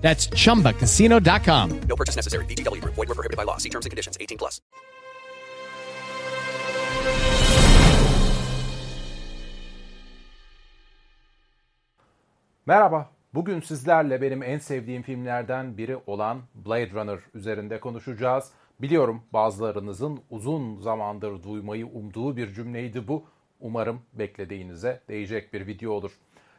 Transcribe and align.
That's 0.00 0.28
chumbacasino.com. 0.28 1.80
No 1.88 1.96
purchase 1.96 2.16
necessary. 2.16 2.44
VGW 2.46 2.80
Group. 2.80 2.94
Void 2.94 3.08
were 3.08 3.14
prohibited 3.14 3.36
by 3.36 3.44
law. 3.44 3.58
See 3.58 3.70
terms 3.70 3.86
and 3.86 3.90
conditions. 3.90 4.16
18 4.20 4.38
plus. 4.38 4.60
Merhaba. 12.66 13.10
Bugün 13.34 13.60
sizlerle 13.60 14.22
benim 14.22 14.42
en 14.42 14.58
sevdiğim 14.58 15.02
filmlerden 15.02 15.78
biri 15.78 15.96
olan 16.06 16.42
Blade 16.54 16.90
Runner 16.90 17.18
üzerinde 17.34 17.80
konuşacağız. 17.80 18.52
Biliyorum 18.80 19.22
bazılarınızın 19.32 20.20
uzun 20.30 20.80
zamandır 20.80 21.42
duymayı 21.42 21.86
umduğu 21.86 22.36
bir 22.36 22.54
cümleydi 22.54 23.08
bu. 23.08 23.26
Umarım 23.60 24.02
beklediğinize 24.12 25.00
değecek 25.08 25.52
bir 25.52 25.66
video 25.66 25.92
olur. 25.92 26.12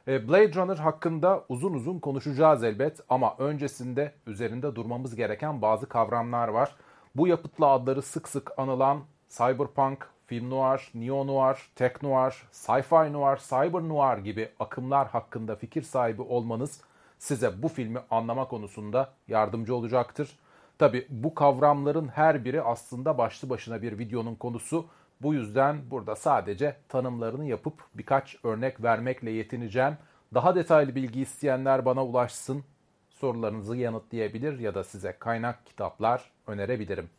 E, 0.08 0.28
Blade 0.28 0.54
Runner 0.54 0.78
hakkında 0.78 1.46
uzun 1.50 1.74
uzun 1.74 2.00
konuşacağız 2.00 2.64
elbet 2.64 3.00
ama 3.10 3.36
öncesinde 3.38 4.14
üzerinde 4.28 4.76
durmamız 4.76 5.16
gereken 5.16 5.62
bazı 5.62 5.90
kavramlar 5.90 6.48
var. 6.48 6.76
Bu 7.16 7.28
yapıtla 7.28 7.68
adları 7.68 8.02
sık 8.02 8.28
sık 8.28 8.52
anılan 8.60 9.00
cyberpunk, 9.30 10.10
film 10.28 10.50
noir, 10.50 10.92
neo 10.94 11.28
noir, 11.28 11.58
tech 11.76 12.04
noir, 12.04 12.44
sci-fi 12.52 13.14
noir, 13.14 13.38
cyber 13.38 13.90
noir 13.90 14.18
gibi 14.18 14.50
akımlar 14.60 15.08
hakkında 15.08 15.56
fikir 15.56 15.82
sahibi 15.82 16.22
olmanız 16.22 16.82
size 17.20 17.64
bu 17.64 17.68
filmi 17.68 18.00
anlama 18.12 18.48
konusunda 18.48 19.14
yardımcı 19.28 19.76
olacaktır. 19.76 20.40
Tabi 20.80 21.08
bu 21.10 21.36
kavramların 21.36 22.08
her 22.08 22.46
biri 22.46 22.62
aslında 22.62 23.18
başlı 23.18 23.50
başına 23.50 23.82
bir 23.82 24.00
videonun 24.00 24.36
konusu. 24.36 24.86
Bu 25.24 25.34
yüzden 25.34 25.92
burada 25.92 26.16
sadece 26.16 26.76
tanımlarını 26.90 27.46
yapıp 27.46 27.84
birkaç 27.94 28.36
örnek 28.44 28.84
vermekle 28.84 29.32
yetineceğim. 29.32 29.98
Daha 30.34 30.56
detaylı 30.56 30.96
bilgi 30.96 31.22
isteyenler 31.22 31.86
bana 31.86 32.06
ulaşsın. 32.06 32.64
Sorularınızı 33.10 33.78
yanıtlayabilir 33.78 34.60
ya 34.60 34.76
da 34.76 34.84
size 34.84 35.16
kaynak 35.20 35.66
kitaplar 35.66 36.32
önerebilirim. 36.48 37.10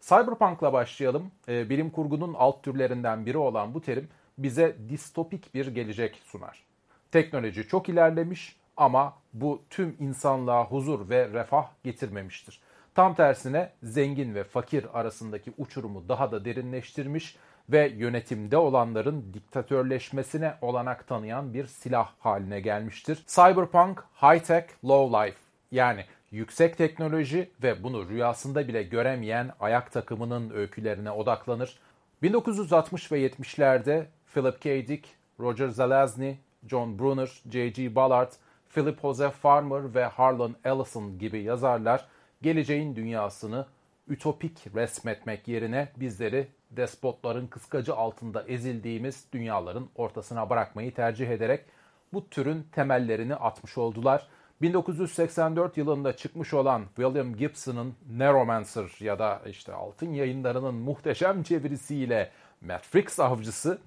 Cyberpunk'la 0.00 0.72
başlayalım. 0.72 1.30
Ee, 1.48 1.70
bilim 1.70 1.90
kurgunun 1.90 2.34
alt 2.34 2.62
türlerinden 2.62 3.26
biri 3.26 3.38
olan 3.38 3.74
bu 3.74 3.80
terim 3.80 4.08
bize 4.38 4.76
distopik 4.88 5.54
bir 5.54 5.66
gelecek 5.66 6.22
sunar. 6.24 6.64
Teknoloji 7.10 7.68
çok 7.68 7.88
ilerlemiş 7.88 8.56
ama 8.76 9.14
bu 9.32 9.62
tüm 9.70 9.96
insanlığa 10.00 10.64
huzur 10.64 11.08
ve 11.08 11.28
refah 11.28 11.68
getirmemiştir. 11.84 12.60
Tam 12.94 13.14
tersine 13.14 13.70
zengin 13.82 14.34
ve 14.34 14.44
fakir 14.44 14.86
arasındaki 15.00 15.52
uçurumu 15.58 16.08
daha 16.08 16.32
da 16.32 16.44
derinleştirmiş 16.44 17.36
ve 17.68 17.88
yönetimde 17.88 18.56
olanların 18.56 19.34
diktatörleşmesine 19.34 20.54
olanak 20.60 21.08
tanıyan 21.08 21.54
bir 21.54 21.66
silah 21.66 22.12
haline 22.18 22.60
gelmiştir. 22.60 23.24
Cyberpunk 23.26 24.04
High 24.22 24.44
Tech 24.44 24.66
Low 24.84 25.18
Life 25.18 25.38
yani 25.70 26.04
yüksek 26.30 26.78
teknoloji 26.78 27.50
ve 27.62 27.82
bunu 27.82 28.08
rüyasında 28.08 28.68
bile 28.68 28.82
göremeyen 28.82 29.50
ayak 29.60 29.92
takımının 29.92 30.50
öykülerine 30.50 31.10
odaklanır. 31.10 31.78
1960 32.22 33.12
ve 33.12 33.26
70'lerde 33.26 34.04
Philip 34.34 34.62
K. 34.62 34.86
Dick, 34.88 35.08
Roger 35.40 35.68
Zelazny, 35.68 36.34
John 36.70 36.98
Brunner, 36.98 37.42
J.G. 37.50 37.94
Ballard, 37.94 38.32
Philip 38.74 39.00
Jose 39.00 39.30
Farmer 39.30 39.94
ve 39.94 40.04
Harlan 40.04 40.56
Ellison 40.64 41.18
gibi 41.18 41.42
yazarlar 41.42 42.06
geleceğin 42.42 42.96
dünyasını 42.96 43.66
ütopik 44.08 44.66
resmetmek 44.74 45.48
yerine 45.48 45.88
bizleri 45.96 46.48
despotların 46.70 47.46
kıskacı 47.46 47.94
altında 47.94 48.42
ezildiğimiz 48.42 49.24
dünyaların 49.32 49.88
ortasına 49.94 50.50
bırakmayı 50.50 50.94
tercih 50.94 51.28
ederek 51.28 51.64
bu 52.12 52.28
türün 52.28 52.66
temellerini 52.72 53.34
atmış 53.34 53.78
oldular. 53.78 54.28
1984 54.62 55.76
yılında 55.76 56.16
çıkmış 56.16 56.54
olan 56.54 56.84
William 56.96 57.36
Gibson'ın 57.36 57.94
Neuromancer 58.10 58.96
ya 59.00 59.18
da 59.18 59.42
işte 59.46 59.72
Altın 59.72 60.12
Yayınları'nın 60.12 60.74
muhteşem 60.74 61.42
çevirisiyle 61.42 62.30
Matrix 62.60 63.20
Avcısı 63.20 63.78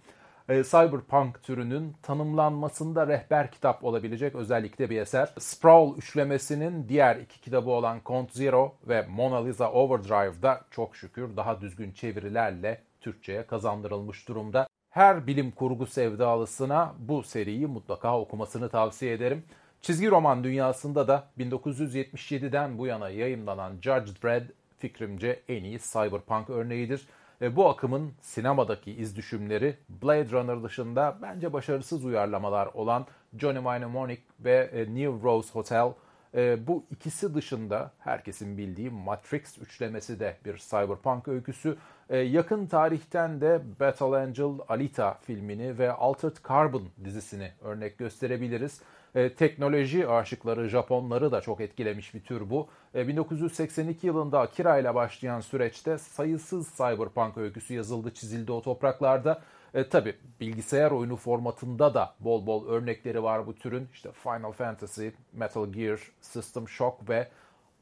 e, 0.49 0.63
cyberpunk 0.63 1.43
türünün 1.43 1.95
tanımlanmasında 2.01 3.07
rehber 3.07 3.51
kitap 3.51 3.83
olabilecek 3.83 4.35
özellikle 4.35 4.89
bir 4.89 5.01
eser. 5.01 5.33
Sprawl 5.39 5.97
üçlemesinin 5.97 6.89
diğer 6.89 7.15
iki 7.15 7.41
kitabı 7.41 7.69
olan 7.69 8.01
Count 8.05 8.31
Zero 8.31 8.75
ve 8.87 9.05
Mona 9.09 9.45
Lisa 9.45 9.71
Overdrive'da 9.71 10.61
çok 10.71 10.95
şükür 10.95 11.37
daha 11.37 11.61
düzgün 11.61 11.91
çevirilerle 11.91 12.81
Türkçe'ye 13.01 13.45
kazandırılmış 13.45 14.27
durumda. 14.27 14.67
Her 14.89 15.27
bilim 15.27 15.51
kurgu 15.51 15.85
sevdalısına 15.85 16.93
bu 16.99 17.23
seriyi 17.23 17.67
mutlaka 17.67 18.19
okumasını 18.19 18.69
tavsiye 18.69 19.13
ederim. 19.13 19.43
Çizgi 19.81 20.11
roman 20.11 20.43
dünyasında 20.43 21.07
da 21.07 21.27
1977'den 21.39 22.77
bu 22.77 22.87
yana 22.87 23.09
yayınlanan 23.09 23.73
Judge 23.81 24.11
Dredd 24.23 24.49
fikrimce 24.77 25.41
en 25.49 25.63
iyi 25.63 25.79
cyberpunk 25.79 26.49
örneğidir. 26.49 27.07
Ve 27.41 27.55
bu 27.55 27.69
akımın 27.69 28.11
sinemadaki 28.21 28.91
iz 28.91 29.15
düşümleri 29.15 29.77
Blade 29.89 30.31
Runner 30.31 30.63
dışında 30.63 31.17
bence 31.21 31.53
başarısız 31.53 32.05
uyarlamalar 32.05 32.67
olan 32.67 33.05
Johnny 33.37 33.59
Mnemonic 33.59 34.21
ve 34.39 34.69
e, 34.73 34.79
New 34.79 35.27
Rose 35.27 35.53
Hotel 35.53 35.93
e, 36.35 36.67
bu 36.67 36.85
ikisi 36.91 37.33
dışında 37.33 37.91
herkesin 37.99 38.57
bildiği 38.57 38.89
Matrix 38.89 39.57
üçlemesi 39.57 40.19
de 40.19 40.37
bir 40.45 40.57
cyberpunk 40.57 41.27
öyküsü. 41.27 41.77
E, 42.09 42.17
yakın 42.17 42.67
tarihten 42.67 43.41
de 43.41 43.61
Battle 43.79 44.05
Angel 44.05 44.51
Alita 44.67 45.13
filmini 45.13 45.77
ve 45.77 45.91
Altered 45.91 46.35
Carbon 46.47 46.83
dizisini 47.05 47.51
örnek 47.61 47.97
gösterebiliriz. 47.97 48.81
E, 49.15 49.33
teknoloji 49.33 50.07
aşıkları 50.07 50.69
Japonları 50.69 51.31
da 51.31 51.41
çok 51.41 51.61
etkilemiş 51.61 52.13
bir 52.13 52.23
tür 52.23 52.49
bu. 52.49 52.67
E, 52.95 53.07
1982 53.07 54.07
yılında 54.07 54.39
Akira 54.39 54.77
ile 54.77 54.95
başlayan 54.95 55.39
süreçte 55.39 55.97
sayısız 55.97 56.71
cyberpunk 56.77 57.37
öyküsü 57.37 57.73
yazıldı, 57.73 58.13
çizildi 58.13 58.51
o 58.51 58.61
topraklarda. 58.61 59.41
E, 59.73 59.89
Tabi 59.89 60.15
bilgisayar 60.39 60.91
oyunu 60.91 61.15
formatında 61.15 61.93
da 61.93 62.15
bol 62.19 62.45
bol 62.45 62.67
örnekleri 62.67 63.23
var 63.23 63.47
bu 63.47 63.55
türün. 63.55 63.87
İşte 63.93 64.11
Final 64.11 64.51
Fantasy, 64.51 65.07
Metal 65.33 65.67
Gear, 65.67 65.99
System 66.21 66.69
Shock 66.69 67.09
ve 67.09 67.27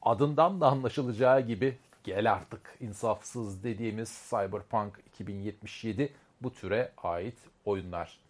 adından 0.01 0.61
da 0.61 0.67
anlaşılacağı 0.67 1.41
gibi 1.41 1.77
gel 2.03 2.31
artık 2.31 2.77
insafsız 2.79 3.63
dediğimiz 3.63 4.29
Cyberpunk 4.29 4.99
2077 5.07 6.13
bu 6.41 6.53
türe 6.53 6.91
ait 6.97 7.37
oyunlar. 7.65 8.22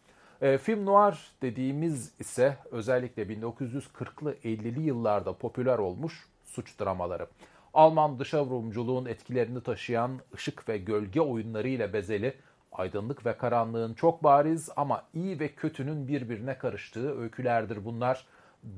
E, 0.44 0.58
film 0.58 0.86
noir 0.86 1.32
dediğimiz 1.42 2.12
ise 2.20 2.58
özellikle 2.72 3.24
1940'lı 3.24 4.34
50'li 4.34 4.82
yıllarda 4.82 5.38
popüler 5.38 5.78
olmuş 5.78 6.28
suç 6.46 6.80
dramaları. 6.80 7.28
Alman 7.74 8.20
dışavurumculuğun 8.20 9.06
etkilerini 9.06 9.64
taşıyan 9.64 10.20
ışık 10.36 10.70
ve 10.70 10.78
gölge 10.78 11.22
oyunları 11.22 11.68
ile 11.68 11.94
bezeli, 11.94 12.34
aydınlık 12.72 13.26
ve 13.26 13.38
karanlığın 13.38 13.94
çok 13.94 14.24
bariz 14.24 14.70
ama 14.76 15.04
iyi 15.14 15.40
ve 15.40 15.48
kötünün 15.48 16.08
birbirine 16.08 16.58
karıştığı 16.58 17.20
öykülerdir 17.20 17.86
bunlar. 17.86 18.26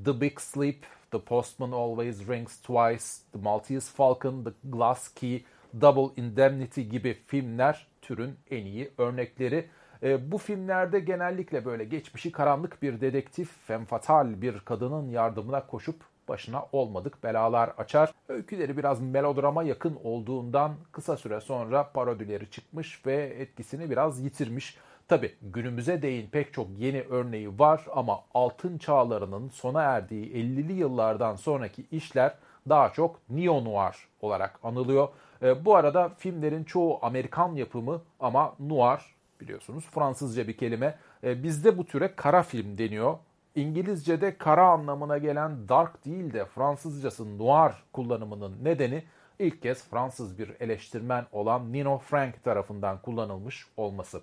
The 0.05 0.21
Big 0.21 0.39
Sleep, 0.39 0.85
The 1.11 1.19
Postman 1.19 1.71
Always 1.71 2.27
Rings 2.27 2.57
Twice, 2.57 3.05
The 3.33 3.39
Maltese 3.39 3.93
Falcon, 3.95 4.43
The 4.43 4.51
Glass 4.63 5.13
Key, 5.13 5.43
Double 5.81 6.21
Indemnity 6.21 6.81
gibi 6.81 7.13
filmler 7.27 7.87
türün 8.01 8.35
en 8.51 8.65
iyi 8.65 8.91
örnekleri. 8.97 9.69
E, 10.05 10.31
bu 10.31 10.37
filmlerde 10.37 10.99
genellikle 10.99 11.65
böyle 11.65 11.83
geçmişi 11.83 12.31
karanlık 12.31 12.81
bir 12.81 13.01
dedektif, 13.01 13.49
femfatal 13.67 14.41
bir 14.41 14.59
kadının 14.59 15.09
yardımına 15.09 15.67
koşup 15.67 15.95
başına 16.27 16.65
olmadık 16.71 17.23
belalar 17.23 17.71
açar. 17.77 18.13
Öyküleri 18.29 18.77
biraz 18.77 19.01
melodrama 19.01 19.63
yakın 19.63 19.99
olduğundan 20.03 20.75
kısa 20.91 21.17
süre 21.17 21.41
sonra 21.41 21.91
parodileri 21.93 22.49
çıkmış 22.49 23.05
ve 23.05 23.15
etkisini 23.15 23.89
biraz 23.89 24.21
yitirmiş. 24.21 24.77
Tabi 25.07 25.35
günümüze 25.41 26.01
değin 26.01 26.29
pek 26.29 26.53
çok 26.53 26.67
yeni 26.77 27.01
örneği 27.01 27.59
var 27.59 27.85
ama 27.95 28.19
altın 28.33 28.77
çağlarının 28.77 29.49
sona 29.49 29.81
erdiği 29.81 30.33
50'li 30.33 30.73
yıllardan 30.73 31.35
sonraki 31.35 31.85
işler 31.91 32.33
daha 32.69 32.93
çok 32.93 33.19
neo-noir 33.29 33.95
olarak 34.21 34.59
anılıyor. 34.63 35.07
E, 35.41 35.65
bu 35.65 35.75
arada 35.75 36.09
filmlerin 36.17 36.63
çoğu 36.63 36.99
Amerikan 37.01 37.55
yapımı 37.55 38.01
ama 38.19 38.55
noir 38.59 39.14
biliyorsunuz 39.41 39.85
Fransızca 39.91 40.47
bir 40.47 40.57
kelime. 40.57 40.97
E, 41.23 41.43
bizde 41.43 41.77
bu 41.77 41.85
türe 41.85 42.15
kara 42.15 42.43
film 42.43 42.77
deniyor. 42.77 43.17
İngilizce'de 43.55 44.37
kara 44.37 44.67
anlamına 44.67 45.17
gelen 45.17 45.69
dark 45.69 46.05
değil 46.05 46.33
de 46.33 46.45
Fransızcası 46.45 47.37
noir 47.37 47.73
kullanımının 47.93 48.63
nedeni 48.63 49.03
ilk 49.39 49.61
kez 49.61 49.83
Fransız 49.89 50.39
bir 50.39 50.51
eleştirmen 50.59 51.25
olan 51.31 51.73
Nino 51.73 51.97
Frank 51.97 52.43
tarafından 52.43 53.01
kullanılmış 53.01 53.67
olması. 53.77 54.21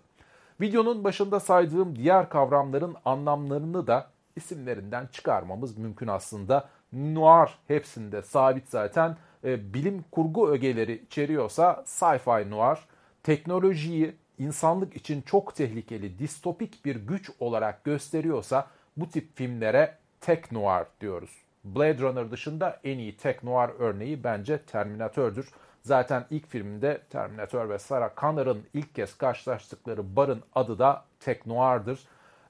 Videonun 0.61 1.05
başında 1.05 1.41
saydığım 1.41 1.97
diğer 1.97 2.29
kavramların 2.29 2.97
anlamlarını 3.05 3.87
da 3.87 4.11
isimlerinden 4.37 5.07
çıkarmamız 5.07 5.79
mümkün 5.79 6.09
aslında. 6.09 6.69
Noir 6.93 7.51
hepsinde 7.69 8.23
sabit 8.23 8.69
zaten. 8.69 9.17
E, 9.45 9.75
bilim 9.75 10.05
kurgu 10.11 10.51
ögeleri 10.51 11.03
içeriyorsa 11.07 11.83
sci-fi 11.87 12.51
noir, 12.51 12.79
teknolojiyi 13.23 14.17
insanlık 14.39 14.97
için 14.97 15.23
çok 15.23 15.57
tehlikeli, 15.57 16.19
distopik 16.19 16.85
bir 16.85 16.97
güç 16.97 17.31
olarak 17.41 17.85
gösteriyorsa 17.85 18.67
bu 18.97 19.09
tip 19.09 19.37
filmlere 19.37 19.99
tech 20.21 20.53
noir 20.53 20.87
diyoruz. 21.01 21.31
Blade 21.65 21.99
Runner 21.99 22.31
dışında 22.31 22.81
en 22.85 22.99
iyi 22.99 23.17
tech 23.17 23.43
noir 23.43 23.71
örneği 23.79 24.25
bence 24.25 24.59
Terminator'dur. 24.59 25.49
Zaten 25.83 26.27
ilk 26.31 26.49
filmde 26.49 27.01
Terminator 27.11 27.69
ve 27.69 27.79
Sarah 27.79 28.11
Connor'ın 28.17 28.67
ilk 28.75 28.95
kez 28.95 29.19
karşılaştıkları 29.19 30.17
barın 30.17 30.43
adı 30.55 30.79
da 30.79 31.05
Tech 31.21 31.47
Noir'dır. 31.47 32.01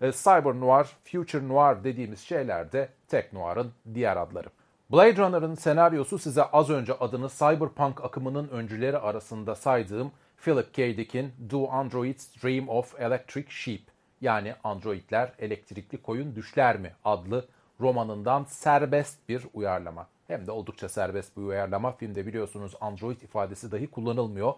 E, 0.01 0.13
Cyber 0.13 0.61
Noir, 0.61 0.87
Future 1.05 1.49
Noir 1.49 1.85
dediğimiz 1.85 2.21
şeyler 2.21 2.73
de 2.73 2.89
Tech 3.09 3.33
Noir'ın 3.33 3.73
diğer 3.95 4.17
adları. 4.17 4.49
Blade 4.93 5.17
Runner'ın 5.17 5.55
senaryosu 5.55 6.19
size 6.19 6.43
az 6.43 6.71
önce 6.71 6.95
adını 6.95 7.29
cyberpunk 7.29 8.05
akımının 8.05 8.49
öncüleri 8.49 8.99
arasında 8.99 9.55
saydığım 9.55 10.13
Philip 10.45 10.75
K. 10.75 10.97
Dick'in 10.97 11.33
Do 11.51 11.71
Androids 11.71 12.43
Dream 12.43 12.69
of 12.69 13.01
Electric 13.01 13.51
Sheep 13.51 13.81
yani 14.21 14.55
Androidler 14.65 15.33
elektrikli 15.39 16.03
koyun 16.03 16.37
düşler 16.37 16.79
mi 16.79 16.93
adlı 17.05 17.49
romanından 17.81 18.45
serbest 18.45 19.29
bir 19.29 19.43
uyarlama. 19.55 20.09
Hem 20.27 20.47
de 20.47 20.51
oldukça 20.51 20.89
serbest 20.89 21.37
bir 21.37 21.43
uyarlama. 21.43 21.93
Filmde 21.93 22.27
biliyorsunuz 22.27 22.75
android 22.81 23.21
ifadesi 23.21 23.73
dahi 23.73 23.87
kullanılmıyor. 23.87 24.55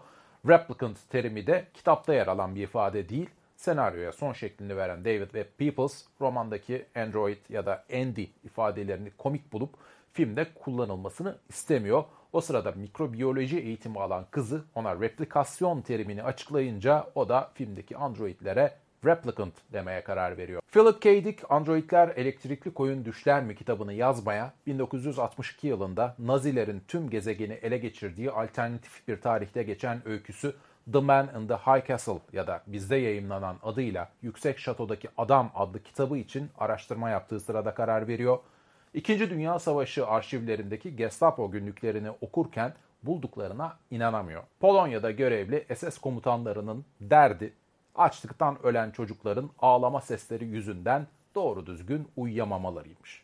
Replicant 0.47 0.97
terimi 1.09 1.47
de 1.47 1.67
kitapta 1.73 2.13
yer 2.13 2.27
alan 2.27 2.55
bir 2.55 2.63
ifade 2.63 3.09
değil. 3.09 3.29
Senaryoya 3.55 4.11
son 4.11 4.33
şeklini 4.33 4.77
veren 4.77 5.05
David 5.05 5.29
Webb 5.31 5.49
Peoples 5.57 6.05
romandaki 6.21 6.85
android 6.95 7.49
ya 7.49 7.65
da 7.65 7.83
Andy 7.93 8.25
ifadelerini 8.43 9.11
komik 9.17 9.53
bulup 9.53 9.73
filmde 10.13 10.47
kullanılmasını 10.53 11.37
istemiyor. 11.49 12.03
O 12.35 12.41
sırada 12.41 12.71
mikrobiyoloji 12.71 13.59
eğitimi 13.59 13.99
alan 13.99 14.25
kızı 14.31 14.63
ona 14.75 14.99
replikasyon 15.01 15.81
terimini 15.81 16.23
açıklayınca 16.23 17.07
o 17.15 17.29
da 17.29 17.51
filmdeki 17.53 17.97
androidlere 17.97 18.73
replicant 19.05 19.53
demeye 19.73 20.03
karar 20.03 20.37
veriyor. 20.37 20.61
Philip 20.71 21.01
K. 21.01 21.25
Dick, 21.25 21.43
Androidler 21.49 22.07
Elektrikli 22.07 22.73
Koyun 22.73 23.05
Düşler 23.05 23.43
mi 23.43 23.55
kitabını 23.55 23.93
yazmaya 23.93 24.53
1962 24.67 25.67
yılında 25.67 26.15
Nazilerin 26.19 26.81
tüm 26.87 27.09
gezegeni 27.09 27.53
ele 27.53 27.77
geçirdiği 27.77 28.31
alternatif 28.31 29.07
bir 29.07 29.21
tarihte 29.21 29.63
geçen 29.63 30.07
öyküsü 30.07 30.55
The 30.93 30.99
Man 30.99 31.29
in 31.41 31.47
the 31.47 31.55
High 31.55 31.87
Castle 31.87 32.19
ya 32.33 32.47
da 32.47 32.61
bizde 32.67 32.95
yayınlanan 32.95 33.55
adıyla 33.63 34.09
Yüksek 34.21 34.59
Şato'daki 34.59 35.09
Adam 35.17 35.51
adlı 35.55 35.83
kitabı 35.83 36.17
için 36.17 36.49
araştırma 36.57 37.09
yaptığı 37.09 37.39
sırada 37.39 37.73
karar 37.73 38.07
veriyor. 38.07 38.37
İkinci 38.95 39.29
Dünya 39.29 39.59
Savaşı 39.59 40.07
arşivlerindeki 40.07 40.95
Gestapo 40.95 41.51
günlüklerini 41.51 42.11
okurken 42.21 42.73
bulduklarına 43.03 43.77
inanamıyor. 43.91 44.43
Polonya'da 44.59 45.11
görevli 45.11 45.75
SS 45.75 45.97
komutanlarının 45.97 46.85
derdi 47.01 47.53
açlıktan 47.95 48.65
ölen 48.65 48.91
çocukların 48.91 49.49
ağlama 49.59 50.01
sesleri 50.01 50.45
yüzünden 50.45 51.07
doğru 51.35 51.65
düzgün 51.65 52.07
uyuyamamalarıymış. 52.15 53.23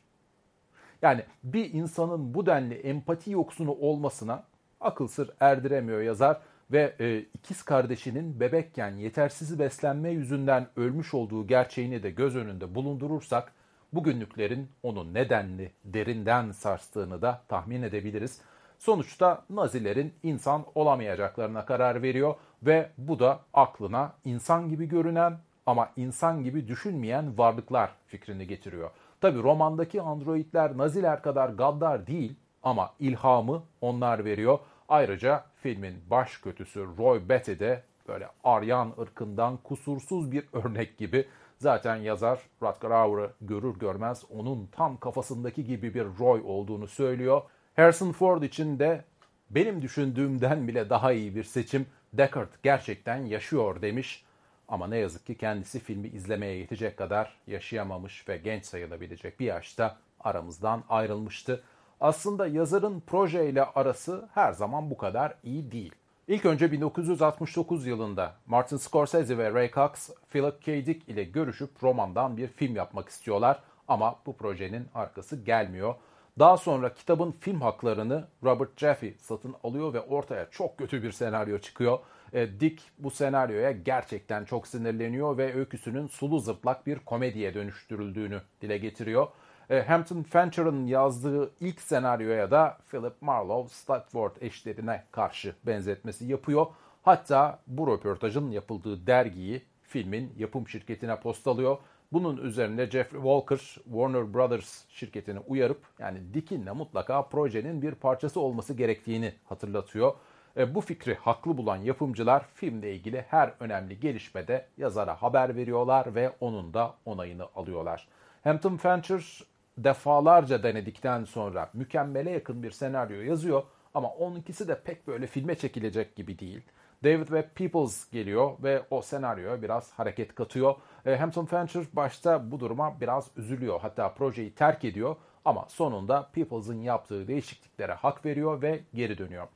Yani 1.01 1.23
bir 1.43 1.73
insanın 1.73 2.33
bu 2.33 2.45
denli 2.45 2.75
empati 2.75 3.31
yoksunu 3.31 3.71
olmasına 3.71 4.43
akıl 4.81 5.07
sır 5.07 5.31
erdiremiyor 5.39 6.01
yazar 6.01 6.41
ve 6.71 6.95
e, 6.99 7.19
ikiz 7.19 7.63
kardeşinin 7.63 8.39
bebekken 8.39 8.91
yetersiz 8.91 9.59
beslenme 9.59 10.09
yüzünden 10.09 10.67
ölmüş 10.75 11.13
olduğu 11.13 11.47
gerçeğini 11.47 12.03
de 12.03 12.09
göz 12.09 12.35
önünde 12.35 12.75
bulundurursak 12.75 13.53
bugünlüklerin 13.93 14.69
onu 14.83 15.13
nedenli 15.13 15.71
derinden 15.85 16.51
sarstığını 16.51 17.21
da 17.21 17.41
tahmin 17.47 17.81
edebiliriz. 17.81 18.41
Sonuçta 18.79 19.45
Nazilerin 19.49 20.13
insan 20.23 20.65
olamayacaklarına 20.75 21.65
karar 21.65 22.01
veriyor 22.01 22.35
ve 22.63 22.89
bu 22.97 23.19
da 23.19 23.39
aklına 23.53 24.13
insan 24.25 24.69
gibi 24.69 24.85
görünen 24.85 25.37
ama 25.65 25.89
insan 25.97 26.43
gibi 26.43 26.67
düşünmeyen 26.67 27.37
varlıklar 27.37 27.91
fikrini 28.07 28.47
getiriyor. 28.47 28.91
Tabi 29.21 29.43
romandaki 29.43 30.01
androidler 30.01 30.77
Naziler 30.77 31.21
kadar 31.21 31.49
gaddar 31.49 32.07
değil 32.07 32.35
ama 32.63 32.93
ilhamı 32.99 33.63
onlar 33.81 34.25
veriyor. 34.25 34.59
Ayrıca 34.89 35.45
filmin 35.55 35.95
baş 36.09 36.37
kötüsü 36.37 36.87
Roy 36.97 37.29
Batty 37.29 37.51
de 37.51 37.83
böyle 38.07 38.27
Aryan 38.43 38.93
ırkından 38.99 39.57
kusursuz 39.57 40.31
bir 40.31 40.45
örnek 40.53 40.97
gibi. 40.97 41.27
Zaten 41.61 41.95
yazar 41.95 42.39
Rutger 42.61 42.91
Hauer'ı 42.91 43.31
görür 43.41 43.79
görmez 43.79 44.23
onun 44.29 44.67
tam 44.71 44.97
kafasındaki 44.97 45.65
gibi 45.65 45.93
bir 45.93 46.05
Roy 46.19 46.41
olduğunu 46.45 46.87
söylüyor. 46.87 47.41
Harrison 47.75 48.11
Ford 48.11 48.43
için 48.43 48.79
de 48.79 49.05
benim 49.49 49.81
düşündüğümden 49.81 50.67
bile 50.67 50.89
daha 50.89 51.11
iyi 51.11 51.35
bir 51.35 51.43
seçim. 51.43 51.85
Deckard 52.13 52.49
gerçekten 52.63 53.17
yaşıyor 53.17 53.81
demiş. 53.81 54.25
Ama 54.67 54.87
ne 54.87 54.97
yazık 54.97 55.25
ki 55.25 55.37
kendisi 55.37 55.79
filmi 55.79 56.07
izlemeye 56.07 56.57
yetecek 56.57 56.97
kadar 56.97 57.37
yaşayamamış 57.47 58.29
ve 58.29 58.37
genç 58.37 58.65
sayılabilecek 58.65 59.39
bir 59.39 59.45
yaşta 59.45 59.97
aramızdan 60.19 60.83
ayrılmıştı. 60.89 61.63
Aslında 61.99 62.47
yazarın 62.47 62.99
projeyle 63.07 63.63
arası 63.63 64.29
her 64.33 64.53
zaman 64.53 64.89
bu 64.89 64.97
kadar 64.97 65.35
iyi 65.43 65.71
değil. 65.71 65.95
İlk 66.31 66.45
önce 66.45 66.71
1969 66.71 67.87
yılında 67.87 68.35
Martin 68.47 68.77
Scorsese 68.77 69.37
ve 69.37 69.53
Ray 69.53 69.71
Cox, 69.71 70.09
Philip 70.29 70.61
K. 70.61 70.85
Dick 70.85 71.09
ile 71.09 71.23
görüşüp 71.23 71.83
romandan 71.83 72.37
bir 72.37 72.47
film 72.47 72.75
yapmak 72.75 73.09
istiyorlar 73.09 73.59
ama 73.87 74.15
bu 74.25 74.37
projenin 74.37 74.87
arkası 74.95 75.35
gelmiyor. 75.35 75.95
Daha 76.39 76.57
sonra 76.57 76.93
kitabın 76.93 77.31
film 77.31 77.61
haklarını 77.61 78.27
Robert 78.43 78.79
Jeffy 78.79 79.13
satın 79.17 79.55
alıyor 79.63 79.93
ve 79.93 80.01
ortaya 80.01 80.49
çok 80.51 80.77
kötü 80.77 81.03
bir 81.03 81.11
senaryo 81.11 81.59
çıkıyor. 81.59 81.99
E, 82.33 82.59
Dick 82.59 82.83
bu 82.99 83.11
senaryoya 83.11 83.71
gerçekten 83.71 84.45
çok 84.45 84.67
sinirleniyor 84.67 85.37
ve 85.37 85.53
öyküsünün 85.53 86.07
sulu 86.07 86.39
zıplak 86.39 86.87
bir 86.87 86.99
komediye 86.99 87.53
dönüştürüldüğünü 87.53 88.41
dile 88.61 88.77
getiriyor. 88.77 89.27
E, 89.71 89.81
Hampton 89.81 90.23
Fancher'ın 90.23 90.87
yazdığı 90.87 91.51
ilk 91.59 91.81
senaryoya 91.81 92.51
da 92.51 92.77
Philip 92.89 93.21
Marlowe 93.21 93.69
Stratford 93.69 94.31
eşlerine 94.41 95.03
karşı 95.11 95.55
benzetmesi 95.65 96.25
yapıyor. 96.25 96.65
Hatta 97.03 97.59
bu 97.67 97.87
röportajın 97.87 98.51
yapıldığı 98.51 99.07
dergiyi 99.07 99.61
filmin 99.81 100.33
yapım 100.37 100.67
şirketine 100.67 101.19
postalıyor. 101.19 101.77
Bunun 102.13 102.37
üzerine 102.37 102.85
Jeffrey 102.85 103.21
Walker 103.21 103.57
Warner 103.83 104.33
Brothers 104.33 104.83
şirketini 104.89 105.39
uyarıp 105.39 105.81
yani 105.99 106.33
Dick'inle 106.33 106.71
mutlaka 106.71 107.21
projenin 107.21 107.81
bir 107.81 107.91
parçası 107.91 108.39
olması 108.39 108.73
gerektiğini 108.73 109.33
hatırlatıyor. 109.45 110.13
E, 110.57 110.75
bu 110.75 110.81
fikri 110.81 111.15
haklı 111.15 111.57
bulan 111.57 111.77
yapımcılar 111.77 112.45
filmle 112.53 112.95
ilgili 112.95 113.25
her 113.29 113.53
önemli 113.59 113.99
gelişmede 113.99 114.65
yazara 114.77 115.21
haber 115.21 115.55
veriyorlar 115.55 116.15
ve 116.15 116.31
onun 116.39 116.73
da 116.73 116.93
onayını 117.05 117.47
alıyorlar. 117.55 118.07
Hampton 118.43 118.77
Fancher 118.77 119.43
defalarca 119.83 120.63
denedikten 120.63 121.23
sonra 121.23 121.69
mükemmele 121.73 122.31
yakın 122.31 122.63
bir 122.63 122.71
senaryo 122.71 123.21
yazıyor 123.21 123.63
ama 123.93 124.09
onunkisi 124.09 124.67
de 124.67 124.81
pek 124.81 125.07
böyle 125.07 125.27
filme 125.27 125.55
çekilecek 125.55 126.15
gibi 126.15 126.39
değil. 126.39 126.61
David 127.03 127.27
Webb 127.27 127.55
Peoples 127.55 128.09
geliyor 128.11 128.51
ve 128.63 128.83
o 128.89 129.01
senaryoya 129.01 129.61
biraz 129.61 129.91
hareket 129.91 130.35
katıyor. 130.35 130.75
E, 131.05 131.15
Hampton 131.15 131.45
Fancher 131.45 131.83
başta 131.93 132.51
bu 132.51 132.59
duruma 132.59 133.01
biraz 133.01 133.27
üzülüyor. 133.37 133.79
Hatta 133.81 134.13
projeyi 134.13 134.55
terk 134.55 134.85
ediyor 134.85 135.15
ama 135.45 135.65
sonunda 135.69 136.29
Peoples'ın 136.33 136.81
yaptığı 136.81 137.27
değişikliklere 137.27 137.93
hak 137.93 138.25
veriyor 138.25 138.61
ve 138.61 138.79
geri 138.93 139.17
dönüyor. 139.17 139.47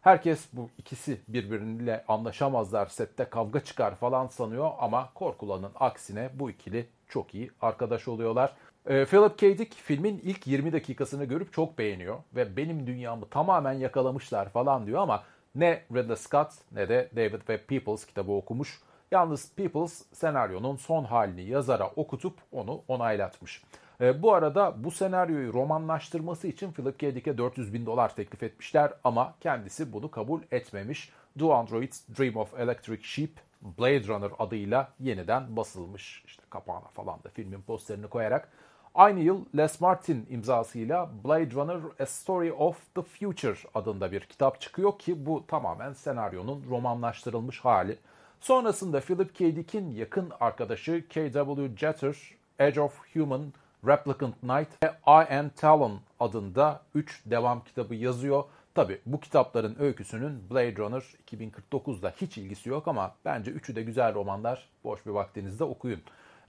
Herkes 0.00 0.48
bu 0.52 0.70
ikisi 0.78 1.20
birbiriyle 1.28 2.04
anlaşamazlar, 2.08 2.86
sette 2.86 3.24
kavga 3.24 3.60
çıkar 3.60 3.94
falan 3.94 4.26
sanıyor 4.26 4.70
ama 4.78 5.08
korkulanın 5.14 5.72
aksine 5.74 6.30
bu 6.34 6.50
ikili 6.50 6.86
çok 7.08 7.34
iyi 7.34 7.50
arkadaş 7.60 8.08
oluyorlar. 8.08 8.52
E, 8.86 9.04
Philip 9.04 9.38
K. 9.38 9.58
Dick 9.58 9.74
filmin 9.74 10.20
ilk 10.24 10.46
20 10.46 10.72
dakikasını 10.72 11.24
görüp 11.24 11.52
çok 11.52 11.78
beğeniyor 11.78 12.18
ve 12.36 12.56
benim 12.56 12.86
dünyamı 12.86 13.28
tamamen 13.28 13.72
yakalamışlar 13.72 14.48
falan 14.48 14.86
diyor 14.86 15.00
ama 15.00 15.24
ne 15.54 15.82
Ridley 15.94 16.16
Scott 16.16 16.52
ne 16.72 16.88
de 16.88 17.10
David 17.16 17.38
Webb 17.38 17.68
Peoples 17.68 18.06
kitabı 18.06 18.32
okumuş. 18.32 18.80
Yalnız 19.10 19.52
Peoples 19.54 20.04
senaryonun 20.12 20.76
son 20.76 21.04
halini 21.04 21.42
yazara 21.42 21.86
okutup 21.96 22.38
onu 22.52 22.80
onaylatmış. 22.88 23.62
E, 24.00 24.22
bu 24.22 24.34
arada 24.34 24.84
bu 24.84 24.90
senaryoyu 24.90 25.52
romanlaştırması 25.52 26.48
için 26.48 26.72
Philip 26.72 26.98
K. 26.98 27.14
Dick'e 27.14 27.38
400 27.38 27.74
bin 27.74 27.86
dolar 27.86 28.16
teklif 28.16 28.42
etmişler 28.42 28.92
ama 29.04 29.34
kendisi 29.40 29.92
bunu 29.92 30.10
kabul 30.10 30.40
etmemiş. 30.50 31.12
Do 31.38 31.52
Androids 31.52 32.02
Dream 32.18 32.36
of 32.36 32.60
Electric 32.60 33.02
Sheep 33.02 33.30
Blade 33.78 34.06
Runner 34.06 34.30
adıyla 34.38 34.92
yeniden 35.00 35.56
basılmış. 35.56 36.22
İşte 36.26 36.42
kapağına 36.50 36.88
falan 36.94 37.22
da 37.24 37.28
filmin 37.28 37.62
posterini 37.62 38.06
koyarak. 38.06 38.48
Aynı 38.94 39.20
yıl 39.20 39.44
Les 39.56 39.80
Martin 39.80 40.26
imzasıyla 40.30 41.10
Blade 41.24 41.50
Runner 41.50 41.80
A 42.00 42.06
Story 42.06 42.52
of 42.52 42.94
the 42.94 43.02
Future 43.02 43.56
adında 43.74 44.12
bir 44.12 44.20
kitap 44.20 44.60
çıkıyor 44.60 44.98
ki 44.98 45.26
bu 45.26 45.46
tamamen 45.46 45.92
senaryonun 45.92 46.64
romanlaştırılmış 46.70 47.60
hali. 47.60 47.98
Sonrasında 48.40 49.00
Philip 49.00 49.34
K. 49.34 49.56
Dick'in 49.56 49.90
yakın 49.90 50.32
arkadaşı 50.40 51.08
K.W. 51.08 51.76
Jeter, 51.76 52.16
Edge 52.58 52.80
of 52.80 53.00
Human, 53.14 53.52
Replicant 53.86 54.42
Night 54.42 54.68
ve 54.84 54.88
I 55.06 55.38
Am 55.38 55.48
Talon 55.48 56.00
adında 56.20 56.80
3 56.94 57.22
devam 57.26 57.64
kitabı 57.64 57.94
yazıyor. 57.94 58.44
Tabi 58.74 59.00
bu 59.06 59.20
kitapların 59.20 59.76
öyküsünün 59.78 60.50
Blade 60.50 60.76
Runner 60.76 61.02
2049'da 61.30 62.14
hiç 62.20 62.38
ilgisi 62.38 62.68
yok 62.68 62.88
ama 62.88 63.14
bence 63.24 63.50
üçü 63.50 63.76
de 63.76 63.82
güzel 63.82 64.14
romanlar. 64.14 64.68
Boş 64.84 65.06
bir 65.06 65.10
vaktinizde 65.10 65.64
okuyun. 65.64 66.00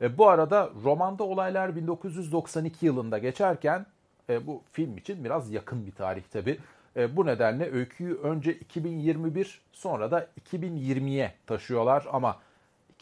E, 0.02 0.18
bu 0.18 0.28
arada 0.28 0.70
romanda 0.84 1.24
olaylar 1.24 1.76
1992 1.76 2.86
yılında 2.86 3.18
geçerken 3.18 3.86
e, 4.30 4.48
bu 4.48 4.62
film 4.72 4.98
için 4.98 5.24
biraz 5.24 5.52
yakın 5.52 5.86
bir 5.86 5.92
tarih 5.92 6.24
tabi. 6.24 6.60
E, 6.98 7.16
bu 7.18 7.26
nedenle 7.26 7.72
öyküyü 7.72 8.16
önce 8.16 8.54
2021 8.54 9.62
sonra 9.72 10.12
da 10.12 10.28
2020'ye 10.52 11.34
taşıyorlar 11.48 12.06
ama 12.12 12.40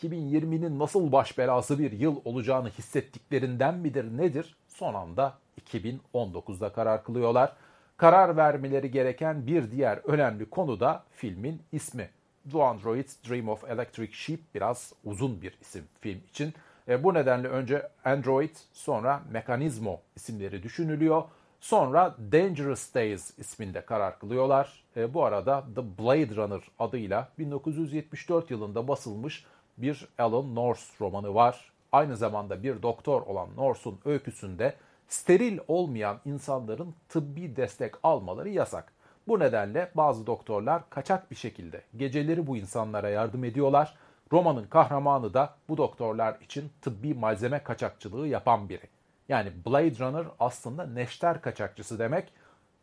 2020'nin 0.02 0.80
nasıl 0.80 1.12
baş 1.12 1.38
belası 1.38 1.80
bir 1.80 1.92
yıl 1.92 2.16
olacağını 2.26 2.70
hissettiklerinden 2.70 3.76
midir 3.76 4.18
nedir? 4.18 4.56
Son 4.68 4.94
anda 4.94 5.38
2019'da 5.72 6.74
karar 6.74 7.04
kılıyorlar. 7.04 7.54
Karar 7.98 8.38
vermeleri 8.38 8.92
gereken 8.92 9.48
bir 9.48 9.72
diğer 9.72 9.98
önemli 9.98 10.50
konu 10.50 10.80
da 10.80 11.04
filmin 11.12 11.62
ismi. 11.72 12.10
The 12.52 12.64
Android's 12.64 13.16
Dream 13.30 13.50
of 13.50 13.64
Electric 13.64 14.14
Sheep 14.14 14.40
biraz 14.56 14.94
uzun 15.04 15.42
bir 15.42 15.58
isim 15.62 15.84
film 16.02 16.20
için. 16.30 16.54
E, 16.88 17.04
bu 17.04 17.14
nedenle 17.14 17.48
önce 17.48 17.90
Android 18.06 18.56
sonra 18.74 19.22
Mekanizmo 19.32 20.02
isimleri 20.16 20.64
düşünülüyor. 20.64 21.24
Sonra 21.60 22.16
Dangerous 22.32 22.94
Days 22.94 23.40
isminde 23.40 23.82
karar 23.82 24.20
kılıyorlar. 24.20 24.84
E, 24.98 25.14
bu 25.14 25.26
arada 25.26 25.64
The 25.76 25.98
Blade 25.98 26.36
Runner 26.36 26.62
adıyla 26.80 27.30
1974 27.40 28.52
yılında 28.52 28.88
basılmış 28.88 29.46
bir 29.78 30.08
Alan 30.18 30.56
Norse 30.56 30.94
romanı 31.02 31.36
var. 31.36 31.72
Aynı 31.92 32.18
zamanda 32.18 32.64
bir 32.64 32.82
doktor 32.82 33.22
olan 33.22 33.50
Norse'un 33.58 34.00
öyküsünde 34.06 34.76
steril 35.08 35.60
olmayan 35.68 36.20
insanların 36.26 36.96
tıbbi 37.10 37.56
destek 37.56 37.94
almaları 38.04 38.50
yasak. 38.50 38.94
Bu 39.28 39.40
nedenle 39.40 39.92
bazı 39.96 40.28
doktorlar 40.28 40.90
kaçak 40.90 41.32
bir 41.32 41.36
şekilde 41.36 41.82
geceleri 41.98 42.48
bu 42.48 42.58
insanlara 42.58 43.10
yardım 43.10 43.44
ediyorlar. 43.44 43.96
Romanın 44.34 44.64
kahramanı 44.64 45.34
da 45.34 45.56
bu 45.70 45.78
doktorlar 45.78 46.38
için 46.42 46.72
tıbbi 46.82 47.14
malzeme 47.14 47.64
kaçakçılığı 47.64 48.28
yapan 48.28 48.70
biri. 48.70 48.90
Yani 49.30 49.52
Blade 49.66 50.00
Runner 50.00 50.26
aslında 50.40 50.86
neşter 50.86 51.42
kaçakçısı 51.42 52.00
demek. 52.00 52.34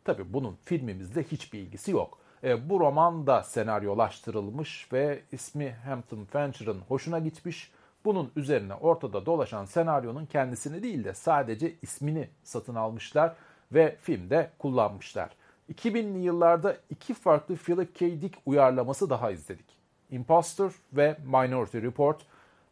Tabi 0.04 0.32
bunun 0.32 0.58
filmimizde 0.64 1.22
hiçbir 1.22 1.58
ilgisi 1.58 1.90
yok. 1.90 2.18
E, 2.44 2.70
bu 2.70 2.80
roman 2.80 3.26
da 3.26 3.42
senaryolaştırılmış 3.42 4.92
ve 4.92 5.22
ismi 5.32 5.76
Hampton 5.84 6.24
Fancher'ın 6.24 6.80
hoşuna 6.88 7.18
gitmiş. 7.18 7.72
Bunun 8.04 8.30
üzerine 8.36 8.74
ortada 8.74 9.26
dolaşan 9.26 9.64
senaryonun 9.64 10.26
kendisini 10.26 10.82
değil 10.82 11.04
de 11.04 11.14
sadece 11.14 11.74
ismini 11.82 12.28
satın 12.42 12.74
almışlar 12.74 13.34
ve 13.72 13.96
filmde 14.00 14.50
kullanmışlar. 14.58 15.30
2000'li 15.74 16.18
yıllarda 16.18 16.76
iki 16.90 17.14
farklı 17.14 17.56
Philip 17.56 17.94
K. 17.94 18.22
Dick 18.22 18.38
uyarlaması 18.46 19.10
daha 19.10 19.30
izledik. 19.30 19.79
Imposter 20.10 20.70
ve 20.92 21.16
Minority 21.24 21.78
Report. 21.78 22.20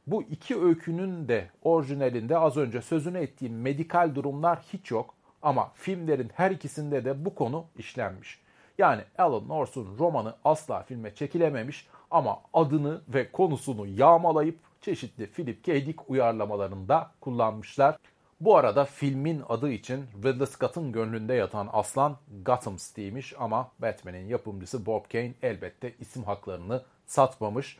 Bu 0.06 0.22
iki 0.22 0.60
öykünün 0.60 1.28
de 1.28 1.50
orijinalinde 1.62 2.38
az 2.38 2.56
önce 2.56 2.82
sözünü 2.82 3.18
ettiğim 3.18 3.60
medikal 3.60 4.14
durumlar 4.14 4.58
hiç 4.72 4.90
yok 4.90 5.14
ama 5.42 5.70
filmlerin 5.74 6.30
her 6.34 6.50
ikisinde 6.50 7.04
de 7.04 7.24
bu 7.24 7.34
konu 7.34 7.64
işlenmiş. 7.78 8.40
Yani 8.78 9.02
Alan 9.18 9.48
Norse'un 9.48 9.98
romanı 9.98 10.34
asla 10.44 10.82
filme 10.82 11.14
çekilememiş 11.14 11.86
ama 12.10 12.40
adını 12.54 13.00
ve 13.08 13.32
konusunu 13.32 13.86
yağmalayıp 13.86 14.58
çeşitli 14.80 15.30
Philip 15.30 15.64
K. 15.64 15.86
Dick 15.86 16.10
uyarlamalarında 16.10 17.10
kullanmışlar. 17.20 17.96
Bu 18.40 18.56
arada 18.56 18.84
filmin 18.84 19.42
adı 19.48 19.70
için 19.70 20.04
Ridley 20.24 20.46
Scott'ın 20.46 20.92
gönlünde 20.92 21.34
yatan 21.34 21.68
aslan 21.72 22.16
Gotham 22.44 22.76
City'ymiş 22.76 23.34
ama 23.38 23.70
Batman'in 23.78 24.26
yapımcısı 24.26 24.86
Bob 24.86 25.04
Kane 25.12 25.34
elbette 25.42 25.94
isim 26.00 26.24
haklarını 26.24 26.82
satmamış. 27.08 27.78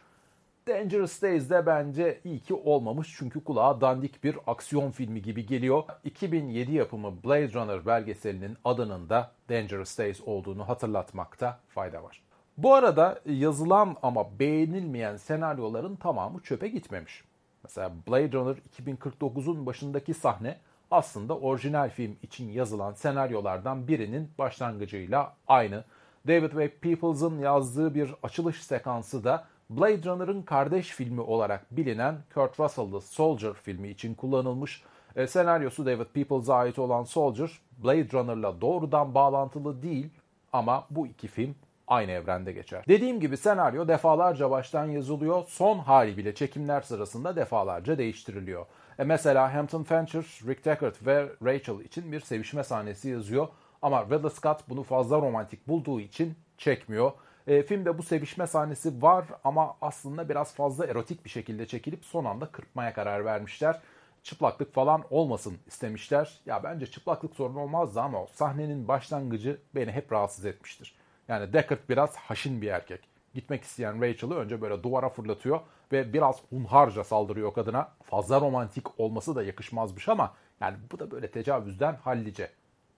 Dangerous 0.69 1.23
Days'de 1.23 1.67
bence 1.67 2.21
iyi 2.25 2.41
ki 2.41 2.55
olmamış 2.55 3.15
çünkü 3.19 3.45
kulağa 3.45 3.81
dandik 3.81 4.25
bir 4.25 4.37
aksiyon 4.47 4.91
filmi 4.91 5.23
gibi 5.23 5.47
geliyor. 5.47 5.83
2007 6.05 6.73
yapımı 6.73 7.25
Blade 7.25 7.53
Runner 7.53 7.87
belgeselinin 7.87 8.57
adının 8.65 9.09
da 9.09 9.33
Dangerous 9.49 9.99
Days 9.99 10.21
olduğunu 10.27 10.69
hatırlatmakta 10.69 11.59
fayda 11.69 12.03
var. 12.03 12.23
Bu 12.59 12.75
arada 12.75 13.21
yazılan 13.27 13.97
ama 14.03 14.39
beğenilmeyen 14.39 15.17
senaryoların 15.17 15.97
tamamı 15.97 16.43
çöpe 16.43 16.69
gitmemiş. 16.69 17.25
Mesela 17.65 17.93
Blade 18.09 18.33
Runner 18.33 18.57
2049'un 18.57 19.67
başındaki 19.67 20.15
sahne 20.15 20.59
aslında 20.91 21.39
orijinal 21.39 21.91
film 21.91 22.17
için 22.23 22.51
yazılan 22.51 22.93
senaryolardan 22.93 23.89
birinin 23.89 24.31
başlangıcıyla 24.39 25.37
aynı. 25.49 25.85
David 26.27 26.51
Webb 26.51 26.83
Peoples'ın 26.83 27.39
yazdığı 27.39 27.95
bir 27.95 28.15
açılış 28.23 28.63
sekansı 28.63 29.25
da 29.25 29.45
Blade 29.71 30.05
Runner'ın 30.05 30.43
kardeş 30.43 30.89
filmi 30.89 31.21
olarak 31.21 31.77
bilinen 31.77 32.17
Kurt 32.35 32.61
Russell'lı 32.61 33.01
Soldier 33.01 33.53
filmi 33.53 33.89
için 33.89 34.15
kullanılmış. 34.15 34.83
E, 35.17 35.27
senaryosu 35.27 35.87
David 35.87 36.07
Peoples'a 36.15 36.55
ait 36.55 36.79
olan 36.79 37.05
Soldier, 37.05 37.51
Blade 37.85 38.09
Runner'la 38.13 38.61
doğrudan 38.61 39.15
bağlantılı 39.15 39.83
değil 39.83 40.11
ama 40.53 40.87
bu 40.91 41.07
iki 41.07 41.29
film 41.29 41.55
aynı 41.89 42.13
evrende 42.13 42.53
geçer. 42.53 42.85
Dediğim 42.89 43.21
gibi 43.21 43.37
senaryo 43.37 43.89
defalarca 43.89 44.51
baştan 44.51 44.87
yazılıyor, 44.87 45.45
son 45.49 45.79
hali 45.79 46.17
bile 46.17 46.35
çekimler 46.35 46.81
sırasında 46.81 47.37
defalarca 47.37 47.99
değiştiriliyor. 47.99 48.67
E 48.99 49.05
mesela 49.05 49.55
Hampton 49.55 49.83
Fancher, 49.83 50.25
Rick 50.47 50.65
Deckard 50.65 50.95
ve 51.07 51.29
Rachel 51.45 51.81
için 51.81 52.13
bir 52.13 52.21
sevişme 52.21 52.65
sahnesi 52.65 53.09
yazıyor 53.09 53.49
ama 53.83 54.05
Ridley 54.05 54.31
Scott 54.31 54.69
bunu 54.69 54.83
fazla 54.83 55.17
romantik 55.17 55.69
bulduğu 55.69 56.01
için 56.01 56.35
çekmiyor. 56.59 57.13
E, 57.47 57.63
filmde 57.63 57.99
bu 57.99 58.03
sevişme 58.03 58.47
sahnesi 58.47 59.03
var 59.03 59.25
ama 59.45 59.77
aslında 59.81 60.29
biraz 60.29 60.55
fazla 60.55 60.87
erotik 60.87 61.25
bir 61.25 61.31
şekilde 61.31 61.67
çekilip 61.67 62.05
son 62.05 62.25
anda 62.25 62.47
kırpmaya 62.47 62.93
karar 62.93 63.25
vermişler. 63.25 63.81
Çıplaklık 64.23 64.75
falan 64.75 65.05
olmasın 65.11 65.59
istemişler. 65.67 66.41
Ya 66.47 66.63
bence 66.63 66.87
çıplaklık 66.87 67.37
sorun 67.37 67.55
olmazdı 67.55 68.01
ama 68.01 68.27
sahnenin 68.27 68.89
başlangıcı 68.89 69.61
beni 69.75 69.93
hep 69.93 70.13
rahatsız 70.13 70.45
etmiştir. 70.45 70.95
Yani 71.29 71.53
Deckard 71.53 71.79
biraz 71.89 72.17
haşin 72.17 72.63
bir 72.63 72.69
erkek. 72.69 73.01
Gitmek 73.35 73.63
isteyen 73.63 74.03
Rachel'ı 74.03 74.35
önce 74.35 74.61
böyle 74.61 74.83
duvara 74.83 75.09
fırlatıyor 75.09 75.61
ve 75.93 76.13
biraz 76.13 76.43
hunharca 76.51 77.05
saldırıyor 77.05 77.55
kadına. 77.55 77.89
Fazla 78.03 78.41
romantik 78.41 79.01
olması 79.01 79.35
da 79.35 79.43
yakışmazmış 79.43 80.09
ama 80.09 80.35
yani 80.61 80.77
bu 80.93 80.99
da 80.99 81.11
böyle 81.11 81.31
tecavüzden 81.31 81.95
hallice. 81.95 82.51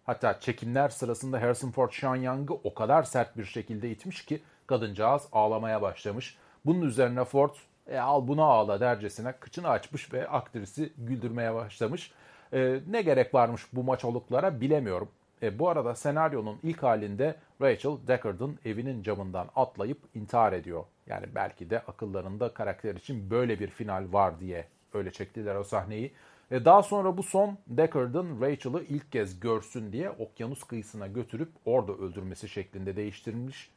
Hatta 0.06 0.40
çekimler 0.40 0.88
sırasında 0.88 1.42
Harrison 1.42 1.70
Ford 1.70 1.90
Sean 1.92 2.16
Young'ı 2.16 2.54
o 2.54 2.74
kadar 2.74 3.02
sert 3.02 3.36
bir 3.36 3.44
şekilde 3.44 3.90
itmiş 3.90 4.24
ki 4.24 4.42
kadıncağız 4.66 5.22
ağlamaya 5.32 5.82
başlamış. 5.82 6.36
Bunun 6.66 6.82
üzerine 6.82 7.24
Ford 7.24 7.50
e, 7.86 7.98
al 7.98 8.28
bunu 8.28 8.44
ağla 8.44 8.80
dercesine 8.80 9.32
kıçını 9.32 9.68
açmış 9.68 10.12
ve 10.12 10.28
aktrisi 10.28 10.92
güldürmeye 10.98 11.54
başlamış. 11.54 12.12
E, 12.52 12.80
ne 12.88 13.02
gerek 13.02 13.34
varmış 13.34 13.62
bu 13.72 13.82
maçoluklara 13.82 14.60
bilemiyorum. 14.60 15.08
E, 15.42 15.58
bu 15.58 15.68
arada 15.68 15.94
senaryonun 15.94 16.58
ilk 16.62 16.82
halinde 16.82 17.34
Rachel 17.62 17.96
Deckard'ın 18.06 18.58
evinin 18.64 19.02
camından 19.02 19.48
atlayıp 19.56 19.98
intihar 20.14 20.52
ediyor. 20.52 20.84
Yani 21.06 21.26
belki 21.34 21.70
de 21.70 21.78
akıllarında 21.78 22.54
karakter 22.54 22.94
için 22.94 23.30
böyle 23.30 23.60
bir 23.60 23.68
final 23.68 24.12
var 24.12 24.40
diye 24.40 24.66
öyle 24.94 25.12
çektiler 25.12 25.54
o 25.54 25.64
sahneyi. 25.64 26.12
E, 26.50 26.64
daha 26.64 26.82
sonra 26.82 27.16
bu 27.16 27.22
son 27.22 27.58
Deckard'ın 27.66 28.40
Rachel'ı 28.40 28.84
ilk 28.88 29.12
kez 29.12 29.40
görsün 29.40 29.92
diye 29.92 30.10
okyanus 30.10 30.64
kıyısına 30.64 31.06
götürüp 31.06 31.50
orada 31.64 31.92
öldürmesi 31.92 32.48
şeklinde 32.48 32.96
değiştirilmiş. 32.96 33.70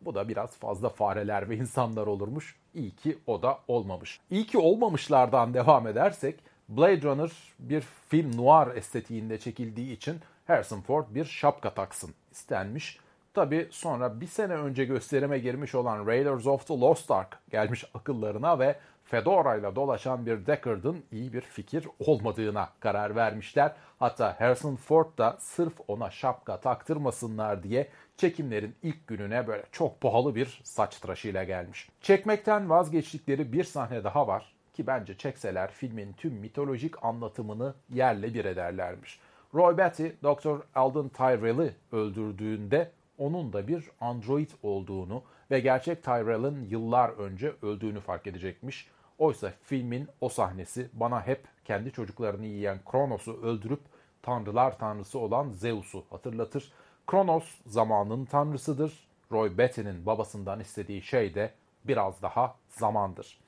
Bu 0.00 0.14
da 0.14 0.28
biraz 0.28 0.56
fazla 0.56 0.88
fareler 0.88 1.50
ve 1.50 1.56
insanlar 1.56 2.06
olurmuş. 2.06 2.56
İyi 2.74 2.90
ki 2.90 3.18
o 3.26 3.42
da 3.42 3.58
olmamış. 3.68 4.20
İyi 4.30 4.46
ki 4.46 4.58
olmamışlardan 4.58 5.54
devam 5.54 5.86
edersek 5.86 6.40
Blade 6.68 7.02
Runner 7.02 7.30
bir 7.58 7.80
film 8.08 8.36
noir 8.36 8.76
estetiğinde 8.76 9.38
çekildiği 9.38 9.96
için 9.96 10.20
Harrison 10.46 10.80
Ford 10.80 11.04
bir 11.10 11.24
şapka 11.24 11.74
taksın 11.74 12.10
istenmiş. 12.32 12.98
Tabi 13.34 13.68
sonra 13.70 14.20
bir 14.20 14.26
sene 14.26 14.52
önce 14.52 14.84
gösterime 14.84 15.38
girmiş 15.38 15.74
olan 15.74 16.06
Raiders 16.06 16.46
of 16.46 16.66
the 16.66 16.80
Lost 16.80 17.10
Ark 17.10 17.38
gelmiş 17.50 17.84
akıllarına 17.94 18.58
ve 18.58 18.78
Fedora 19.06 19.56
ile 19.56 19.76
dolaşan 19.76 20.26
bir 20.26 20.46
Deckard'ın 20.46 21.04
iyi 21.12 21.32
bir 21.32 21.40
fikir 21.40 21.88
olmadığına 21.98 22.68
karar 22.80 23.16
vermişler. 23.16 23.72
Hatta 23.98 24.40
Harrison 24.40 24.76
Ford 24.76 25.18
da 25.18 25.36
sırf 25.40 25.72
ona 25.88 26.10
şapka 26.10 26.60
taktırmasınlar 26.60 27.62
diye 27.62 27.88
çekimlerin 28.16 28.74
ilk 28.82 29.06
gününe 29.06 29.46
böyle 29.46 29.62
çok 29.72 30.00
pahalı 30.00 30.34
bir 30.34 30.60
saç 30.64 30.96
tıraşıyla 30.96 31.44
gelmiş. 31.44 31.88
Çekmekten 32.00 32.70
vazgeçtikleri 32.70 33.52
bir 33.52 33.64
sahne 33.64 34.04
daha 34.04 34.26
var 34.26 34.54
ki 34.74 34.86
bence 34.86 35.18
çekseler 35.18 35.70
filmin 35.70 36.12
tüm 36.12 36.32
mitolojik 36.32 37.04
anlatımını 37.04 37.74
yerle 37.88 38.34
bir 38.34 38.44
ederlermiş. 38.44 39.20
Roy 39.54 39.78
Batty, 39.78 40.06
Dr. 40.22 40.56
Alden 40.74 41.08
Tyrell'i 41.08 41.74
öldürdüğünde 41.92 42.90
onun 43.18 43.52
da 43.52 43.68
bir 43.68 43.84
android 44.00 44.50
olduğunu 44.62 45.22
ve 45.50 45.60
gerçek 45.60 46.02
Tyrell'in 46.02 46.64
yıllar 46.70 47.08
önce 47.08 47.52
öldüğünü 47.62 48.00
fark 48.00 48.26
edecekmiş. 48.26 48.88
Oysa 49.18 49.52
filmin 49.62 50.08
o 50.20 50.28
sahnesi 50.28 50.88
bana 50.92 51.26
hep 51.26 51.44
kendi 51.64 51.92
çocuklarını 51.92 52.46
yiyen 52.46 52.78
Kronos'u 52.90 53.42
öldürüp 53.42 53.80
tanrılar 54.22 54.78
tanrısı 54.78 55.18
olan 55.18 55.52
Zeus'u 55.52 56.04
hatırlatır. 56.10 56.72
Kronos 57.06 57.44
zamanın 57.66 58.24
tanrısıdır. 58.24 59.06
Roy 59.32 59.58
Batty'nin 59.58 60.06
babasından 60.06 60.60
istediği 60.60 61.02
şey 61.02 61.34
de 61.34 61.52
biraz 61.84 62.22
daha 62.22 62.54
zamandır. 62.68 63.40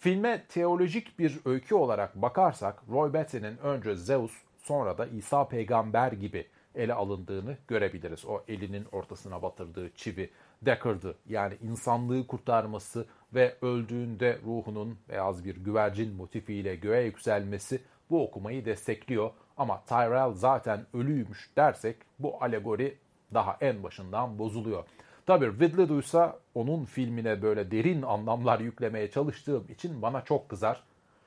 Filme 0.00 0.44
teolojik 0.48 1.18
bir 1.18 1.40
öykü 1.44 1.74
olarak 1.74 2.22
bakarsak 2.22 2.82
Roy 2.90 3.12
Batty'nin 3.12 3.56
önce 3.56 3.96
Zeus 3.96 4.32
sonra 4.58 4.98
da 4.98 5.06
İsa 5.06 5.48
peygamber 5.48 6.12
gibi 6.12 6.46
ele 6.74 6.94
alındığını 6.94 7.56
görebiliriz. 7.68 8.24
O 8.24 8.42
elinin 8.48 8.86
ortasına 8.92 9.42
batırdığı 9.42 9.90
çivi 9.94 10.30
Deckard'ı 10.62 11.14
yani 11.26 11.54
insanlığı 11.62 12.26
kurtarması 12.26 13.06
ve 13.34 13.56
öldüğünde 13.62 14.38
ruhunun 14.44 14.98
beyaz 15.08 15.44
bir 15.44 15.56
güvercin 15.56 16.14
motifiyle 16.14 16.76
göğe 16.76 17.04
yükselmesi 17.04 17.80
bu 18.10 18.24
okumayı 18.24 18.64
destekliyor. 18.64 19.30
Ama 19.56 19.82
Tyrell 19.86 20.32
zaten 20.32 20.86
ölüymüş 20.94 21.50
dersek 21.56 21.96
bu 22.18 22.42
alegori 22.42 22.98
daha 23.34 23.56
en 23.60 23.82
başından 23.82 24.38
bozuluyor. 24.38 24.84
Tabii 25.26 25.46
Ridley 25.46 25.88
duysa 25.88 26.38
onun 26.54 26.84
filmine 26.84 27.42
böyle 27.42 27.70
derin 27.70 28.02
anlamlar 28.02 28.60
yüklemeye 28.60 29.10
çalıştığım 29.10 29.64
için 29.68 30.02
bana 30.02 30.24
çok 30.24 30.48
kızar. 30.48 30.82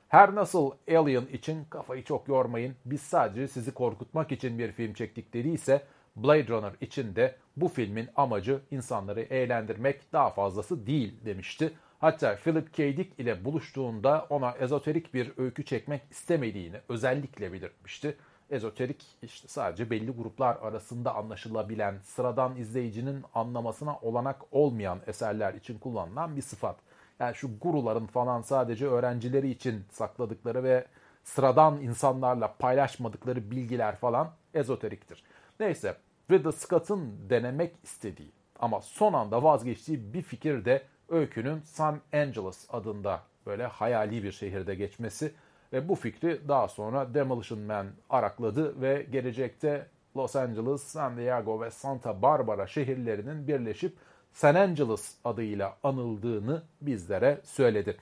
Her 0.08 0.34
nasıl 0.34 0.70
Alien 0.90 1.26
için 1.26 1.64
kafayı 1.64 2.04
çok 2.04 2.28
yormayın. 2.28 2.74
Biz 2.84 3.02
sadece 3.02 3.48
sizi 3.48 3.74
korkutmak 3.74 4.32
için 4.32 4.58
bir 4.58 4.72
film 4.72 4.94
çektik 4.94 5.34
dediyse 5.34 5.82
Blade 6.16 6.48
Runner 6.48 6.72
için 6.80 7.16
de 7.16 7.36
bu 7.56 7.68
filmin 7.68 8.08
amacı 8.16 8.60
insanları 8.70 9.20
eğlendirmek 9.20 10.12
daha 10.12 10.30
fazlası 10.30 10.86
değil 10.86 11.14
demişti. 11.24 11.72
Hatta 11.98 12.36
Philip 12.36 12.74
K. 12.74 12.96
Dick 12.96 13.20
ile 13.20 13.44
buluştuğunda 13.44 14.26
ona 14.30 14.50
ezoterik 14.50 15.14
bir 15.14 15.32
öykü 15.36 15.64
çekmek 15.64 16.02
istemediğini 16.10 16.76
özellikle 16.88 17.52
belirtmişti. 17.52 18.16
Ezoterik 18.50 19.06
işte 19.22 19.48
sadece 19.48 19.90
belli 19.90 20.10
gruplar 20.10 20.56
arasında 20.56 21.14
anlaşılabilen, 21.14 21.98
sıradan 22.02 22.56
izleyicinin 22.56 23.24
anlamasına 23.34 23.98
olanak 23.98 24.40
olmayan 24.50 25.00
eserler 25.06 25.54
için 25.54 25.78
kullanılan 25.78 26.36
bir 26.36 26.42
sıfat. 26.42 26.76
Yani 27.20 27.34
şu 27.34 27.58
guruların 27.58 28.06
falan 28.06 28.42
sadece 28.42 28.86
öğrencileri 28.86 29.50
için 29.50 29.84
sakladıkları 29.90 30.64
ve 30.64 30.86
sıradan 31.24 31.80
insanlarla 31.80 32.54
paylaşmadıkları 32.58 33.50
bilgiler 33.50 33.96
falan 33.96 34.30
ezoteriktir. 34.54 35.22
Neyse 35.60 35.96
Ridley 36.30 36.52
Scott'ın 36.52 37.30
denemek 37.30 37.74
istediği 37.82 38.32
ama 38.58 38.80
son 38.80 39.12
anda 39.12 39.42
vazgeçtiği 39.42 40.14
bir 40.14 40.22
fikir 40.22 40.64
de 40.64 40.82
öykünün 41.08 41.60
San 41.60 42.00
Angeles 42.12 42.66
adında 42.70 43.22
böyle 43.46 43.66
hayali 43.66 44.22
bir 44.22 44.32
şehirde 44.32 44.74
geçmesi 44.74 45.32
ve 45.72 45.88
bu 45.88 45.94
fikri 45.94 46.40
daha 46.48 46.68
sonra 46.68 47.14
Demolition 47.14 47.60
Man 47.60 47.86
arakladı 48.10 48.80
ve 48.80 49.06
gelecekte 49.10 49.86
Los 50.16 50.36
Angeles, 50.36 50.82
San 50.82 51.16
Diego 51.16 51.60
ve 51.60 51.70
Santa 51.70 52.22
Barbara 52.22 52.66
şehirlerinin 52.66 53.48
birleşip 53.48 53.96
San 54.32 54.54
Angeles 54.54 55.14
adıyla 55.24 55.76
anıldığını 55.82 56.62
bizlere 56.80 57.40
söyledi. 57.44 57.96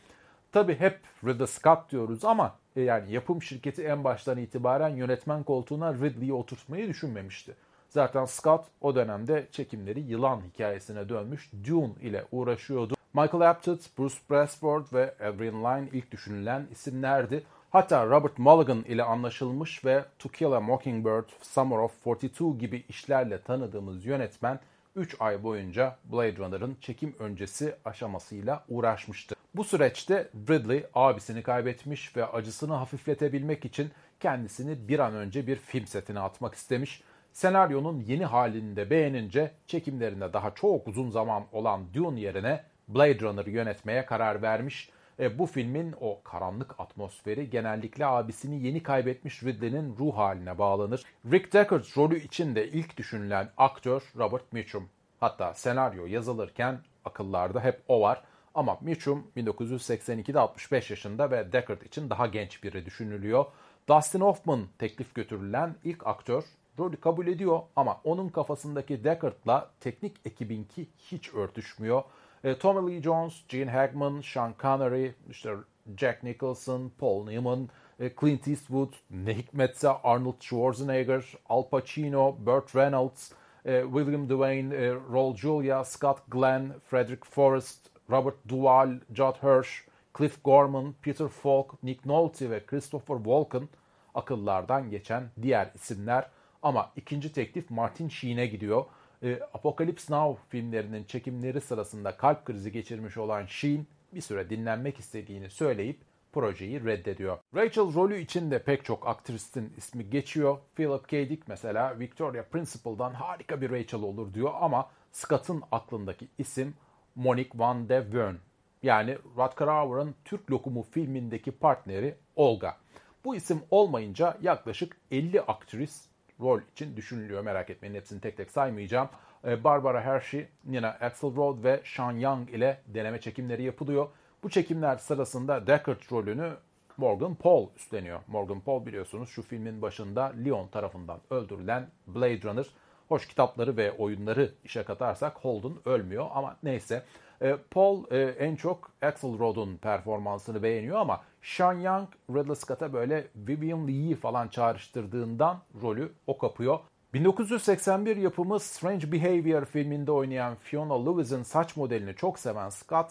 Tabi 0.52 0.74
hep 0.80 1.00
Ridley 1.24 1.46
Scott 1.46 1.90
diyoruz 1.90 2.24
ama 2.24 2.54
e, 2.76 2.80
yani 2.80 3.12
yapım 3.12 3.42
şirketi 3.42 3.82
en 3.82 4.04
baştan 4.04 4.38
itibaren 4.38 4.88
yönetmen 4.88 5.42
koltuğuna 5.42 5.94
Ridley'i 5.94 6.32
oturtmayı 6.32 6.88
düşünmemişti. 6.88 7.54
Zaten 7.88 8.24
Scott 8.24 8.64
o 8.80 8.94
dönemde 8.94 9.46
çekimleri 9.50 10.00
yılan 10.00 10.40
hikayesine 10.40 11.08
dönmüş 11.08 11.50
Dune 11.66 11.92
ile 12.02 12.24
uğraşıyordu. 12.32 12.93
Michael 13.14 13.50
Apted, 13.50 13.78
Bruce 13.98 14.14
Brasford 14.30 14.84
ve 14.92 15.14
Adrian 15.20 15.64
Lyne 15.64 15.88
ilk 15.92 16.10
düşünülen 16.10 16.66
isimlerdi. 16.72 17.44
Hatta 17.70 18.06
Robert 18.06 18.38
Mulligan 18.38 18.82
ile 18.82 19.02
anlaşılmış 19.02 19.84
ve 19.84 20.04
To 20.18 20.28
Kill 20.28 20.52
a 20.52 20.60
Mockingbird, 20.60 21.28
Summer 21.42 21.76
of 21.76 22.04
42 22.04 22.58
gibi 22.58 22.84
işlerle 22.88 23.42
tanıdığımız 23.42 24.06
yönetmen 24.06 24.60
3 24.96 25.16
ay 25.20 25.42
boyunca 25.42 25.96
Blade 26.04 26.36
Runner'ın 26.36 26.76
çekim 26.80 27.14
öncesi 27.18 27.76
aşamasıyla 27.84 28.64
uğraşmıştı. 28.68 29.34
Bu 29.54 29.64
süreçte 29.64 30.28
Ridley 30.48 30.84
abisini 30.94 31.42
kaybetmiş 31.42 32.16
ve 32.16 32.26
acısını 32.26 32.74
hafifletebilmek 32.74 33.64
için 33.64 33.90
kendisini 34.20 34.88
bir 34.88 34.98
an 34.98 35.14
önce 35.14 35.46
bir 35.46 35.56
film 35.56 35.86
setine 35.86 36.20
atmak 36.20 36.54
istemiş. 36.54 37.02
Senaryonun 37.32 38.00
yeni 38.00 38.24
halini 38.24 38.76
de 38.76 38.90
beğenince 38.90 39.50
çekimlerinde 39.66 40.32
daha 40.32 40.54
çok 40.54 40.88
uzun 40.88 41.10
zaman 41.10 41.44
olan 41.52 41.94
Dune 41.94 42.20
yerine 42.20 42.64
Blade 42.88 43.20
Runner'ı 43.20 43.50
yönetmeye 43.50 44.06
karar 44.06 44.42
vermiş. 44.42 44.90
E, 45.18 45.38
bu 45.38 45.46
filmin 45.46 45.94
o 46.00 46.22
karanlık 46.24 46.80
atmosferi 46.80 47.50
genellikle 47.50 48.06
abisini 48.06 48.66
yeni 48.66 48.82
kaybetmiş 48.82 49.42
Ridley'nin 49.42 49.96
ruh 49.98 50.16
haline 50.16 50.58
bağlanır. 50.58 51.04
Rick 51.32 51.52
Deckard 51.52 51.84
rolü 51.96 52.20
için 52.20 52.54
de 52.54 52.68
ilk 52.68 52.96
düşünülen 52.96 53.50
aktör 53.56 54.02
Robert 54.16 54.52
Mitchum. 54.52 54.88
Hatta 55.20 55.54
senaryo 55.54 56.06
yazılırken 56.06 56.80
akıllarda 57.04 57.60
hep 57.60 57.82
o 57.88 58.00
var. 58.00 58.22
Ama 58.54 58.78
Mitchum 58.80 59.26
1982'de 59.36 60.38
65 60.38 60.90
yaşında 60.90 61.30
ve 61.30 61.52
Deckard 61.52 61.82
için 61.82 62.10
daha 62.10 62.26
genç 62.26 62.62
biri 62.62 62.86
düşünülüyor. 62.86 63.44
Dustin 63.88 64.20
Hoffman 64.20 64.66
teklif 64.78 65.14
götürülen 65.14 65.74
ilk 65.84 66.06
aktör 66.06 66.44
rolü 66.78 66.96
kabul 66.96 67.26
ediyor 67.26 67.60
ama 67.76 68.00
onun 68.04 68.28
kafasındaki 68.28 69.04
Deckard'la 69.04 69.70
teknik 69.80 70.16
ekibinki 70.24 70.86
hiç 70.98 71.34
örtüşmüyor. 71.34 72.02
E, 72.44 72.54
Tommy 72.54 72.80
Lee 72.90 73.00
Jones, 73.00 73.44
Gene 73.48 73.70
Hackman, 73.70 74.20
Sean 74.20 74.54
Connery, 74.58 75.14
işte 75.30 75.50
Jack 75.96 76.22
Nicholson, 76.22 76.92
Paul 76.98 77.24
Newman, 77.24 77.68
e, 78.00 78.10
Clint 78.20 78.48
Eastwood, 78.48 78.92
ne 79.10 79.34
hikmetse 79.34 79.88
Arnold 79.88 80.40
Schwarzenegger, 80.40 81.24
Al 81.48 81.62
Pacino, 81.62 82.36
Burt 82.46 82.76
Reynolds, 82.76 83.32
e, 83.64 83.82
William 83.82 84.28
Dwayne, 84.28 84.74
e, 84.74 85.36
Julia, 85.36 85.84
Scott 85.84 86.18
Glenn, 86.30 86.72
Frederick 86.90 87.24
Forrest, 87.24 87.90
Robert 88.10 88.36
Duvall, 88.48 89.00
Judd 89.14 89.42
Hirsch, 89.42 89.88
Cliff 90.18 90.42
Gorman, 90.44 90.94
Peter 91.02 91.28
Falk, 91.28 91.82
Nick 91.82 92.08
Nolte 92.08 92.50
ve 92.50 92.66
Christopher 92.66 93.16
Walken 93.16 93.68
akıllardan 94.14 94.90
geçen 94.90 95.30
diğer 95.42 95.70
isimler. 95.74 96.28
Ama 96.62 96.92
ikinci 96.96 97.32
teklif 97.32 97.70
Martin 97.70 98.08
Sheen'e 98.08 98.46
gidiyor. 98.46 98.84
E, 99.24 99.40
Apocalypse 99.54 100.14
Now 100.14 100.42
filmlerinin 100.48 101.04
çekimleri 101.04 101.60
sırasında 101.60 102.16
kalp 102.16 102.44
krizi 102.44 102.72
geçirmiş 102.72 103.16
olan 103.16 103.46
Sheen 103.46 103.86
bir 104.14 104.20
süre 104.20 104.50
dinlenmek 104.50 104.98
istediğini 104.98 105.50
söyleyip 105.50 106.00
projeyi 106.32 106.84
reddediyor. 106.84 107.38
Rachel 107.54 107.94
rolü 107.94 108.20
için 108.20 108.50
de 108.50 108.62
pek 108.62 108.84
çok 108.84 109.08
aktristin 109.08 109.72
ismi 109.76 110.10
geçiyor. 110.10 110.58
Philip 110.76 111.08
K. 111.08 111.28
Dick 111.28 111.48
mesela 111.48 111.98
Victoria 111.98 112.42
Principal'dan 112.42 113.14
harika 113.14 113.60
bir 113.60 113.70
Rachel 113.70 114.02
olur 114.02 114.34
diyor 114.34 114.52
ama 114.60 114.90
Scott'ın 115.12 115.62
aklındaki 115.72 116.28
isim 116.38 116.74
Monique 117.14 117.52
Van 117.54 117.88
de 117.88 118.02
Wern. 118.02 118.34
Yani 118.82 119.18
Rutger 119.36 119.68
Hauer'ın 119.68 120.14
Türk 120.24 120.50
Lokumu 120.50 120.82
filmindeki 120.82 121.52
partneri 121.52 122.14
Olga. 122.36 122.76
Bu 123.24 123.36
isim 123.36 123.62
olmayınca 123.70 124.38
yaklaşık 124.42 124.96
50 125.10 125.40
aktris 125.40 126.04
rol 126.40 126.60
için 126.72 126.96
düşünülüyor. 126.96 127.42
Merak 127.42 127.70
etmeyin 127.70 127.94
hepsini 127.94 128.20
tek 128.20 128.36
tek 128.36 128.50
saymayacağım. 128.50 129.08
Ee, 129.44 129.64
Barbara 129.64 130.00
Hershey, 130.00 130.48
Nina 130.64 130.88
Axelrod 130.88 131.64
ve 131.64 131.80
Sean 131.84 132.12
Young 132.12 132.50
ile 132.50 132.80
deneme 132.86 133.20
çekimleri 133.20 133.62
yapılıyor. 133.62 134.08
Bu 134.42 134.50
çekimler 134.50 134.96
sırasında 134.96 135.66
Deckard 135.66 136.00
rolünü 136.12 136.52
Morgan 136.96 137.34
Paul 137.34 137.68
üstleniyor. 137.76 138.20
Morgan 138.26 138.60
Paul 138.60 138.86
biliyorsunuz 138.86 139.28
şu 139.28 139.42
filmin 139.42 139.82
başında 139.82 140.32
Leon 140.44 140.68
tarafından 140.68 141.20
öldürülen 141.30 141.88
Blade 142.06 142.42
Runner. 142.42 142.66
Hoş 143.08 143.28
kitapları 143.28 143.76
ve 143.76 143.92
oyunları 143.92 144.50
işe 144.64 144.82
katarsak 144.82 145.36
Holden 145.36 145.72
ölmüyor 145.84 146.26
ama 146.34 146.56
neyse. 146.62 147.02
Ee, 147.42 147.56
Paul 147.70 148.04
e, 148.10 148.18
en 148.20 148.56
çok 148.56 148.90
Axelrod'un 149.02 149.76
performansını 149.76 150.62
beğeniyor 150.62 150.98
ama 150.98 151.20
Sean 151.42 151.80
Young 151.80 152.08
Ridley 152.30 152.54
Scott'a 152.54 152.92
böyle 152.92 153.26
Vivian 153.36 153.88
Lee'yi 153.88 154.14
falan 154.14 154.48
çağrıştırdığından 154.48 155.58
rolü 155.82 156.12
o 156.26 156.38
kapıyor. 156.38 156.78
1981 157.14 158.16
yapımı 158.16 158.60
Strange 158.60 159.12
Behavior 159.12 159.64
filminde 159.64 160.12
oynayan 160.12 160.54
Fiona 160.54 161.04
Lewis'in 161.04 161.42
saç 161.42 161.76
modelini 161.76 162.14
çok 162.14 162.38
seven 162.38 162.68
Scott, 162.68 163.10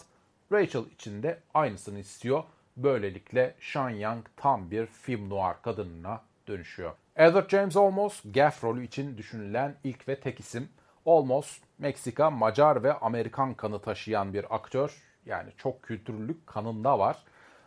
Rachel 0.52 0.84
için 0.84 1.22
de 1.22 1.38
aynısını 1.54 1.98
istiyor. 1.98 2.44
Böylelikle 2.76 3.54
Sean 3.60 3.90
Young 3.90 4.24
tam 4.36 4.70
bir 4.70 4.86
film 4.86 5.30
noir 5.30 5.54
kadınına 5.62 6.20
dönüşüyor. 6.48 6.92
Edward 7.16 7.50
James 7.50 7.76
Olmos, 7.76 8.20
Gaff 8.34 8.64
rolü 8.64 8.84
için 8.84 9.18
düşünülen 9.18 9.74
ilk 9.84 10.08
ve 10.08 10.20
tek 10.20 10.40
isim. 10.40 10.68
Olmos, 11.04 11.58
Meksika, 11.78 12.30
Macar 12.30 12.82
ve 12.82 12.92
Amerikan 12.92 13.54
kanı 13.54 13.78
taşıyan 13.78 14.32
bir 14.32 14.54
aktör. 14.54 15.02
Yani 15.26 15.50
çok 15.56 15.82
kültürlülük 15.82 16.46
kanında 16.46 16.98
var. 16.98 17.16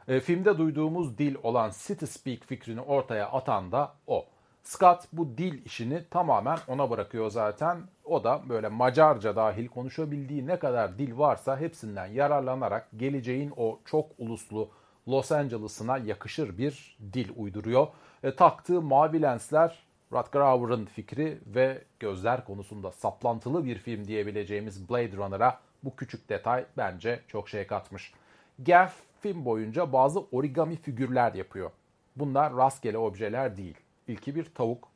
E, 0.08 0.20
filmde 0.20 0.58
duyduğumuz 0.58 1.18
dil 1.18 1.36
olan 1.44 1.72
City 1.78 2.06
Speak 2.06 2.40
fikrini 2.46 2.82
ortaya 2.82 3.32
atan 3.32 3.72
da 3.72 3.94
o. 4.08 4.26
Scott 4.64 5.04
bu 5.14 5.38
dil 5.38 5.66
işini 5.66 6.04
tamamen 6.10 6.58
ona 6.68 6.90
bırakıyor 6.90 7.30
zaten. 7.30 7.78
O 8.06 8.24
da 8.24 8.42
böyle 8.50 8.68
Macarca 8.68 9.36
dahil 9.36 9.68
konuşabildiği 9.68 10.48
ne 10.48 10.60
kadar 10.60 10.98
dil 10.98 11.18
varsa 11.18 11.60
hepsinden 11.60 12.06
yararlanarak 12.06 12.88
geleceğin 12.98 13.54
o 13.58 13.80
çok 13.86 14.06
uluslu 14.18 14.70
Los 15.08 15.32
Angeles'ına 15.32 15.98
yakışır 15.98 16.58
bir 16.58 16.98
dil 17.14 17.30
uyduruyor. 17.36 17.88
E, 18.24 18.36
taktığı 18.36 18.82
mavi 18.82 19.22
lensler 19.22 19.87
Rutger 20.14 20.42
Hauer'ın 20.42 20.86
fikri 20.86 21.38
ve 21.46 21.84
gözler 22.00 22.46
konusunda 22.46 22.92
saplantılı 22.92 23.66
bir 23.66 23.78
film 23.78 24.08
diyebileceğimiz 24.08 24.90
Blade 24.90 25.18
Runner'a 25.18 25.60
bu 25.84 25.96
küçük 25.96 26.30
detay 26.30 26.66
bence 26.78 27.20
çok 27.28 27.50
şey 27.50 27.68
katmış. 27.68 28.14
Gaff 28.60 28.94
film 29.22 29.46
boyunca 29.46 29.94
bazı 29.94 30.20
origami 30.32 30.76
figürler 30.76 31.34
yapıyor. 31.34 31.72
Bunlar 32.16 32.56
rastgele 32.56 32.98
objeler 32.98 33.58
değil. 33.58 33.78
İlki 34.08 34.36
bir 34.36 34.46
tavuk. 34.46 34.88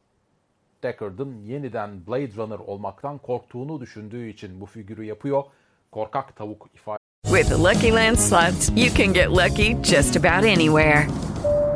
Deckard'ın 0.84 1.44
yeniden 1.44 2.08
Blade 2.08 2.36
Runner 2.36 2.60
olmaktan 2.60 3.18
korktuğunu 3.18 3.82
düşündüğü 3.82 4.28
için 4.28 4.62
bu 4.62 4.66
figürü 4.66 5.04
yapıyor. 5.04 5.44
Korkak 5.92 6.36
tavuk 6.36 6.70
ifade 6.76 7.02
With 7.26 7.50
the 7.50 7.56
Lucky 7.56 7.92
Land 7.92 8.18
slots, 8.18 8.70
you 8.70 8.90
can 8.98 9.14
get 9.14 9.30
lucky 9.30 9.84
just 9.84 10.18
about 10.18 10.46
anywhere. 10.46 11.08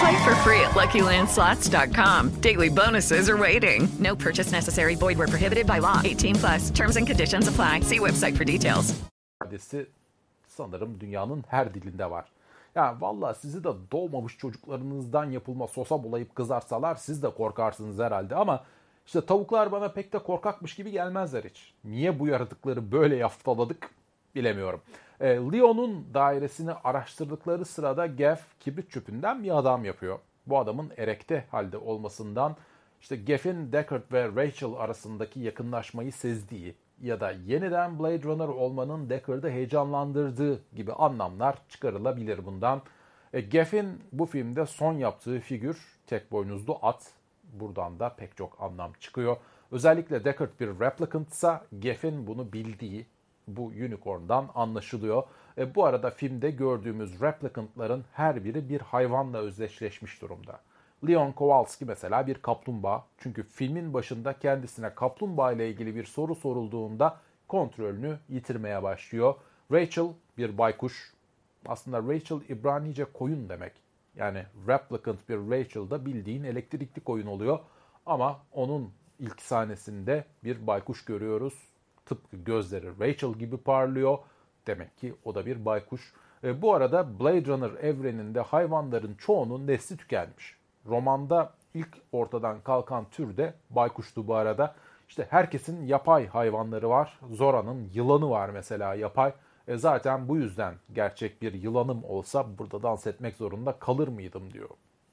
Play 0.00 0.16
for 0.24 0.34
free 0.44 0.60
at 0.60 0.74
LuckyLandSlots.com. 0.76 2.40
Daily 2.40 2.68
bonuses 2.68 3.28
are 3.30 3.36
waiting. 3.36 3.88
No 3.98 4.14
purchase 4.16 4.52
necessary. 4.52 4.94
Void 4.94 5.18
where 5.18 5.28
prohibited 5.28 5.66
by 5.66 5.78
law. 5.80 6.00
18 6.04 6.34
plus. 6.34 6.70
Terms 6.70 6.96
and 6.96 7.06
conditions 7.06 7.48
apply. 7.48 7.80
See 7.80 7.98
website 7.98 8.36
for 8.36 8.44
details. 8.44 8.94
ifadesi 9.44 9.86
sanırım 10.48 11.00
dünyanın 11.00 11.44
her 11.48 11.74
dilinde 11.74 12.10
var. 12.10 12.24
Yani 12.74 13.00
valla 13.00 13.34
sizi 13.34 13.64
de 13.64 13.68
doğmamış 13.92 14.36
çocuklarınızdan 14.38 15.24
yapılma 15.30 15.66
sosa 15.66 16.02
bulayıp 16.02 16.34
kızarsalar 16.34 16.94
siz 16.94 17.22
de 17.22 17.30
korkarsınız 17.30 17.98
herhalde 17.98 18.34
ama 18.34 18.64
işte 19.06 19.26
tavuklar 19.26 19.72
bana 19.72 19.88
pek 19.88 20.12
de 20.12 20.18
korkakmış 20.18 20.74
gibi 20.74 20.90
gelmezler 20.90 21.44
hiç. 21.44 21.72
Niye 21.84 22.18
bu 22.18 22.26
yaratıkları 22.26 22.92
böyle 22.92 23.16
yaftaladık 23.16 23.90
bilemiyorum. 24.34 24.80
E, 25.20 25.26
Leon'un 25.28 26.14
dairesini 26.14 26.72
araştırdıkları 26.72 27.64
sırada 27.64 28.06
Geff 28.06 28.60
kibrit 28.60 28.90
çöpünden 28.90 29.42
bir 29.42 29.58
adam 29.58 29.84
yapıyor. 29.84 30.18
Bu 30.46 30.58
adamın 30.58 30.92
erekte 30.96 31.44
halde 31.50 31.78
olmasından 31.78 32.56
işte 33.00 33.16
Geff'in 33.16 33.72
Deckard 33.72 34.12
ve 34.12 34.28
Rachel 34.36 34.72
arasındaki 34.72 35.40
yakınlaşmayı 35.40 36.12
sezdiği 36.12 36.74
ya 37.02 37.20
da 37.20 37.30
yeniden 37.30 37.98
Blade 37.98 38.22
Runner 38.22 38.48
olmanın 38.48 39.10
Deckard'ı 39.10 39.50
heyecanlandırdığı 39.50 40.60
gibi 40.76 40.92
anlamlar 40.92 41.58
çıkarılabilir 41.68 42.46
bundan. 42.46 42.82
E, 43.32 43.40
Geff'in 43.40 44.00
bu 44.12 44.26
filmde 44.26 44.66
son 44.66 44.94
yaptığı 44.94 45.40
figür 45.40 45.98
tek 46.06 46.32
boynuzlu 46.32 46.78
at. 46.82 47.12
Buradan 47.52 48.00
da 48.00 48.08
pek 48.08 48.36
çok 48.36 48.62
anlam 48.62 48.92
çıkıyor. 49.00 49.36
Özellikle 49.70 50.24
Deckard 50.24 50.50
bir 50.60 50.68
replicantsa 50.68 51.64
Geff'in 51.78 52.26
bunu 52.26 52.52
bildiği 52.52 53.06
bu 53.56 53.62
unicorn'dan 53.66 54.48
anlaşılıyor. 54.54 55.22
E, 55.58 55.74
bu 55.74 55.84
arada 55.84 56.10
filmde 56.10 56.50
gördüğümüz 56.50 57.20
replicantların 57.20 58.04
her 58.12 58.44
biri 58.44 58.68
bir 58.68 58.80
hayvanla 58.80 59.38
özdeşleşmiş 59.38 60.22
durumda. 60.22 60.60
Leon 61.08 61.32
Kowalski 61.32 61.84
mesela 61.84 62.26
bir 62.26 62.34
kaplumbağa. 62.34 63.04
Çünkü 63.18 63.42
filmin 63.42 63.94
başında 63.94 64.38
kendisine 64.38 64.94
kaplumbağa 64.94 65.52
ile 65.52 65.70
ilgili 65.70 65.94
bir 65.94 66.04
soru 66.04 66.34
sorulduğunda 66.34 67.16
kontrolünü 67.48 68.18
yitirmeye 68.28 68.82
başlıyor. 68.82 69.34
Rachel 69.72 70.08
bir 70.38 70.58
baykuş. 70.58 71.14
Aslında 71.66 72.14
Rachel 72.14 72.40
İbranice 72.48 73.04
koyun 73.04 73.48
demek. 73.48 73.72
Yani 74.16 74.44
replicant 74.68 75.28
bir 75.28 75.36
Rachel 75.36 75.90
da 75.90 76.06
bildiğin 76.06 76.44
elektrikli 76.44 77.00
koyun 77.00 77.26
oluyor. 77.26 77.58
Ama 78.06 78.42
onun 78.52 78.92
ilk 79.18 79.42
sahnesinde 79.42 80.24
bir 80.44 80.66
baykuş 80.66 81.04
görüyoruz. 81.04 81.67
Tıpkı 82.08 82.36
gözleri 82.36 83.00
Rachel 83.00 83.32
gibi 83.32 83.56
parlıyor. 83.56 84.18
Demek 84.66 84.98
ki 84.98 85.14
o 85.24 85.34
da 85.34 85.46
bir 85.46 85.64
baykuş. 85.64 86.12
E, 86.44 86.62
bu 86.62 86.74
arada 86.74 87.20
Blade 87.20 87.44
Runner 87.46 87.70
evreninde 87.70 88.40
hayvanların 88.40 89.14
çoğunun 89.14 89.66
nesli 89.66 89.96
tükenmiş. 89.96 90.56
Romanda 90.86 91.52
ilk 91.74 91.88
ortadan 92.12 92.60
kalkan 92.60 93.04
tür 93.10 93.36
de 93.36 93.54
baykuştu 93.70 94.26
bu 94.26 94.34
arada. 94.34 94.74
İşte 95.08 95.26
herkesin 95.30 95.86
yapay 95.86 96.26
hayvanları 96.26 96.88
var. 96.88 97.18
Zora'nın 97.30 97.90
yılanı 97.94 98.30
var 98.30 98.48
mesela 98.48 98.94
yapay. 98.94 99.32
E 99.68 99.76
zaten 99.76 100.28
bu 100.28 100.36
yüzden 100.36 100.74
gerçek 100.92 101.42
bir 101.42 101.54
yılanım 101.54 102.04
olsa 102.04 102.58
burada 102.58 102.82
dans 102.82 103.06
etmek 103.06 103.36
zorunda 103.36 103.72
kalır 103.72 104.08
mıydım 104.08 104.52
diyor. 104.52 104.68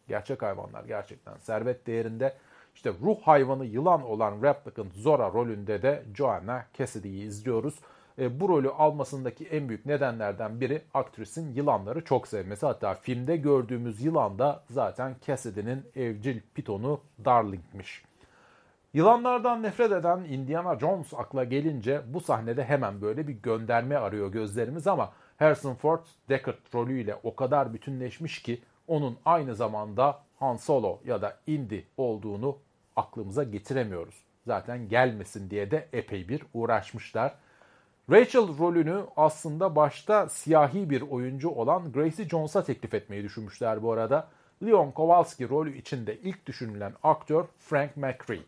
Gerçek 0.07 0.41
hayvanlar 0.41 0.83
gerçekten 0.83 1.37
servet 1.37 1.87
değerinde. 1.87 2.35
İşte 2.75 2.93
ruh 3.01 3.21
hayvanı 3.21 3.65
yılan 3.65 4.03
olan 4.03 4.41
Replicant 4.43 4.93
Zora 4.93 5.33
rolünde 5.33 5.81
de 5.81 6.03
Joanna 6.15 6.65
Cassidy'yi 6.77 7.27
izliyoruz. 7.27 7.75
E, 8.19 8.39
bu 8.39 8.49
rolü 8.49 8.69
almasındaki 8.69 9.45
en 9.45 9.69
büyük 9.69 9.85
nedenlerden 9.85 10.61
biri 10.61 10.81
aktrisin 10.93 11.53
yılanları 11.53 12.03
çok 12.03 12.27
sevmesi. 12.27 12.65
Hatta 12.65 12.93
filmde 12.93 13.37
gördüğümüz 13.37 14.01
yılan 14.03 14.39
da 14.39 14.63
zaten 14.69 15.15
Cassidy'nin 15.27 15.85
evcil 15.95 16.39
pitonu 16.55 17.01
Darling'miş. 17.25 18.03
Yılanlardan 18.93 19.63
nefret 19.63 19.91
eden 19.91 20.19
Indiana 20.19 20.79
Jones 20.79 21.13
akla 21.13 21.43
gelince 21.43 22.01
bu 22.07 22.21
sahnede 22.21 22.63
hemen 22.63 23.01
böyle 23.01 23.27
bir 23.27 23.33
gönderme 23.33 23.95
arıyor 23.95 24.31
gözlerimiz 24.31 24.87
ama 24.87 25.13
Harrison 25.37 25.75
Ford 25.75 26.03
Deckard 26.29 26.73
rolüyle 26.73 27.15
o 27.23 27.35
kadar 27.35 27.73
bütünleşmiş 27.73 28.41
ki 28.41 28.61
onun 28.87 29.17
aynı 29.25 29.55
zamanda 29.55 30.19
Han 30.39 30.55
Solo 30.55 30.99
ya 31.05 31.21
da 31.21 31.37
Indy 31.47 31.79
olduğunu 31.97 32.57
aklımıza 32.95 33.43
getiremiyoruz. 33.43 34.15
Zaten 34.47 34.89
gelmesin 34.89 35.49
diye 35.49 35.71
de 35.71 35.87
epey 35.93 36.29
bir 36.29 36.41
uğraşmışlar. 36.53 37.35
Rachel 38.11 38.57
rolünü 38.59 39.03
aslında 39.17 39.75
başta 39.75 40.29
siyahi 40.29 40.89
bir 40.89 41.01
oyuncu 41.01 41.49
olan 41.49 41.91
Gracie 41.91 42.29
Jones'a 42.29 42.63
teklif 42.63 42.93
etmeyi 42.93 43.23
düşünmüşler 43.23 43.83
bu 43.83 43.91
arada. 43.91 44.27
Leon 44.65 44.91
Kowalski 44.91 45.49
rolü 45.49 45.77
içinde 45.77 46.17
ilk 46.17 46.45
düşünülen 46.45 46.93
aktör 47.03 47.45
Frank 47.59 47.97
McCree. 47.97 48.43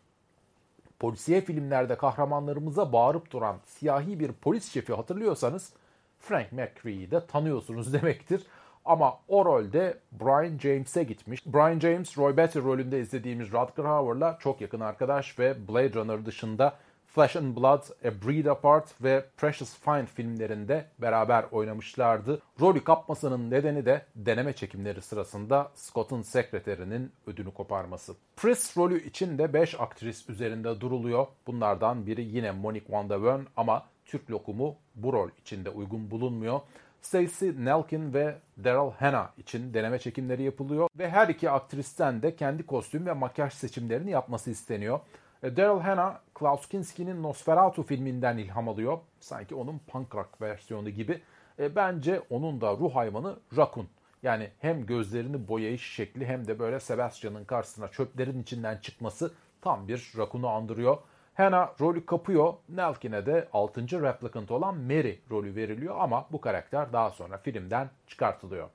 Polisiye 0.98 1.40
filmlerde 1.40 1.96
kahramanlarımıza 1.96 2.92
bağırıp 2.92 3.30
duran 3.30 3.56
siyahi 3.64 4.20
bir 4.20 4.32
polis 4.32 4.72
şefi 4.72 4.94
hatırlıyorsanız 4.94 5.72
Frank 6.18 6.52
McCree'yi 6.52 7.10
de 7.10 7.26
tanıyorsunuz 7.26 7.92
demektir. 7.92 8.42
Ama 8.88 9.18
o 9.28 9.44
rolde 9.44 9.98
Brian 10.12 10.58
James'e 10.58 11.02
gitmiş. 11.04 11.46
Brian 11.46 11.80
James, 11.80 12.18
Roy 12.18 12.36
Batty 12.36 12.58
rolünde 12.58 13.00
izlediğimiz 13.00 13.52
Rutger 13.52 13.84
Hauer'la 13.84 14.38
çok 14.40 14.60
yakın 14.60 14.80
arkadaş 14.80 15.38
ve 15.38 15.68
Blade 15.68 15.94
Runner 15.94 16.26
dışında 16.26 16.74
Flesh 17.06 17.36
and 17.36 17.56
Blood, 17.56 17.82
A 18.04 18.26
Breed 18.26 18.46
Apart 18.46 19.02
ve 19.02 19.24
Precious 19.36 19.78
Find 19.78 20.06
filmlerinde 20.06 20.86
beraber 20.98 21.44
oynamışlardı. 21.50 22.42
Rolü 22.60 22.84
kapmasının 22.84 23.50
nedeni 23.50 23.86
de 23.86 24.06
deneme 24.16 24.52
çekimleri 24.52 25.02
sırasında 25.02 25.70
Scott'un 25.74 26.22
sekreterinin 26.22 27.12
ödünü 27.26 27.50
koparması. 27.50 28.14
Pris 28.36 28.76
rolü 28.76 29.02
için 29.02 29.38
de 29.38 29.52
5 29.52 29.80
aktris 29.80 30.28
üzerinde 30.28 30.80
duruluyor. 30.80 31.26
Bunlardan 31.46 32.06
biri 32.06 32.24
yine 32.24 32.50
Monique 32.50 32.96
Van 32.96 33.10
de 33.10 33.22
Ven 33.22 33.46
ama 33.56 33.86
Türk 34.06 34.30
lokumu 34.30 34.76
bu 34.94 35.12
rol 35.12 35.28
içinde 35.40 35.70
uygun 35.70 36.10
bulunmuyor. 36.10 36.60
Stacey 37.02 37.64
Nelkin 37.64 38.14
ve 38.14 38.38
Daryl 38.64 38.92
Hannah 38.98 39.28
için 39.38 39.74
deneme 39.74 39.98
çekimleri 39.98 40.42
yapılıyor 40.42 40.88
ve 40.98 41.10
her 41.10 41.28
iki 41.28 41.50
aktristen 41.50 42.22
de 42.22 42.36
kendi 42.36 42.66
kostüm 42.66 43.06
ve 43.06 43.12
makyaj 43.12 43.52
seçimlerini 43.52 44.10
yapması 44.10 44.50
isteniyor. 44.50 45.00
E, 45.42 45.56
Daryl 45.56 45.80
Hannah, 45.80 46.18
Klaus 46.34 46.68
Kinski'nin 46.68 47.22
Nosferatu 47.22 47.82
filminden 47.82 48.38
ilham 48.38 48.68
alıyor. 48.68 48.98
Sanki 49.20 49.54
onun 49.54 49.80
punk 49.86 50.14
rock 50.14 50.40
versiyonu 50.40 50.90
gibi. 50.90 51.20
E, 51.58 51.76
bence 51.76 52.22
onun 52.30 52.60
da 52.60 52.72
ruh 52.72 52.94
hayvanı 52.94 53.36
Rakun. 53.56 53.88
Yani 54.22 54.50
hem 54.58 54.86
gözlerini 54.86 55.48
boyayış 55.48 55.94
şekli 55.94 56.26
hem 56.26 56.46
de 56.46 56.58
böyle 56.58 56.80
Sebastian'ın 56.80 57.44
karşısına 57.44 57.88
çöplerin 57.88 58.42
içinden 58.42 58.76
çıkması 58.76 59.32
tam 59.60 59.88
bir 59.88 60.12
Rakun'u 60.18 60.48
andırıyor. 60.48 60.98
Hannah 61.38 61.80
rolü 61.80 62.06
kapıyor. 62.06 62.54
Nelkin'e 62.68 63.26
de 63.26 63.48
6. 63.52 64.02
replicant 64.02 64.50
olan 64.50 64.76
Mary 64.76 65.14
rolü 65.30 65.54
veriliyor 65.54 65.96
ama 65.98 66.26
bu 66.32 66.40
karakter 66.40 66.92
daha 66.92 67.10
sonra 67.10 67.38
filmden 67.38 67.90
çıkartılıyor. 68.06 68.68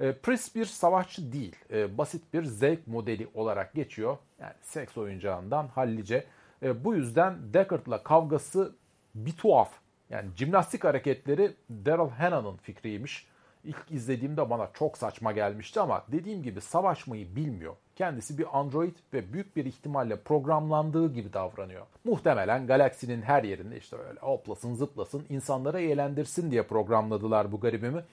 E, 0.00 0.12
Pris 0.12 0.54
bir 0.54 0.64
savaşçı 0.64 1.32
değil, 1.32 1.56
e, 1.72 1.98
basit 1.98 2.34
bir 2.34 2.44
zevk 2.44 2.86
modeli 2.86 3.28
olarak 3.34 3.74
geçiyor. 3.74 4.18
Yani 4.40 4.52
seks 4.62 4.98
oyuncağından 4.98 5.68
hallice. 5.68 6.24
E, 6.62 6.84
bu 6.84 6.94
yüzden 6.94 7.54
Deckard'la 7.54 8.02
kavgası 8.02 8.74
bir 9.14 9.36
tuhaf. 9.36 9.72
Yani 10.10 10.30
jimnastik 10.36 10.84
hareketleri 10.84 11.52
Daryl 11.70 12.10
Hannah'ın 12.10 12.56
fikriymiş. 12.56 13.26
İlk 13.64 13.90
izlediğimde 13.90 14.50
bana 14.50 14.70
çok 14.74 14.98
saçma 14.98 15.32
gelmişti 15.32 15.80
ama 15.80 16.04
dediğim 16.08 16.42
gibi 16.42 16.60
savaşmayı 16.60 17.36
bilmiyor. 17.36 17.74
Kendisi 17.96 18.38
bir 18.38 18.58
android 18.58 18.96
ve 19.12 19.32
büyük 19.32 19.56
bir 19.56 19.64
ihtimalle 19.64 20.16
programlandığı 20.16 21.12
gibi 21.12 21.32
davranıyor. 21.32 21.86
Muhtemelen 22.04 22.66
galaksinin 22.66 23.22
her 23.22 23.44
yerinde 23.44 23.76
işte 23.76 23.96
öyle 23.96 24.20
hoplasın 24.20 24.74
zıplasın 24.74 25.24
insanları 25.28 25.80
eğlendirsin 25.80 26.50
diye 26.50 26.62
programladılar 26.62 27.52
bu 27.52 27.60
garibimi. 27.60 28.04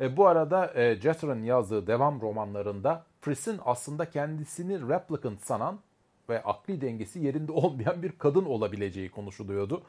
E, 0.00 0.16
bu 0.16 0.26
arada 0.26 0.72
e, 0.74 1.00
Jetter'ın 1.00 1.42
yazdığı 1.42 1.86
devam 1.86 2.20
romanlarında 2.20 3.04
Pris'in 3.22 3.60
aslında 3.64 4.10
kendisini 4.10 4.88
replicant 4.88 5.40
sanan 5.40 5.78
ve 6.28 6.42
akli 6.42 6.80
dengesi 6.80 7.20
yerinde 7.20 7.52
olmayan 7.62 8.02
bir 8.02 8.12
kadın 8.12 8.44
olabileceği 8.44 9.10
konuşuluyordu. 9.10 9.82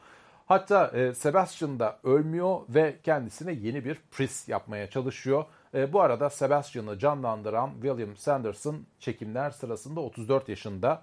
Hatta 0.46 0.88
e, 0.88 1.14
Sebastian 1.14 1.80
da 1.80 2.00
ölmüyor 2.04 2.60
ve 2.70 2.96
kendisine 3.04 3.52
yeni 3.52 3.86
bir 3.86 3.98
Pris 4.12 4.50
yapmaya 4.50 4.90
çalışıyor. 4.90 5.46
E, 5.74 5.94
bu 5.94 6.02
arada 6.02 6.30
Sebastian'ı 6.30 7.00
canlandıran 7.00 7.72
William 7.82 8.16
Sanderson 8.16 8.86
çekimler 9.00 9.52
sırasında 9.52 10.00
34 10.00 10.50
yaşında. 10.50 11.02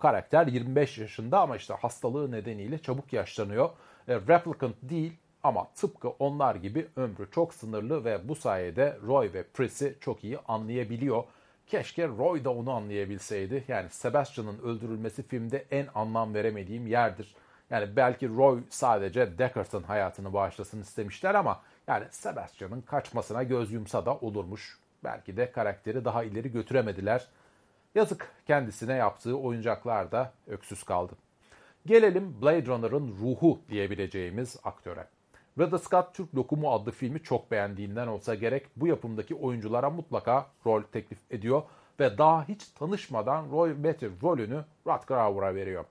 Karakter 0.00 0.46
25 0.46 0.98
yaşında 0.98 1.40
ama 1.40 1.56
işte 1.56 1.74
hastalığı 1.74 2.30
nedeniyle 2.30 2.78
çabuk 2.78 3.12
yaşlanıyor. 3.12 3.70
E, 4.08 4.14
replicant 4.14 4.76
değil 4.82 5.12
ama 5.42 5.68
tıpkı 5.74 6.08
onlar 6.08 6.54
gibi 6.54 6.86
ömrü 6.96 7.30
çok 7.30 7.54
sınırlı 7.54 8.04
ve 8.04 8.28
bu 8.28 8.34
sayede 8.34 8.98
Roy 9.06 9.30
ve 9.34 9.42
Pris'i 9.42 9.96
çok 10.00 10.24
iyi 10.24 10.38
anlayabiliyor. 10.38 11.24
Keşke 11.66 12.08
Roy 12.08 12.44
da 12.44 12.54
onu 12.54 12.70
anlayabilseydi. 12.70 13.64
Yani 13.68 13.90
Sebastian'ın 13.90 14.58
öldürülmesi 14.58 15.22
filmde 15.22 15.64
en 15.70 15.86
anlam 15.94 16.34
veremediğim 16.34 16.86
yerdir. 16.86 17.34
Yani 17.70 17.96
belki 17.96 18.28
Roy 18.28 18.60
sadece 18.70 19.38
Deckard'ın 19.38 19.82
hayatını 19.82 20.32
bağışlasın 20.32 20.80
istemişler 20.80 21.34
ama 21.34 21.62
yani 21.92 22.06
Sebastian'ın 22.10 22.80
kaçmasına 22.80 23.42
göz 23.42 23.72
yumsa 23.72 24.06
da 24.06 24.16
olurmuş. 24.16 24.78
Belki 25.04 25.36
de 25.36 25.52
karakteri 25.52 26.04
daha 26.04 26.24
ileri 26.24 26.52
götüremediler. 26.52 27.28
Yazık 27.94 28.32
kendisine 28.46 28.94
yaptığı 28.94 29.38
oyuncaklar 29.38 30.12
da 30.12 30.32
öksüz 30.46 30.82
kaldı. 30.82 31.12
Gelelim 31.86 32.42
Blade 32.42 32.66
Runner'ın 32.66 33.16
ruhu 33.20 33.60
diyebileceğimiz 33.68 34.56
aktöre. 34.64 35.06
Ridley 35.58 35.78
Scott 35.78 36.14
Türk 36.14 36.34
Lokumu 36.34 36.72
adlı 36.72 36.90
filmi 36.90 37.22
çok 37.22 37.50
beğendiğinden 37.50 38.06
olsa 38.06 38.34
gerek 38.34 38.66
bu 38.76 38.86
yapımdaki 38.86 39.34
oyunculara 39.34 39.90
mutlaka 39.90 40.46
rol 40.66 40.82
teklif 40.82 41.18
ediyor 41.30 41.62
ve 42.00 42.18
daha 42.18 42.48
hiç 42.48 42.68
tanışmadan 42.68 43.50
Roy 43.50 43.84
Batty 43.84 44.06
rolünü 44.22 44.64
Rutger 44.86 45.16
Hauer'a 45.16 45.54
veriyor. 45.54 45.84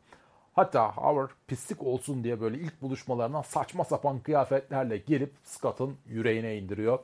Hatta 0.54 0.92
Howard 0.92 1.30
pislik 1.48 1.84
olsun 1.84 2.24
diye 2.24 2.42
böyle 2.42 2.58
ilk 2.58 2.82
buluşmalarına 2.82 3.44
saçma 3.44 3.84
sapan 3.84 4.20
kıyafetlerle 4.20 4.98
gelip 4.98 5.34
Scott'ın 5.44 5.98
yüreğine 6.08 6.58
indiriyor. 6.58 7.00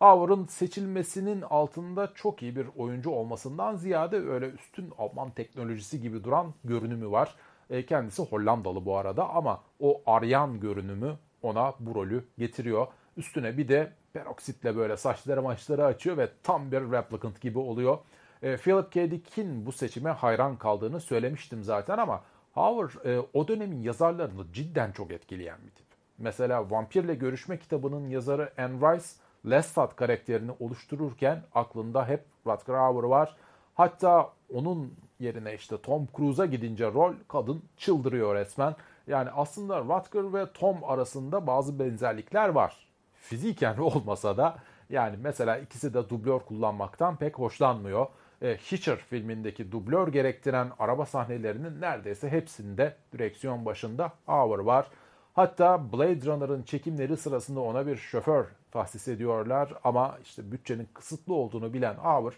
Howard'ın 0.00 0.46
seçilmesinin 0.46 1.42
altında 1.42 2.12
çok 2.14 2.42
iyi 2.42 2.56
bir 2.56 2.66
oyuncu 2.76 3.10
olmasından 3.10 3.76
ziyade 3.76 4.16
öyle 4.16 4.46
üstün 4.46 4.92
Alman 4.98 5.30
teknolojisi 5.30 6.00
gibi 6.00 6.24
duran 6.24 6.54
görünümü 6.64 7.10
var. 7.10 7.34
E, 7.70 7.86
kendisi 7.86 8.22
Hollandalı 8.22 8.84
bu 8.84 8.96
arada 8.96 9.28
ama 9.28 9.62
o 9.80 10.02
Aryan 10.06 10.60
görünümü 10.60 11.16
ona 11.42 11.74
bu 11.80 11.94
rolü 11.94 12.24
getiriyor. 12.38 12.86
Üstüne 13.16 13.58
bir 13.58 13.68
de 13.68 13.92
peroksitle 14.12 14.76
böyle 14.76 14.96
saçları 14.96 15.42
maçları 15.42 15.84
açıyor 15.84 16.16
ve 16.16 16.28
tam 16.42 16.72
bir 16.72 16.80
replicant 16.80 17.40
gibi 17.40 17.58
oluyor. 17.58 17.98
E, 18.42 18.56
Philip 18.56 18.92
K. 18.92 19.10
Dick'in 19.10 19.66
bu 19.66 19.72
seçime 19.72 20.10
hayran 20.10 20.56
kaldığını 20.56 21.00
söylemiştim 21.00 21.64
zaten 21.64 21.98
ama 21.98 22.22
Howard 22.58 23.04
e, 23.04 23.22
o 23.32 23.48
dönemin 23.48 23.82
yazarlarını 23.82 24.52
cidden 24.52 24.92
çok 24.92 25.12
etkileyen 25.12 25.58
bir 25.66 25.70
tip. 25.70 25.86
Mesela 26.18 26.70
Vampirle 26.70 27.14
Görüşme 27.14 27.58
kitabının 27.58 28.08
yazarı 28.08 28.52
Anne 28.58 28.94
Rice, 28.94 29.06
Lestat 29.50 29.96
karakterini 29.96 30.50
oluştururken 30.60 31.42
aklında 31.54 32.08
hep 32.08 32.24
Rutger 32.46 32.74
Hauer 32.74 33.02
var. 33.02 33.36
Hatta 33.74 34.32
onun 34.54 34.94
yerine 35.20 35.54
işte 35.54 35.80
Tom 35.82 36.08
Cruise'a 36.16 36.46
gidince 36.46 36.92
rol 36.92 37.12
kadın 37.28 37.62
çıldırıyor 37.76 38.34
resmen. 38.34 38.74
Yani 39.06 39.30
aslında 39.30 39.80
Rutger 39.80 40.34
ve 40.34 40.52
Tom 40.52 40.84
arasında 40.84 41.46
bazı 41.46 41.78
benzerlikler 41.78 42.48
var. 42.48 42.88
Fiziken 43.14 43.76
olmasa 43.78 44.36
da 44.36 44.56
yani 44.90 45.16
mesela 45.22 45.58
ikisi 45.58 45.94
de 45.94 46.08
dublör 46.10 46.38
kullanmaktan 46.38 47.16
pek 47.16 47.38
hoşlanmıyor. 47.38 48.06
E, 48.42 48.56
Hitcher 48.56 48.96
filmindeki 48.96 49.72
dublör 49.72 50.08
gerektiren 50.08 50.70
araba 50.78 51.06
sahnelerinin 51.06 51.80
neredeyse 51.80 52.28
hepsinde 52.28 52.96
direksiyon 53.12 53.66
başında 53.66 54.12
Hauer 54.26 54.58
var. 54.58 54.86
Hatta 55.34 55.92
Blade 55.92 56.26
Runner'ın 56.26 56.62
çekimleri 56.62 57.16
sırasında 57.16 57.60
ona 57.60 57.86
bir 57.86 57.96
şoför 57.96 58.46
tahsis 58.70 59.08
ediyorlar 59.08 59.72
ama 59.84 60.18
işte 60.22 60.52
bütçenin 60.52 60.88
kısıtlı 60.94 61.34
olduğunu 61.34 61.72
bilen 61.72 61.94
Hauer 61.94 62.32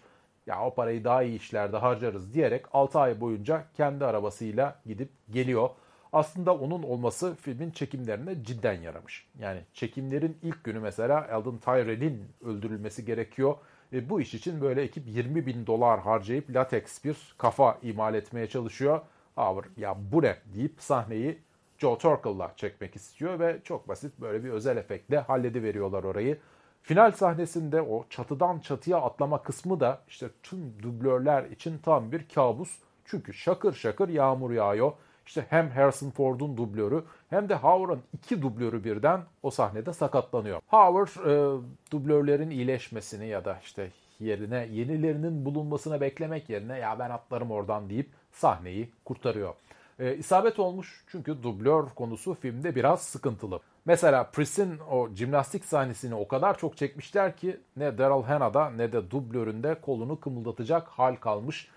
ya 0.47 0.65
o 0.65 0.73
parayı 0.73 1.03
daha 1.03 1.23
iyi 1.23 1.35
işlerde 1.39 1.77
harcarız 1.77 2.33
diyerek 2.33 2.65
6 2.73 2.99
ay 2.99 3.21
boyunca 3.21 3.65
kendi 3.73 4.05
arabasıyla 4.05 4.79
gidip 4.85 5.09
geliyor. 5.31 5.69
Aslında 6.13 6.55
onun 6.55 6.83
olması 6.83 7.35
filmin 7.35 7.71
çekimlerine 7.71 8.43
cidden 8.43 8.81
yaramış. 8.81 9.27
Yani 9.39 9.61
çekimlerin 9.73 10.37
ilk 10.41 10.63
günü 10.63 10.79
mesela 10.79 11.27
Alden 11.31 11.57
Tyrell'in 11.57 12.23
öldürülmesi 12.45 13.05
gerekiyor. 13.05 13.55
E, 13.93 14.09
bu 14.09 14.21
iş 14.21 14.33
için 14.33 14.61
böyle 14.61 14.81
ekip 14.81 15.07
20 15.07 15.45
bin 15.45 15.67
dolar 15.67 15.99
harcayıp 15.99 16.49
latex 16.49 17.03
bir 17.03 17.35
kafa 17.37 17.77
imal 17.81 18.13
etmeye 18.13 18.47
çalışıyor. 18.47 19.01
Howard 19.35 19.77
ya 19.77 19.97
bu 20.11 20.21
ne 20.21 20.37
deyip 20.55 20.81
sahneyi 20.81 21.39
Joe 21.77 21.97
Turkel'la 21.97 22.53
çekmek 22.55 22.95
istiyor 22.95 23.39
ve 23.39 23.59
çok 23.63 23.87
basit 23.87 24.21
böyle 24.21 24.43
bir 24.43 24.49
özel 24.49 24.77
efektle 24.77 25.19
hallediveriyorlar 25.19 26.03
orayı. 26.03 26.37
Final 26.81 27.11
sahnesinde 27.11 27.81
o 27.81 28.05
çatıdan 28.09 28.59
çatıya 28.59 28.97
atlama 29.01 29.43
kısmı 29.43 29.79
da 29.79 30.01
işte 30.07 30.29
tüm 30.43 30.83
dublörler 30.83 31.43
için 31.43 31.77
tam 31.77 32.11
bir 32.11 32.27
kabus. 32.35 32.77
Çünkü 33.05 33.33
şakır 33.33 33.73
şakır 33.73 34.09
yağmur 34.09 34.51
yağıyor. 34.51 34.91
İşte 35.25 35.45
hem 35.49 35.69
Harrison 35.69 36.09
Ford'un 36.09 36.57
dublörü 36.57 37.03
hem 37.29 37.49
de 37.49 37.55
Howard'ın 37.55 38.03
iki 38.13 38.41
dublörü 38.41 38.83
birden 38.83 39.21
o 39.43 39.51
sahnede 39.51 39.93
sakatlanıyor. 39.93 40.61
Howard 40.67 41.25
e, 41.25 41.61
dublörlerin 41.91 42.49
iyileşmesini 42.49 43.27
ya 43.27 43.45
da 43.45 43.57
işte 43.63 43.91
yerine 44.19 44.67
yenilerinin 44.71 45.45
bulunmasına 45.45 46.01
beklemek 46.01 46.49
yerine 46.49 46.79
ya 46.79 46.99
ben 46.99 47.09
atlarım 47.09 47.51
oradan 47.51 47.89
deyip 47.89 48.09
sahneyi 48.31 48.89
kurtarıyor. 49.05 49.53
E, 49.99 50.15
isabet 50.15 50.59
olmuş 50.59 51.03
çünkü 51.07 51.43
dublör 51.43 51.89
konusu 51.95 52.33
filmde 52.33 52.75
biraz 52.75 53.01
sıkıntılı. 53.01 53.59
Mesela 53.85 54.23
Pris'in 54.23 54.79
o 54.91 55.09
jimnastik 55.09 55.65
sahnesini 55.65 56.15
o 56.15 56.27
kadar 56.27 56.57
çok 56.57 56.77
çekmişler 56.77 57.37
ki 57.37 57.57
ne 57.77 57.97
Daryl 57.97 58.23
Hannah'da 58.23 58.69
ne 58.69 58.91
de 58.91 59.11
dublöründe 59.11 59.75
kolunu 59.81 60.19
kımıldatacak 60.19 60.87
hal 60.87 61.15
kalmış. 61.15 61.67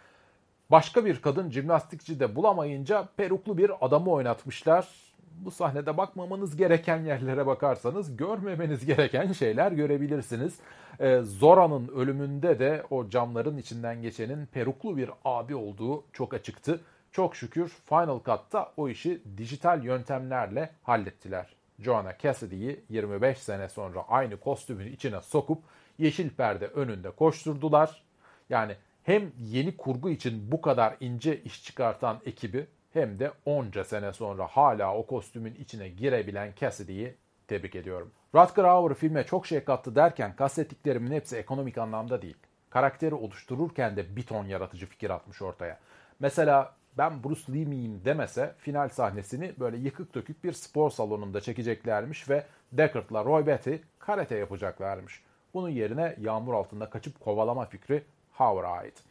Başka 0.70 1.05
bir 1.05 1.22
kadın 1.22 1.50
jimnastikçi 1.50 2.20
de 2.20 2.37
bulamayınca 2.37 3.09
peruklu 3.16 3.59
bir 3.59 3.87
adamı 3.87 4.11
oynatmışlar. 4.11 4.88
Bu 5.44 5.50
sahnede 5.50 5.96
bakmamanız 5.96 6.57
gereken 6.57 7.05
yerlere 7.05 7.46
bakarsanız 7.46 8.16
görmemeniz 8.16 8.87
gereken 8.87 9.33
şeyler 9.33 9.72
görebilirsiniz. 9.72 10.59
Ee, 11.00 11.20
Zora'nın 11.22 11.88
ölümünde 11.88 12.59
de 12.59 12.85
o 12.90 13.09
camların 13.09 13.59
içinden 13.59 14.03
geçenin 14.03 14.46
peruklu 14.46 14.96
bir 14.96 15.11
abi 15.24 15.55
olduğu 15.55 16.05
çok 16.12 16.35
açıktı. 16.35 16.81
Çok 17.12 17.37
şükür 17.37 17.68
Final 17.68 18.18
Cut'ta 18.24 18.72
o 18.77 18.88
işi 18.88 19.22
dijital 19.37 19.85
yöntemlerle 19.85 20.70
hallettiler. 20.83 21.55
Joanna 21.79 22.18
Cassidy'yi 22.18 22.81
25 22.90 23.38
sene 23.38 23.68
sonra 23.68 24.05
aynı 24.09 24.37
kostümün 24.37 24.92
içine 24.92 25.20
sokup 25.20 25.62
yeşil 25.98 26.31
perde 26.31 26.66
önünde 26.66 27.11
koşturdular. 27.11 28.03
Yani 28.50 28.77
hem 29.04 29.32
yeni 29.38 29.76
kurgu 29.76 30.10
için 30.10 30.52
bu 30.52 30.60
kadar 30.60 30.96
ince 31.00 31.42
iş 31.42 31.64
çıkartan 31.64 32.20
ekibi 32.26 32.66
hem 32.92 33.18
de 33.18 33.32
onca 33.44 33.84
sene 33.84 34.12
sonra 34.12 34.46
hala 34.46 34.96
o 34.96 35.06
kostümün 35.06 35.54
içine 35.54 35.88
girebilen 35.88 36.52
Cassidy'yi 36.60 37.14
tebrik 37.48 37.74
ediyorum. 37.74 38.10
Rutger 38.34 38.64
Hauer 38.64 38.94
filme 38.94 39.24
çok 39.24 39.46
şey 39.46 39.64
kattı 39.64 39.94
derken 39.94 40.36
kastettiklerimin 40.36 41.12
hepsi 41.12 41.36
ekonomik 41.36 41.78
anlamda 41.78 42.22
değil. 42.22 42.36
Karakteri 42.70 43.14
oluştururken 43.14 43.96
de 43.96 44.16
bir 44.16 44.22
ton 44.22 44.46
yaratıcı 44.46 44.86
fikir 44.86 45.10
atmış 45.10 45.42
ortaya. 45.42 45.78
Mesela 46.20 46.74
ben 46.98 47.24
Bruce 47.24 47.52
Lee 47.52 47.64
miyim 47.64 48.00
demese 48.04 48.54
final 48.58 48.88
sahnesini 48.88 49.52
böyle 49.60 49.76
yıkık 49.76 50.14
dökük 50.14 50.44
bir 50.44 50.52
spor 50.52 50.90
salonunda 50.90 51.40
çekeceklermiş 51.40 52.30
ve 52.30 52.46
Deckard'la 52.72 53.24
Roy 53.24 53.46
Batty 53.46 53.74
karate 53.98 54.36
yapacaklarmış. 54.36 55.22
Bunun 55.54 55.68
yerine 55.68 56.16
yağmur 56.20 56.54
altında 56.54 56.90
kaçıp 56.90 57.20
kovalama 57.20 57.64
fikri 57.64 58.02
Howard'a 58.35 58.68
ait. 58.68 59.03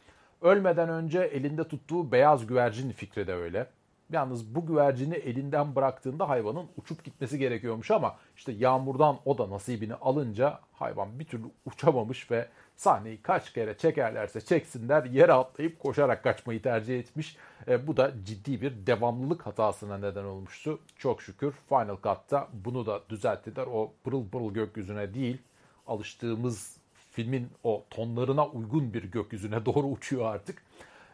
Ölmeden 0.42 0.88
önce 0.88 1.20
elinde 1.20 1.68
tuttuğu 1.68 2.12
beyaz 2.12 2.46
güvercin 2.46 2.90
fikri 2.90 3.26
de 3.26 3.34
öyle. 3.34 3.66
Yalnız 4.10 4.54
bu 4.54 4.66
güvercini 4.66 5.14
elinden 5.14 5.76
bıraktığında 5.76 6.28
hayvanın 6.28 6.66
uçup 6.76 7.04
gitmesi 7.04 7.38
gerekiyormuş 7.38 7.90
ama 7.90 8.16
işte 8.36 8.52
yağmurdan 8.52 9.16
o 9.24 9.38
da 9.38 9.50
nasibini 9.50 9.94
alınca 9.94 10.60
hayvan 10.72 11.18
bir 11.18 11.24
türlü 11.24 11.44
uçamamış 11.66 12.30
ve 12.30 12.48
sahneyi 12.76 13.22
kaç 13.22 13.52
kere 13.52 13.76
çekerlerse 13.78 14.40
çeksinler 14.40 15.04
yere 15.04 15.32
atlayıp 15.32 15.80
koşarak 15.80 16.22
kaçmayı 16.22 16.62
tercih 16.62 16.98
etmiş. 16.98 17.36
E, 17.68 17.86
bu 17.86 17.96
da 17.96 18.12
ciddi 18.24 18.60
bir 18.60 18.86
devamlılık 18.86 19.46
hatasına 19.46 19.98
neden 19.98 20.24
olmuştu. 20.24 20.78
Çok 20.98 21.22
şükür 21.22 21.54
Final 21.68 21.96
Cut'ta 22.02 22.48
bunu 22.52 22.86
da 22.86 23.00
düzelttiler. 23.08 23.66
O 23.66 23.92
pırıl 24.04 24.28
pırıl 24.28 24.54
gökyüzüne 24.54 25.14
değil 25.14 25.38
alıştığımız 25.86 26.76
filmin 27.14 27.50
o 27.62 27.84
tonlarına 27.90 28.46
uygun 28.46 28.94
bir 28.94 29.04
gökyüzüne 29.04 29.66
doğru 29.66 29.86
uçuyor 29.86 30.34
artık. 30.34 30.62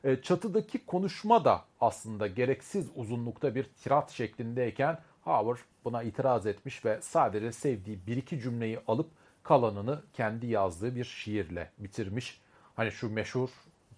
E, 0.04 0.22
çatıdaki 0.22 0.86
konuşma 0.86 1.44
da 1.44 1.64
aslında 1.80 2.26
gereksiz 2.26 2.90
uzunlukta 2.94 3.54
bir 3.54 3.64
tirat 3.64 4.10
şeklindeyken 4.10 4.98
Howard 5.22 5.58
buna 5.84 6.02
itiraz 6.02 6.46
etmiş 6.46 6.84
ve 6.84 6.98
sadece 7.02 7.52
sevdiği 7.52 8.06
bir 8.06 8.16
iki 8.16 8.40
cümleyi 8.40 8.78
alıp 8.86 9.10
kalanını 9.42 10.02
kendi 10.12 10.46
yazdığı 10.46 10.96
bir 10.96 11.04
şiirle 11.04 11.70
bitirmiş. 11.78 12.40
Hani 12.76 12.92
şu 12.92 13.12
meşhur 13.12 13.48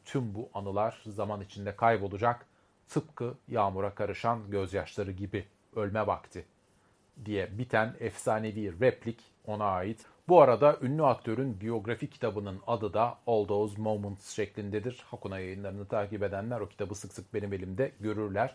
tüm 0.05 0.35
bu 0.35 0.51
anılar 0.55 1.03
zaman 1.07 1.41
içinde 1.41 1.77
kaybolacak 1.77 2.47
tıpkı 2.89 3.35
yağmura 3.49 3.95
karışan 3.95 4.51
gözyaşları 4.51 5.13
gibi 5.13 5.47
ölme 5.77 6.07
vakti 6.07 6.45
diye 7.25 7.59
biten 7.59 7.97
efsanevi 8.01 8.81
replik 8.81 9.21
ona 9.47 9.65
ait. 9.65 10.07
Bu 10.29 10.43
arada 10.43 10.77
ünlü 10.83 11.05
aktörün 11.05 11.61
biyografi 11.61 12.11
kitabının 12.11 12.61
adı 12.67 12.95
da 12.95 13.19
All 13.27 13.45
Those 13.47 13.83
Moments 13.83 14.31
şeklindedir. 14.31 15.05
Hakuna 15.11 15.39
yayınlarını 15.39 15.89
takip 15.89 16.23
edenler 16.23 16.61
o 16.61 16.69
kitabı 16.69 16.95
sık 16.95 17.13
sık 17.13 17.35
benim 17.35 17.53
elimde 17.53 17.93
görürler. 18.01 18.55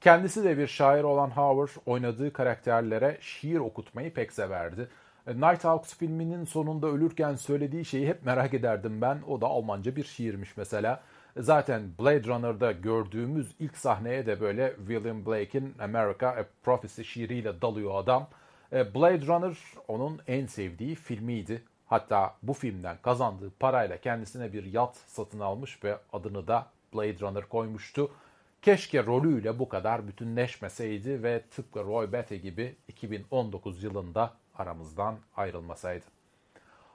Kendisi 0.00 0.44
de 0.44 0.58
bir 0.58 0.66
şair 0.66 1.04
olan 1.04 1.30
Howard 1.30 1.82
oynadığı 1.86 2.32
karakterlere 2.32 3.18
şiir 3.20 3.58
okutmayı 3.58 4.14
pek 4.14 4.32
severdi. 4.32 4.88
Nighthawks 5.26 5.94
filminin 5.94 6.44
sonunda 6.44 6.86
ölürken 6.86 7.34
söylediği 7.34 7.84
şeyi 7.84 8.08
hep 8.08 8.24
merak 8.24 8.54
ederdim 8.54 9.00
ben. 9.00 9.22
O 9.28 9.40
da 9.40 9.46
Almanca 9.46 9.96
bir 9.96 10.04
şiirmiş 10.04 10.56
mesela. 10.56 11.02
Zaten 11.36 11.82
Blade 12.00 12.24
Runner'da 12.24 12.72
gördüğümüz 12.72 13.54
ilk 13.58 13.76
sahneye 13.76 14.26
de 14.26 14.40
böyle 14.40 14.76
William 14.76 15.26
Blake'in 15.26 15.74
America 15.78 16.28
A 16.28 16.46
Prophecy 16.62 17.02
şiiriyle 17.02 17.62
dalıyor 17.62 17.94
adam. 17.94 18.28
E, 18.72 18.94
Blade 18.94 19.26
Runner 19.26 19.56
onun 19.88 20.20
en 20.26 20.46
sevdiği 20.46 20.94
filmiydi. 20.94 21.62
Hatta 21.86 22.34
bu 22.42 22.52
filmden 22.52 22.96
kazandığı 23.02 23.50
parayla 23.50 24.00
kendisine 24.00 24.52
bir 24.52 24.64
yat 24.64 24.96
satın 24.96 25.40
almış 25.40 25.84
ve 25.84 25.98
adını 26.12 26.46
da 26.46 26.66
Blade 26.94 27.20
Runner 27.20 27.48
koymuştu. 27.48 28.10
Keşke 28.62 29.06
rolüyle 29.06 29.58
bu 29.58 29.68
kadar 29.68 30.08
bütünleşmeseydi 30.08 31.22
ve 31.22 31.42
tıpkı 31.50 31.84
Roy 31.84 32.12
Batty 32.12 32.34
gibi 32.34 32.76
2019 32.88 33.82
yılında 33.82 34.32
aramızdan 34.58 35.16
ayrılmasaydı. 35.36 36.04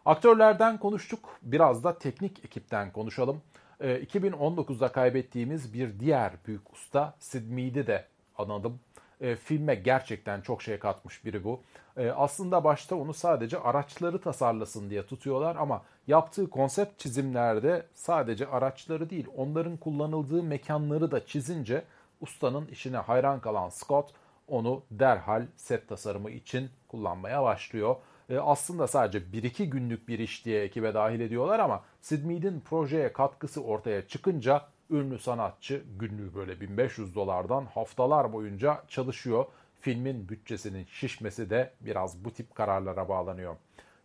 Aktörlerden 0.05 0.77
konuştuk. 0.77 1.39
Biraz 1.41 1.83
da 1.83 1.97
teknik 1.97 2.45
ekipten 2.45 2.91
konuşalım. 2.91 3.41
2019'da 3.81 4.87
ee, 4.87 4.91
kaybettiğimiz 4.91 5.73
bir 5.73 5.99
diğer 5.99 6.33
büyük 6.47 6.73
usta 6.73 7.13
Sid 7.19 7.51
Mead'i 7.51 7.87
de 7.87 8.05
anladım. 8.37 8.79
E, 9.21 9.35
filme 9.35 9.75
gerçekten 9.75 10.41
çok 10.41 10.61
şey 10.61 10.79
katmış 10.79 11.25
biri 11.25 11.43
bu. 11.43 11.61
E, 11.97 12.09
aslında 12.09 12.63
başta 12.63 12.95
onu 12.95 13.13
sadece 13.13 13.59
araçları 13.59 14.21
tasarlasın 14.21 14.89
diye 14.89 15.05
tutuyorlar 15.05 15.55
ama 15.55 15.81
yaptığı 16.07 16.49
konsept 16.49 16.99
çizimlerde 16.99 17.85
sadece 17.93 18.47
araçları 18.47 19.09
değil 19.09 19.27
onların 19.37 19.77
kullanıldığı 19.77 20.43
mekanları 20.43 21.11
da 21.11 21.25
çizince 21.25 21.83
ustanın 22.21 22.67
işine 22.67 22.97
hayran 22.97 23.39
kalan 23.39 23.69
Scott 23.69 24.13
onu 24.47 24.83
derhal 24.91 25.47
set 25.55 25.87
tasarımı 25.87 26.31
için 26.31 26.69
kullanmaya 26.87 27.43
başlıyor. 27.43 27.95
E, 28.29 28.37
aslında 28.37 28.87
sadece 28.87 29.19
1-2 29.19 29.63
günlük 29.65 30.07
bir 30.07 30.19
iş 30.19 30.45
diye 30.45 30.63
ekibe 30.63 30.93
dahil 30.93 31.19
ediyorlar 31.19 31.59
ama 31.59 31.83
Sid 32.01 32.25
Mead'in 32.25 32.59
projeye 32.59 33.13
katkısı 33.13 33.63
ortaya 33.63 34.07
çıkınca 34.07 34.61
ünlü 34.91 35.19
sanatçı 35.19 35.83
günlüğü 35.99 36.35
böyle 36.35 36.61
1500 36.61 37.15
dolardan 37.15 37.65
haftalar 37.65 38.33
boyunca 38.33 38.83
çalışıyor. 38.87 39.45
Filmin 39.81 40.29
bütçesinin 40.29 40.85
şişmesi 40.85 41.49
de 41.49 41.73
biraz 41.81 42.25
bu 42.25 42.31
tip 42.33 42.55
kararlara 42.55 43.09
bağlanıyor. 43.09 43.55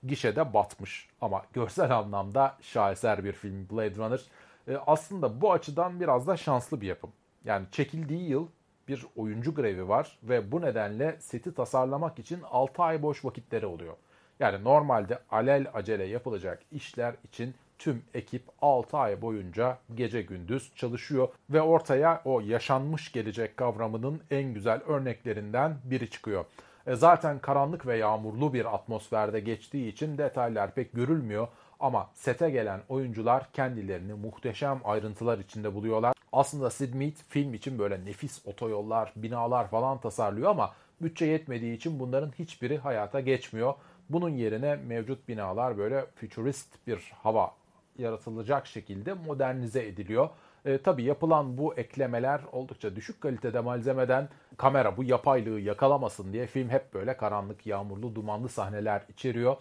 Gişede 0.05 0.55
batmış 0.55 1.09
ama 1.21 1.43
görsel 1.53 1.97
anlamda 1.97 2.57
şaheser 2.61 3.25
bir 3.25 3.33
film 3.33 3.69
Blade 3.71 3.97
Runner. 3.97 4.21
E, 4.69 4.77
aslında 4.77 5.41
bu 5.41 5.53
açıdan 5.53 6.01
biraz 6.01 6.27
da 6.27 6.37
şanslı 6.37 6.81
bir 6.81 6.87
yapım. 6.87 7.13
Yani 7.45 7.67
çekildiği 7.73 8.29
yıl 8.29 8.49
bir 8.89 9.07
oyuncu 9.17 9.55
grevi 9.55 9.89
var 9.89 10.19
ve 10.23 10.53
bu 10.53 10.63
nedenle 10.63 11.17
seti 11.21 11.55
tasarlamak 11.55 12.19
için 12.19 12.41
6 12.51 12.83
ay 12.83 13.03
boş 13.03 13.25
vakitleri 13.25 13.67
oluyor. 13.67 13.95
Yani 14.41 14.65
normalde 14.65 15.19
alel 15.31 15.67
acele 15.75 16.05
yapılacak 16.05 16.63
işler 16.73 17.15
için 17.25 17.55
tüm 17.79 18.03
ekip 18.15 18.43
6 18.63 18.97
ay 18.97 19.23
boyunca 19.23 19.79
gece 19.95 20.23
gündüz 20.23 20.73
çalışıyor 20.77 21.29
ve 21.51 21.63
ortaya 21.63 22.23
o 22.25 22.41
yaşanmış 22.41 23.13
gelecek 23.13 23.57
kavramının 23.57 24.21
en 24.31 24.55
güzel 24.55 24.81
örneklerinden 24.87 25.77
biri 25.85 26.11
çıkıyor. 26.11 26.45
E 26.87 26.95
zaten 26.95 27.39
karanlık 27.39 27.87
ve 27.87 27.97
yağmurlu 27.97 28.55
bir 28.55 28.75
atmosferde 28.75 29.41
geçtiği 29.41 29.89
için 29.89 30.19
detaylar 30.19 30.75
pek 30.75 30.93
görülmüyor 30.93 31.49
ama 31.81 32.11
sete 32.15 32.51
gelen 32.51 32.81
oyuncular 32.89 33.53
kendilerini 33.53 34.15
muhteşem 34.15 34.81
ayrıntılar 34.85 35.39
içinde 35.39 35.75
buluyorlar. 35.75 36.15
Aslında 36.33 36.71
Sid 36.71 36.95
Mead 36.95 37.17
film 37.29 37.55
için 37.55 37.79
böyle 37.79 38.05
nefis 38.05 38.47
otoyollar, 38.47 39.13
binalar 39.17 39.69
falan 39.69 39.99
tasarlıyor 39.99 40.51
ama 40.51 40.75
bütçe 41.01 41.27
yetmediği 41.27 41.77
için 41.77 42.01
bunların 42.01 42.33
hiçbiri 42.39 42.79
hayata 42.79 43.21
geçmiyor. 43.21 43.75
Bunun 44.11 44.31
yerine 44.31 44.77
mevcut 44.77 45.29
binalar 45.29 45.79
böyle 45.79 46.07
futurist 46.15 46.69
bir 46.87 47.13
hava 47.23 47.51
yaratılacak 47.99 48.67
şekilde 48.67 49.15
modernize 49.15 49.87
ediliyor. 49.87 50.29
E, 50.65 50.79
tabii 50.79 51.03
yapılan 51.03 51.59
bu 51.59 51.75
eklemeler 51.75 52.41
oldukça 52.53 52.97
düşük 52.97 53.21
kalitede 53.21 53.61
malzemeden 53.61 54.29
kamera 54.57 54.97
bu 54.97 55.05
yapaylığı 55.05 55.61
yakalamasın 55.61 56.33
diye 56.33 56.47
film 56.47 56.69
hep 56.69 56.95
böyle 56.95 57.17
karanlık, 57.17 57.67
yağmurlu, 57.67 58.15
dumanlı 58.15 58.49
sahneler 58.49 59.03
içeriyor. 59.09 59.57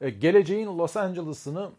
E, 0.00 0.10
geleceğin 0.10 0.78
Los 0.78 0.96
Angeles'ını 0.96 1.70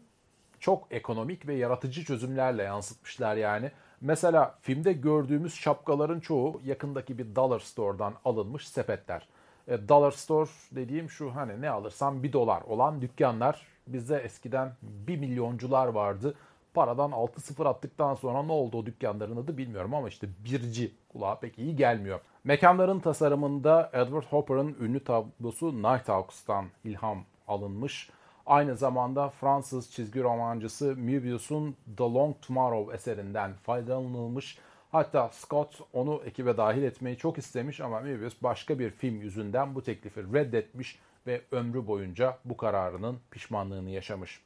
çok 0.60 0.88
ekonomik 0.92 1.48
ve 1.48 1.54
yaratıcı 1.54 2.04
çözümlerle 2.04 2.64
yansıtmışlar 2.64 3.36
yani. 3.36 3.72
Mesela 4.02 4.58
filmde 4.62 4.94
gördüğümüz 4.94 5.56
şapkaların 5.56 6.20
çoğu 6.20 6.62
yakındaki 6.66 7.18
bir 7.18 7.36
dollar 7.36 7.60
store'dan 7.60 8.14
alınmış 8.26 8.68
sepetler. 8.68 9.28
E, 9.68 9.88
dollar 9.90 10.12
store 10.12 10.50
dediğim 10.72 11.10
şu 11.10 11.36
hani 11.36 11.62
ne 11.62 11.70
alırsam 11.70 12.24
bir 12.24 12.34
dolar 12.34 12.62
olan 12.62 13.02
dükkanlar. 13.02 13.68
Bizde 13.94 14.18
eskiden 14.18 14.72
bir 14.82 15.18
milyoncular 15.18 15.88
vardı. 15.88 16.36
Paradan 16.74 17.12
6 17.12 17.42
sıfır 17.42 17.66
attıktan 17.66 18.16
sonra 18.16 18.44
ne 18.44 18.52
oldu 18.52 18.78
o 18.78 18.86
dükkanların 18.86 19.38
adı 19.38 19.58
bilmiyorum 19.58 19.94
ama 19.94 20.08
işte 20.08 20.28
birci 20.46 20.92
kulağa 21.10 21.40
pek 21.40 21.60
iyi 21.60 21.76
gelmiyor. 21.76 22.20
Mekanların 22.44 23.00
tasarımında 23.00 23.90
Edward 23.94 24.24
Hopper'ın 24.24 24.76
ünlü 24.82 25.04
tablosu 25.04 25.84
Nighthawks'tan 25.84 26.66
ilham 26.84 27.24
alınmış. 27.48 28.10
Aynı 28.46 28.76
zamanda 28.76 29.30
Fransız 29.30 29.92
çizgi 29.92 30.24
romancısı 30.24 30.96
Möbius'un 30.96 31.76
The 31.98 32.04
Long 32.04 32.36
Tomorrow 32.42 32.96
eserinden 32.96 33.54
faydalanılmış. 33.54 34.58
Hatta 34.92 35.30
Scott 35.30 35.80
onu 35.94 36.22
ekibe 36.26 36.58
dahil 36.58 36.84
etmeyi 36.84 37.18
çok 37.18 37.38
istemiş 37.38 37.82
ama 37.82 38.00
Möbius 38.00 38.44
başka 38.44 38.80
bir 38.80 38.90
film 38.90 39.22
yüzünden 39.22 39.76
bu 39.76 39.84
teklifi 39.84 40.34
reddetmiş 40.34 41.00
ve 41.28 41.42
ömrü 41.52 41.88
boyunca 41.88 42.38
bu 42.46 42.58
kararının 42.58 43.20
pişmanlığını 43.32 43.90
yaşamış. 43.90 44.42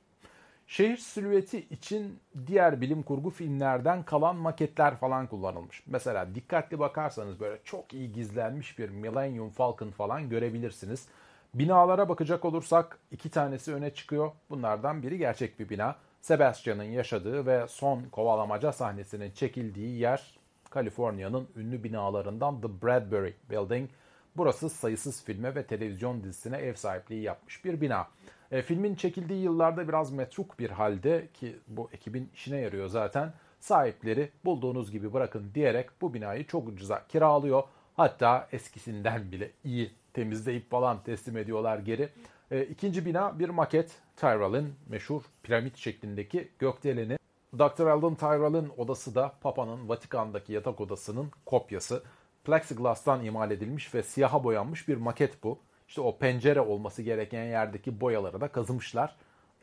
Şehir 0.68 0.98
silüeti 0.98 1.60
için 1.60 2.20
diğer 2.48 2.82
bilim 2.82 3.04
kurgu 3.04 3.30
filmlerden 3.30 4.04
kalan 4.04 4.36
maketler 4.36 4.96
falan 4.96 5.28
kullanılmış. 5.28 5.84
Mesela 5.88 6.36
dikkatli 6.36 6.80
bakarsanız 6.80 7.40
böyle 7.40 7.60
çok 7.64 7.94
iyi 7.94 8.12
gizlenmiş 8.14 8.80
bir 8.80 8.90
Millennium 8.90 9.50
Falcon 9.50 9.92
falan 9.92 10.30
görebilirsiniz. 10.30 11.08
Binalara 11.54 12.10
bakacak 12.10 12.46
olursak 12.46 13.00
iki 13.12 13.30
tanesi 13.30 13.74
öne 13.74 13.94
çıkıyor. 13.94 14.32
Bunlardan 14.50 15.04
biri 15.04 15.18
gerçek 15.18 15.60
bir 15.60 15.70
bina. 15.70 15.96
Sebastian'ın 16.22 16.84
yaşadığı 16.84 17.46
ve 17.46 17.68
son 17.68 18.04
kovalamaca 18.04 18.72
sahnesinin 18.72 19.32
çekildiği 19.32 20.00
yer 20.00 20.40
Kaliforniya'nın 20.70 21.48
ünlü 21.56 21.84
binalarından 21.84 22.62
The 22.62 22.82
Bradbury 22.82 23.34
Building. 23.50 23.90
Burası 24.38 24.70
sayısız 24.70 25.24
filme 25.24 25.56
ve 25.56 25.64
televizyon 25.64 26.24
dizisine 26.24 26.58
ev 26.58 26.74
sahipliği 26.74 27.22
yapmış 27.22 27.66
bir 27.66 27.82
bina. 27.82 28.08
E, 28.52 28.62
filmin 28.62 28.96
çekildiği 28.96 29.44
yıllarda 29.44 29.88
biraz 29.88 30.12
metruk 30.12 30.60
bir 30.60 30.70
halde 30.70 31.28
ki 31.34 31.56
bu 31.68 31.90
ekibin 31.94 32.30
işine 32.34 32.58
yarıyor 32.58 32.88
zaten. 32.88 33.34
Sahipleri 33.60 34.30
bulduğunuz 34.46 34.92
gibi 34.92 35.14
bırakın 35.14 35.52
diyerek 35.56 35.90
bu 36.02 36.14
binayı 36.14 36.48
çok 36.48 36.68
ucuza 36.68 37.08
kiralıyor. 37.08 37.64
Hatta 37.96 38.48
eskisinden 38.52 39.32
bile 39.32 39.52
iyi 39.64 39.92
temizleyip 40.14 40.72
falan 40.72 41.04
teslim 41.04 41.38
ediyorlar 41.38 41.78
geri. 41.78 42.10
E, 42.52 42.64
ikinci 42.64 43.06
bina 43.06 43.40
bir 43.40 43.50
maket. 43.50 43.92
Tyrell'in 44.16 44.74
meşhur 44.90 45.22
piramit 45.44 45.78
şeklindeki 45.78 46.50
gökdeleni. 46.60 47.18
Dr. 47.58 47.98
Eldon 47.98 48.16
Tyrell'in 48.16 48.72
odası 48.78 49.16
da 49.16 49.34
Papa'nın 49.42 49.90
Vatikan'daki 49.90 50.54
yatak 50.54 50.82
odasının 50.82 51.32
kopyası. 51.46 52.04
Plexiglass'tan 52.46 53.26
imal 53.26 53.52
edilmiş 53.52 53.96
ve 53.96 54.04
siyaha 54.04 54.44
boyanmış 54.44 54.88
bir 54.88 54.98
maket 54.98 55.44
bu. 55.44 55.60
İşte 55.88 56.02
o 56.02 56.18
pencere 56.18 56.62
olması 56.62 57.02
gereken 57.02 57.44
yerdeki 57.44 58.02
boyaları 58.02 58.42
da 58.42 58.48
kazımışlar. 58.48 59.16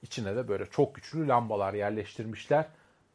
İçine 0.03 0.37
de 0.37 0.49
böyle 0.49 0.66
çok 0.66 0.95
güçlü 0.95 1.28
lambalar 1.28 1.74
yerleştirmişler. 1.74 2.66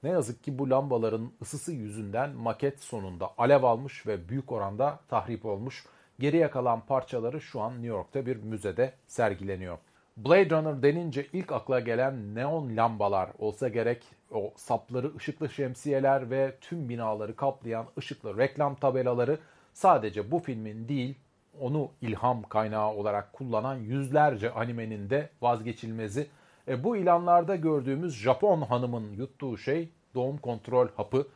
Ne 0.04 0.10
yazık 0.10 0.44
ki 0.44 0.60
bu 0.60 0.70
lambaların 0.70 1.32
ısısı 1.42 1.72
yüzünden 1.72 2.30
maket 2.30 2.80
sonunda 2.80 3.30
alev 3.38 3.64
almış 3.64 4.08
ve 4.08 4.30
büyük 4.30 4.52
oranda 4.52 5.00
tahrip 5.10 5.46
olmuş. 5.46 5.86
Geriye 6.20 6.50
kalan 6.50 6.82
parçaları 6.82 7.42
şu 7.42 7.62
an 7.62 7.74
New 7.74 7.88
York'ta 7.88 8.26
bir 8.26 8.36
müzede 8.36 8.94
sergileniyor. 9.08 9.78
Blade 10.18 10.50
Runner 10.50 10.84
denince 10.84 11.28
ilk 11.34 11.52
akla 11.52 11.80
gelen 11.80 12.36
neon 12.36 12.78
lambalar 12.78 13.30
olsa 13.40 13.68
gerek 13.68 14.04
o 14.32 14.54
sapları 14.56 15.16
ışıklı 15.16 15.50
şemsiyeler 15.50 16.30
ve 16.30 16.56
tüm 16.62 16.90
binaları 16.90 17.36
kaplayan 17.36 17.86
ışıklı 17.98 18.38
reklam 18.38 18.76
tabelaları 18.76 19.40
sadece 19.78 20.32
bu 20.32 20.40
filmin 20.40 20.88
değil 20.88 21.16
onu 21.60 21.92
ilham 22.02 22.44
kaynağı 22.44 22.92
olarak 22.92 23.34
kullanan 23.34 23.76
yüzlerce 23.76 24.52
animenin 24.52 25.10
de 25.10 25.30
vazgeçilmezi. 25.42 26.28
E, 26.68 26.84
bu 26.84 26.98
ilanlarda 26.98 27.56
gördüğümüz 27.56 28.16
Japon 28.16 28.62
hanımın 28.62 29.14
yuttuğu 29.14 29.58
şey 29.58 29.90
doğum 30.16 30.38
kontrol 30.38 30.88
hapı. 30.96 31.28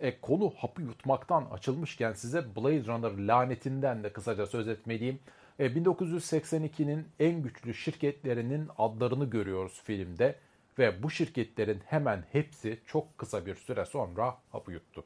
E, 0.00 0.20
konu 0.20 0.52
hapı 0.56 0.82
yutmaktan 0.82 1.46
açılmışken 1.52 2.12
size 2.12 2.56
Blade 2.56 2.86
Runner 2.86 3.26
lanetinden 3.28 4.04
de 4.04 4.12
kısaca 4.12 4.46
söz 4.46 4.68
etmeliyim. 4.68 5.18
E, 5.58 5.66
1982'nin 5.66 7.08
en 7.20 7.42
güçlü 7.42 7.74
şirketlerinin 7.74 8.68
adlarını 8.78 9.30
görüyoruz 9.30 9.80
filmde 9.84 10.34
ve 10.78 11.02
bu 11.02 11.10
şirketlerin 11.10 11.80
hemen 11.86 12.24
hepsi 12.32 12.80
çok 12.86 13.18
kısa 13.18 13.46
bir 13.46 13.54
süre 13.54 13.84
sonra 13.84 14.36
hapı 14.52 14.72
yuttu. 14.72 15.04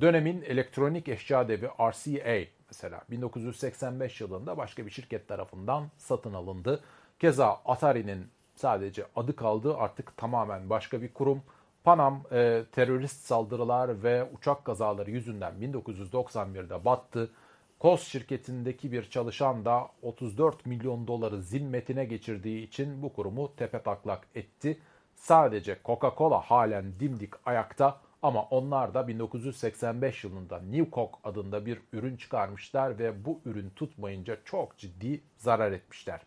Dönemin 0.00 0.42
elektronik 0.42 1.08
eşya 1.08 1.48
devi 1.48 1.66
RCA 1.66 2.50
mesela 2.68 3.00
1985 3.10 4.20
yılında 4.20 4.56
başka 4.56 4.86
bir 4.86 4.90
şirket 4.90 5.28
tarafından 5.28 5.88
satın 5.98 6.34
alındı. 6.34 6.80
Keza 7.18 7.60
Atari'nin 7.64 8.26
sadece 8.54 9.06
adı 9.16 9.36
kaldı 9.36 9.76
artık 9.76 10.16
tamamen 10.16 10.70
başka 10.70 11.02
bir 11.02 11.14
kurum. 11.14 11.42
Panam 11.84 12.22
e, 12.32 12.64
terörist 12.72 13.26
saldırılar 13.26 14.02
ve 14.02 14.28
uçak 14.38 14.64
kazaları 14.64 15.10
yüzünden 15.10 15.52
1991'de 15.60 16.84
battı. 16.84 17.30
KOS 17.78 18.08
şirketindeki 18.08 18.92
bir 18.92 19.10
çalışan 19.10 19.64
da 19.64 19.88
34 20.02 20.66
milyon 20.66 21.06
doları 21.06 21.42
zimmetine 21.42 22.04
geçirdiği 22.04 22.66
için 22.66 23.02
bu 23.02 23.12
kurumu 23.12 23.56
tepe 23.56 23.82
taklak 23.82 24.26
etti. 24.34 24.78
Sadece 25.14 25.78
Coca-Cola 25.84 26.40
halen 26.40 27.00
dimdik 27.00 27.46
ayakta 27.46 28.00
ama 28.22 28.42
onlar 28.42 28.94
da 28.94 29.08
1985 29.08 30.24
yılında 30.24 30.58
New 30.58 30.90
Coke 30.90 31.18
adında 31.24 31.66
bir 31.66 31.80
ürün 31.92 32.16
çıkarmışlar 32.16 32.98
ve 32.98 33.24
bu 33.24 33.40
ürün 33.44 33.70
tutmayınca 33.70 34.36
çok 34.44 34.78
ciddi 34.78 35.20
zarar 35.36 35.72
etmişler. 35.72 36.20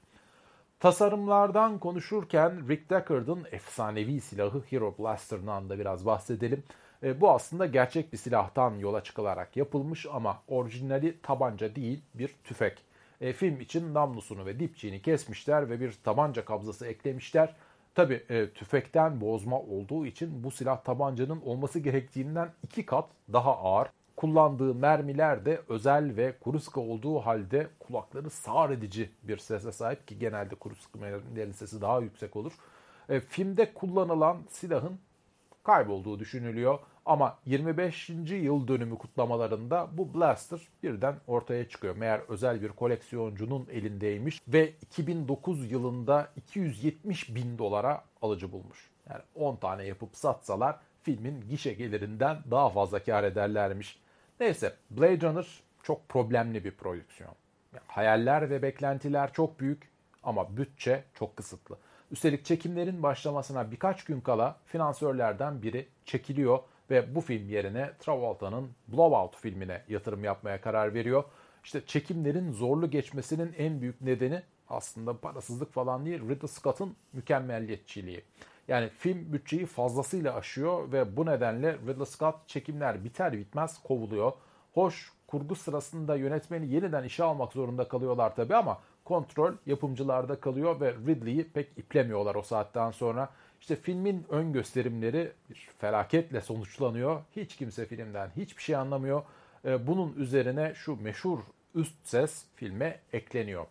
Tasarımlardan 0.79 1.79
konuşurken 1.79 2.69
Rick 2.69 2.89
Deckard'ın 2.89 3.47
efsanevi 3.51 4.21
silahı 4.21 4.63
Hero 4.69 4.95
Blaster'dan 4.99 5.69
da 5.69 5.79
biraz 5.79 6.05
bahsedelim. 6.05 6.63
E, 7.03 7.21
bu 7.21 7.31
aslında 7.31 7.65
gerçek 7.65 8.13
bir 8.13 8.17
silahtan 8.17 8.75
yola 8.75 9.03
çıkılarak 9.03 9.57
yapılmış 9.57 10.05
ama 10.11 10.41
orijinali 10.47 11.21
tabanca 11.21 11.75
değil 11.75 12.01
bir 12.13 12.35
tüfek. 12.43 12.77
E, 13.21 13.33
film 13.33 13.61
için 13.61 13.93
namlusunu 13.93 14.45
ve 14.45 14.59
dipçiğini 14.59 15.01
kesmişler 15.01 15.69
ve 15.69 15.79
bir 15.79 15.93
tabanca 16.03 16.45
kabzası 16.45 16.87
eklemişler. 16.87 17.55
Tabi 17.95 18.23
e, 18.29 18.49
tüfekten 18.49 19.21
bozma 19.21 19.59
olduğu 19.59 20.05
için 20.05 20.43
bu 20.43 20.51
silah 20.51 20.83
tabancanın 20.83 21.41
olması 21.41 21.79
gerektiğinden 21.79 22.49
iki 22.63 22.85
kat 22.85 23.09
daha 23.33 23.57
ağır. 23.57 23.89
Kullandığı 24.15 24.75
mermiler 24.75 25.45
de 25.45 25.61
özel 25.69 26.15
ve 26.17 26.33
kuru 26.39 26.59
sıkı 26.59 26.79
olduğu 26.79 27.19
halde 27.19 27.67
kulakları 27.79 28.29
sağır 28.29 28.69
edici 28.69 29.09
bir 29.23 29.37
sese 29.37 29.71
sahip 29.71 30.07
ki 30.07 30.19
genelde 30.19 30.55
kuru 30.55 30.75
sıkı 30.75 30.99
mermilerin 30.99 31.51
sesi 31.51 31.81
daha 31.81 31.99
yüksek 31.99 32.35
olur. 32.35 32.53
E, 33.09 33.19
filmde 33.19 33.73
kullanılan 33.73 34.37
silahın 34.49 34.99
kaybolduğu 35.63 36.19
düşünülüyor. 36.19 36.79
Ama 37.05 37.37
25. 37.45 38.09
yıl 38.09 38.67
dönümü 38.67 38.97
kutlamalarında 38.97 39.87
bu 39.91 40.13
blaster 40.13 40.59
birden 40.83 41.15
ortaya 41.27 41.69
çıkıyor. 41.69 41.95
Meğer 41.95 42.21
özel 42.27 42.61
bir 42.61 42.69
koleksiyoncunun 42.69 43.67
elindeymiş 43.71 44.41
ve 44.47 44.73
2009 44.81 45.71
yılında 45.71 46.27
270 46.35 47.35
bin 47.35 47.57
dolara 47.57 48.03
alıcı 48.21 48.51
bulmuş. 48.51 48.89
Yani 49.09 49.21
10 49.35 49.55
tane 49.55 49.83
yapıp 49.83 50.15
satsalar 50.15 50.79
filmin 51.01 51.41
gişe 51.49 51.73
gelirinden 51.73 52.37
daha 52.51 52.69
fazla 52.69 53.03
kar 53.03 53.23
ederlermiş. 53.23 53.99
Neyse 54.39 54.73
Blade 54.91 55.21
Runner 55.21 55.47
çok 55.83 56.09
problemli 56.09 56.63
bir 56.63 56.71
prodüksiyon. 56.71 57.33
Hayaller 57.87 58.49
ve 58.49 58.61
beklentiler 58.61 59.33
çok 59.33 59.59
büyük 59.59 59.89
ama 60.23 60.57
bütçe 60.57 61.03
çok 61.13 61.37
kısıtlı. 61.37 61.77
Üstelik 62.11 62.45
çekimlerin 62.45 63.03
başlamasına 63.03 63.71
birkaç 63.71 64.03
gün 64.03 64.21
kala 64.21 64.57
finansörlerden 64.65 65.61
biri 65.61 65.87
çekiliyor 66.05 66.59
ve 66.89 67.15
bu 67.15 67.21
film 67.21 67.49
yerine 67.49 67.91
Travolta'nın 67.99 68.69
Blowout 68.87 69.35
filmine 69.35 69.81
yatırım 69.89 70.23
yapmaya 70.23 70.61
karar 70.61 70.93
veriyor. 70.93 71.23
İşte 71.63 71.85
çekimlerin 71.85 72.51
zorlu 72.51 72.89
geçmesinin 72.89 73.55
en 73.57 73.81
büyük 73.81 74.01
nedeni 74.01 74.41
aslında 74.69 75.17
parasızlık 75.17 75.73
falan 75.73 76.05
değil 76.05 76.21
Ridley 76.21 76.47
Scott'ın 76.47 76.95
mükemmelliyetçiliği. 77.13 78.23
Yani 78.67 78.89
film 78.89 79.33
bütçeyi 79.33 79.65
fazlasıyla 79.65 80.35
aşıyor 80.35 80.91
ve 80.91 81.17
bu 81.17 81.25
nedenle 81.25 81.73
Ridley 81.73 82.05
Scott 82.05 82.47
çekimler 82.47 83.03
biter 83.03 83.33
bitmez 83.33 83.83
kovuluyor. 83.83 84.31
Hoş 84.73 85.11
kurgu 85.27 85.55
sırasında 85.55 86.15
yönetmeni 86.15 86.67
yeniden 86.73 87.03
işe 87.03 87.23
almak 87.23 87.53
zorunda 87.53 87.87
kalıyorlar 87.87 88.35
tabii 88.35 88.55
ama 88.55 88.79
kontrol 89.05 89.53
yapımcılarda 89.65 90.39
kalıyor 90.39 90.81
ve 90.81 90.93
Ridley'i 90.93 91.43
pek 91.43 91.77
iplemiyorlar 91.77 92.35
o 92.35 92.41
saatten 92.41 92.91
sonra. 92.91 93.29
İşte 93.63 93.75
filmin 93.75 94.25
ön 94.29 94.53
gösterimleri 94.53 95.31
bir 95.49 95.69
felaketle 95.77 96.41
sonuçlanıyor. 96.41 97.21
Hiç 97.35 97.55
kimse 97.55 97.85
filmden 97.85 98.31
hiçbir 98.35 98.61
şey 98.61 98.75
anlamıyor. 98.75 99.23
Ee, 99.65 99.87
bunun 99.87 100.13
üzerine 100.13 100.73
şu 100.75 101.01
meşhur 101.01 101.39
üst 101.75 101.95
ses 102.03 102.45
filme 102.55 102.99
ekleniyor. 103.13 103.65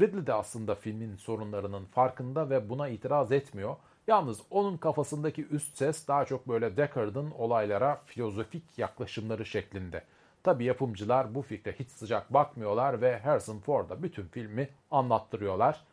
Ridley 0.00 0.26
de 0.26 0.32
aslında 0.32 0.74
filmin 0.74 1.16
sorunlarının 1.16 1.84
farkında 1.84 2.50
ve 2.50 2.68
buna 2.68 2.88
itiraz 2.88 3.32
etmiyor. 3.32 3.76
Yalnız 4.06 4.40
onun 4.50 4.76
kafasındaki 4.76 5.46
üst 5.46 5.76
ses 5.76 6.08
daha 6.08 6.24
çok 6.24 6.48
böyle 6.48 6.76
Deckard'ın 6.76 7.30
olaylara 7.30 8.02
filozofik 8.06 8.78
yaklaşımları 8.78 9.46
şeklinde. 9.46 10.04
Tabi 10.42 10.64
yapımcılar 10.64 11.34
bu 11.34 11.42
fikre 11.42 11.72
hiç 11.78 11.90
sıcak 11.90 12.34
bakmıyorlar 12.34 13.00
ve 13.00 13.18
Harrison 13.18 13.58
Ford'a 13.58 14.02
bütün 14.02 14.26
filmi 14.26 14.68
anlattırıyorlar. 14.90 15.84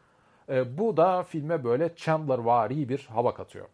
E, 0.49 0.77
bu 0.77 0.97
da 0.97 1.23
filme 1.23 1.63
böyle 1.63 1.95
Chandler 1.95 2.37
vari 2.37 2.89
bir 2.89 3.07
hava 3.09 3.33
katıyor. 3.33 3.67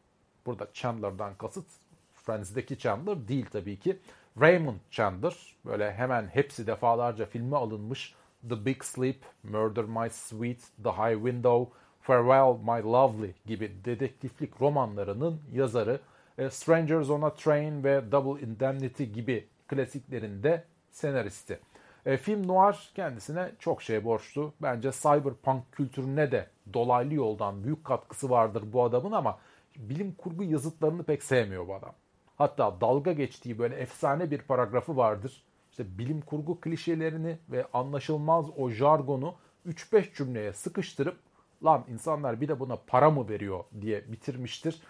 Burada 0.46 0.68
Chandler'dan 0.74 1.36
kasıt 1.36 1.66
Friends'deki 2.14 2.78
Chandler 2.78 3.28
değil 3.28 3.46
tabii 3.52 3.80
ki. 3.80 4.00
Raymond 4.42 4.78
Chandler 4.92 5.36
böyle 5.66 5.94
hemen 5.94 6.28
hepsi 6.28 6.68
defalarca 6.68 7.26
filme 7.26 7.58
alınmış 7.58 8.16
The 8.50 8.66
Big 8.66 8.84
Sleep, 8.84 9.26
Murder 9.44 9.86
My 9.86 10.10
Sweet, 10.10 10.60
The 10.84 10.90
High 10.90 11.16
Window, 11.16 11.78
Farewell 12.02 12.58
My 12.58 12.92
Lovely 12.92 13.34
gibi 13.46 13.72
dedektiflik 13.86 14.62
romanlarının 14.62 15.42
yazarı. 15.54 16.00
E, 16.38 16.50
Strangers 16.50 17.10
on 17.10 17.22
a 17.22 17.34
Train 17.34 17.84
ve 17.84 18.12
Double 18.12 18.46
Indemnity 18.46 19.04
gibi 19.04 19.48
klasiklerinde 19.68 20.64
senaristi. 20.92 21.60
E, 22.06 22.18
film 22.18 22.48
noir 22.48 22.92
kendisine 22.96 23.52
çok 23.60 23.82
şey 23.82 24.04
borçlu. 24.04 24.54
Bence 24.62 24.92
cyberpunk 24.92 25.72
kültürüne 25.72 26.32
de 26.32 26.48
dolaylı 26.74 27.14
yoldan 27.14 27.64
büyük 27.64 27.84
katkısı 27.86 28.30
vardır 28.30 28.64
bu 28.74 28.84
adamın 28.84 29.12
ama 29.12 29.38
bilim 29.76 30.14
kurgu 30.14 30.44
yazıtlarını 30.44 31.04
pek 31.04 31.24
sevmiyor 31.24 31.68
bu 31.68 31.76
adam. 31.76 31.94
Hatta 32.38 32.82
dalga 32.82 33.12
geçtiği 33.12 33.60
böyle 33.60 33.76
efsane 33.76 34.32
bir 34.32 34.42
paragrafı 34.42 34.98
vardır. 34.98 35.44
İşte 35.72 35.98
bilim 35.98 36.22
kurgu 36.22 36.60
klişelerini 36.62 37.38
ve 37.50 37.66
anlaşılmaz 37.74 38.46
o 38.58 38.70
jargonu 38.70 39.36
3-5 39.68 40.16
cümleye 40.16 40.54
sıkıştırıp 40.54 41.18
lan 41.64 41.86
insanlar 41.88 42.42
bir 42.42 42.48
de 42.48 42.60
buna 42.60 42.76
para 42.88 43.10
mı 43.10 43.30
veriyor 43.30 43.64
diye 43.82 44.12
bitirmiştir. 44.12 44.82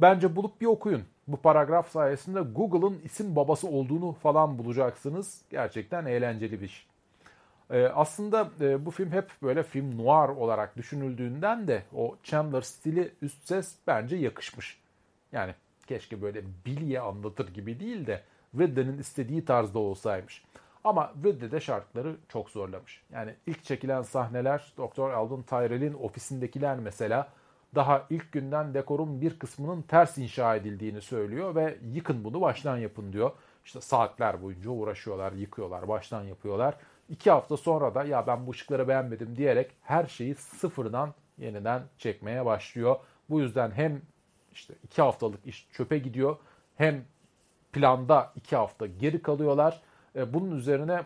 Bence 0.00 0.36
bulup 0.36 0.60
bir 0.60 0.66
okuyun. 0.66 1.04
Bu 1.28 1.36
paragraf 1.36 1.90
sayesinde 1.90 2.40
Google'ın 2.40 3.00
isim 3.04 3.36
babası 3.36 3.68
olduğunu 3.68 4.12
falan 4.12 4.58
bulacaksınız. 4.58 5.42
Gerçekten 5.50 6.06
eğlenceli 6.06 6.60
bir 6.60 6.66
iş. 6.66 6.86
Ee, 7.70 7.84
aslında 7.86 8.50
e, 8.60 8.86
bu 8.86 8.90
film 8.90 9.12
hep 9.12 9.30
böyle 9.42 9.62
film 9.62 9.98
noir 9.98 10.28
olarak 10.28 10.76
düşünüldüğünden 10.76 11.68
de 11.68 11.82
o 11.94 12.16
Chandler 12.22 12.60
stili 12.60 13.12
üst 13.22 13.48
ses 13.48 13.74
bence 13.86 14.16
yakışmış. 14.16 14.80
Yani 15.32 15.54
keşke 15.86 16.22
böyle 16.22 16.42
bilye 16.66 17.00
anlatır 17.00 17.54
gibi 17.54 17.80
değil 17.80 18.06
de 18.06 18.22
Ridley'nin 18.58 18.98
istediği 18.98 19.44
tarzda 19.44 19.78
olsaymış. 19.78 20.44
Ama 20.84 21.12
Ridley 21.24 21.50
de 21.50 21.60
şartları 21.60 22.16
çok 22.28 22.50
zorlamış. 22.50 23.02
Yani 23.12 23.34
ilk 23.46 23.64
çekilen 23.64 24.02
sahneler 24.02 24.72
Dr. 24.78 25.10
Alvin 25.10 25.42
Tyrell'in 25.42 25.94
ofisindekiler 25.94 26.78
mesela 26.78 27.28
daha 27.74 28.06
ilk 28.10 28.32
günden 28.32 28.74
dekorun 28.74 29.20
bir 29.20 29.38
kısmının 29.38 29.82
ters 29.82 30.18
inşa 30.18 30.56
edildiğini 30.56 31.00
söylüyor 31.00 31.54
ve 31.54 31.78
yıkın 31.92 32.24
bunu 32.24 32.40
baştan 32.40 32.76
yapın 32.76 33.12
diyor. 33.12 33.30
İşte 33.64 33.80
saatler 33.80 34.42
boyunca 34.42 34.70
uğraşıyorlar, 34.70 35.32
yıkıyorlar, 35.32 35.88
baştan 35.88 36.22
yapıyorlar. 36.22 36.74
İki 37.08 37.30
hafta 37.30 37.56
sonra 37.56 37.94
da 37.94 38.04
ya 38.04 38.26
ben 38.26 38.46
bu 38.46 38.50
ışıkları 38.50 38.88
beğenmedim 38.88 39.36
diyerek 39.36 39.70
her 39.82 40.06
şeyi 40.06 40.34
sıfırdan 40.34 41.14
yeniden 41.38 41.82
çekmeye 41.98 42.44
başlıyor. 42.44 42.96
Bu 43.30 43.40
yüzden 43.40 43.70
hem 43.70 44.02
işte 44.52 44.74
iki 44.84 45.02
haftalık 45.02 45.46
iş 45.46 45.68
çöpe 45.72 45.98
gidiyor 45.98 46.36
hem 46.76 47.04
planda 47.72 48.32
iki 48.36 48.56
hafta 48.56 48.86
geri 48.86 49.22
kalıyorlar. 49.22 49.80
E, 50.16 50.34
bunun 50.34 50.56
üzerine 50.56 51.02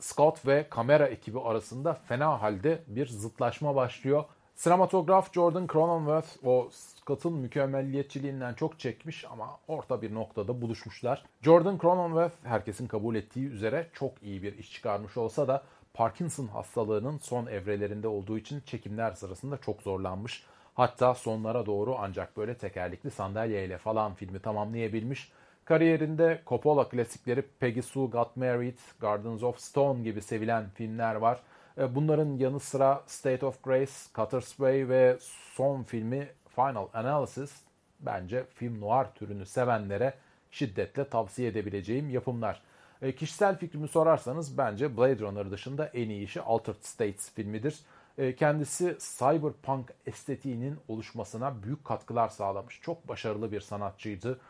Scott 0.00 0.46
ve 0.46 0.66
kamera 0.70 1.06
ekibi 1.06 1.40
arasında 1.40 1.94
fena 1.94 2.42
halde 2.42 2.82
bir 2.86 3.06
zıtlaşma 3.06 3.74
başlıyor. 3.74 4.24
Sinematograf 4.58 5.32
Jordan 5.32 5.66
Cronenworth 5.66 6.46
o 6.46 6.68
Scott'ın 6.70 7.32
mükemmelliyetçiliğinden 7.32 8.54
çok 8.54 8.78
çekmiş 8.78 9.24
ama 9.24 9.58
orta 9.68 10.02
bir 10.02 10.14
noktada 10.14 10.62
buluşmuşlar. 10.62 11.24
Jordan 11.42 11.78
Cronenworth 11.78 12.34
herkesin 12.44 12.86
kabul 12.86 13.14
ettiği 13.14 13.48
üzere 13.48 13.86
çok 13.92 14.22
iyi 14.22 14.42
bir 14.42 14.58
iş 14.58 14.72
çıkarmış 14.72 15.16
olsa 15.16 15.48
da 15.48 15.62
Parkinson 15.94 16.46
hastalığının 16.46 17.18
son 17.18 17.46
evrelerinde 17.46 18.08
olduğu 18.08 18.38
için 18.38 18.60
çekimler 18.60 19.12
sırasında 19.12 19.56
çok 19.56 19.82
zorlanmış. 19.82 20.44
Hatta 20.74 21.14
sonlara 21.14 21.66
doğru 21.66 21.96
ancak 21.98 22.36
böyle 22.36 22.54
tekerlekli 22.54 23.10
sandalyeyle 23.10 23.78
falan 23.78 24.14
filmi 24.14 24.38
tamamlayabilmiş. 24.38 25.32
Kariyerinde 25.64 26.42
Coppola 26.46 26.88
klasikleri 26.88 27.42
Peggy 27.42 27.80
Sue 27.80 28.06
Got 28.06 28.36
Married, 28.36 28.78
Gardens 29.00 29.42
of 29.42 29.58
Stone 29.58 30.02
gibi 30.02 30.22
sevilen 30.22 30.70
filmler 30.74 31.14
var. 31.14 31.40
E, 31.78 31.94
bunların 31.94 32.36
yanı 32.36 32.60
sıra 32.60 33.02
State 33.06 33.46
of 33.46 33.62
Grace, 33.62 33.92
Cutter's 34.14 34.48
Way 34.48 34.88
ve 34.88 35.18
son 35.54 35.82
filmi 35.82 36.28
Final 36.54 36.88
Analysis 36.94 37.52
bence 38.00 38.44
film 38.54 38.80
noir 38.80 39.06
türünü 39.14 39.46
sevenlere 39.46 40.14
şiddetle 40.50 41.08
tavsiye 41.08 41.48
edebileceğim 41.48 42.10
yapımlar. 42.10 42.62
E, 43.02 43.14
kişisel 43.14 43.58
fikrimi 43.58 43.88
sorarsanız 43.88 44.58
bence 44.58 44.96
Blade 44.96 45.18
Runner 45.18 45.50
dışında 45.50 45.86
en 45.86 46.08
iyi 46.08 46.24
işi 46.24 46.40
Altered 46.40 46.82
States 46.82 47.32
filmidir. 47.34 47.78
E, 48.18 48.34
kendisi 48.34 48.98
cyberpunk 49.18 49.92
estetiğinin 50.06 50.78
oluşmasına 50.88 51.62
büyük 51.62 51.84
katkılar 51.84 52.28
sağlamış. 52.28 52.80
Çok 52.82 53.08
başarılı 53.08 53.52
bir 53.52 53.60
sanatçıydı. 53.60 54.40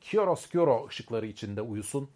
Chiaroscuro 0.00 0.86
ışıkları 0.88 1.26
içinde 1.26 1.62
uyusun. 1.62 2.10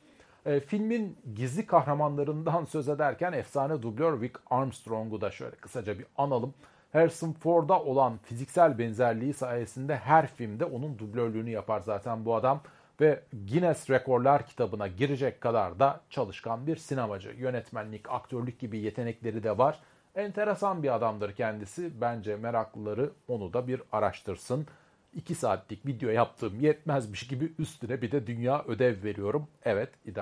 E, 0.47 0.61
filmin 0.61 1.19
gizli 1.35 1.67
kahramanlarından 1.67 2.65
söz 2.65 2.89
ederken 2.89 3.33
efsane 3.33 3.83
dublör 3.83 4.21
Vic 4.21 4.33
Armstrong'u 4.51 5.21
da 5.21 5.31
şöyle 5.31 5.57
kısaca 5.57 5.99
bir 5.99 6.07
analım. 6.17 6.55
Harrison 6.93 7.33
Ford'a 7.33 7.81
olan 7.83 8.19
fiziksel 8.23 8.79
benzerliği 8.79 9.35
sayesinde 9.35 9.97
her 9.97 10.27
filmde 10.27 10.65
onun 10.65 10.99
dublörlüğünü 10.99 11.51
yapar 11.51 11.81
zaten 11.81 12.25
bu 12.25 12.35
adam 12.35 12.61
ve 13.01 13.23
Guinness 13.33 13.91
Rekorlar 13.91 14.47
kitabına 14.47 14.87
girecek 14.89 15.41
kadar 15.41 15.79
da 15.79 16.01
çalışkan 16.11 16.67
bir 16.67 16.77
sinemacı. 16.77 17.35
Yönetmenlik, 17.39 18.11
aktörlük 18.11 18.61
gibi 18.61 18.79
yetenekleri 18.79 19.43
de 19.43 19.59
var. 19.59 19.79
Enteresan 20.15 20.83
bir 20.83 20.95
adamdır 20.95 21.33
kendisi. 21.33 22.01
Bence 22.01 22.37
meraklıları 22.37 23.11
onu 23.29 23.53
da 23.53 23.69
bir 23.69 23.83
araştırsın. 23.93 24.67
2 25.15 25.35
saatlik 25.35 25.87
video 25.87 26.11
yaptığım 26.11 26.61
yetmezmiş 26.61 27.27
gibi 27.27 27.53
üstüne 27.59 28.03
bir 28.03 28.13
de 28.13 28.27
dünya 28.27 28.65
ödev 28.65 29.05
veriyorum. 29.05 29.49
Evet, 29.65 29.91
ideal. 30.05 30.22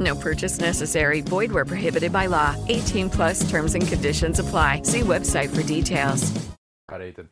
No 0.00 0.14
purchase 0.14 0.60
necessary. 0.60 1.22
Void 1.22 1.50
where 1.50 1.64
prohibited 1.64 2.12
by 2.12 2.26
law. 2.26 2.54
18 2.68 3.10
plus 3.10 3.50
terms 3.50 3.74
and 3.74 3.88
conditions 3.88 4.40
apply. 4.40 4.82
See 4.82 5.00
website 5.00 5.48
for 5.48 5.62
details. 5.62 6.32
Kareydin. 6.88 7.28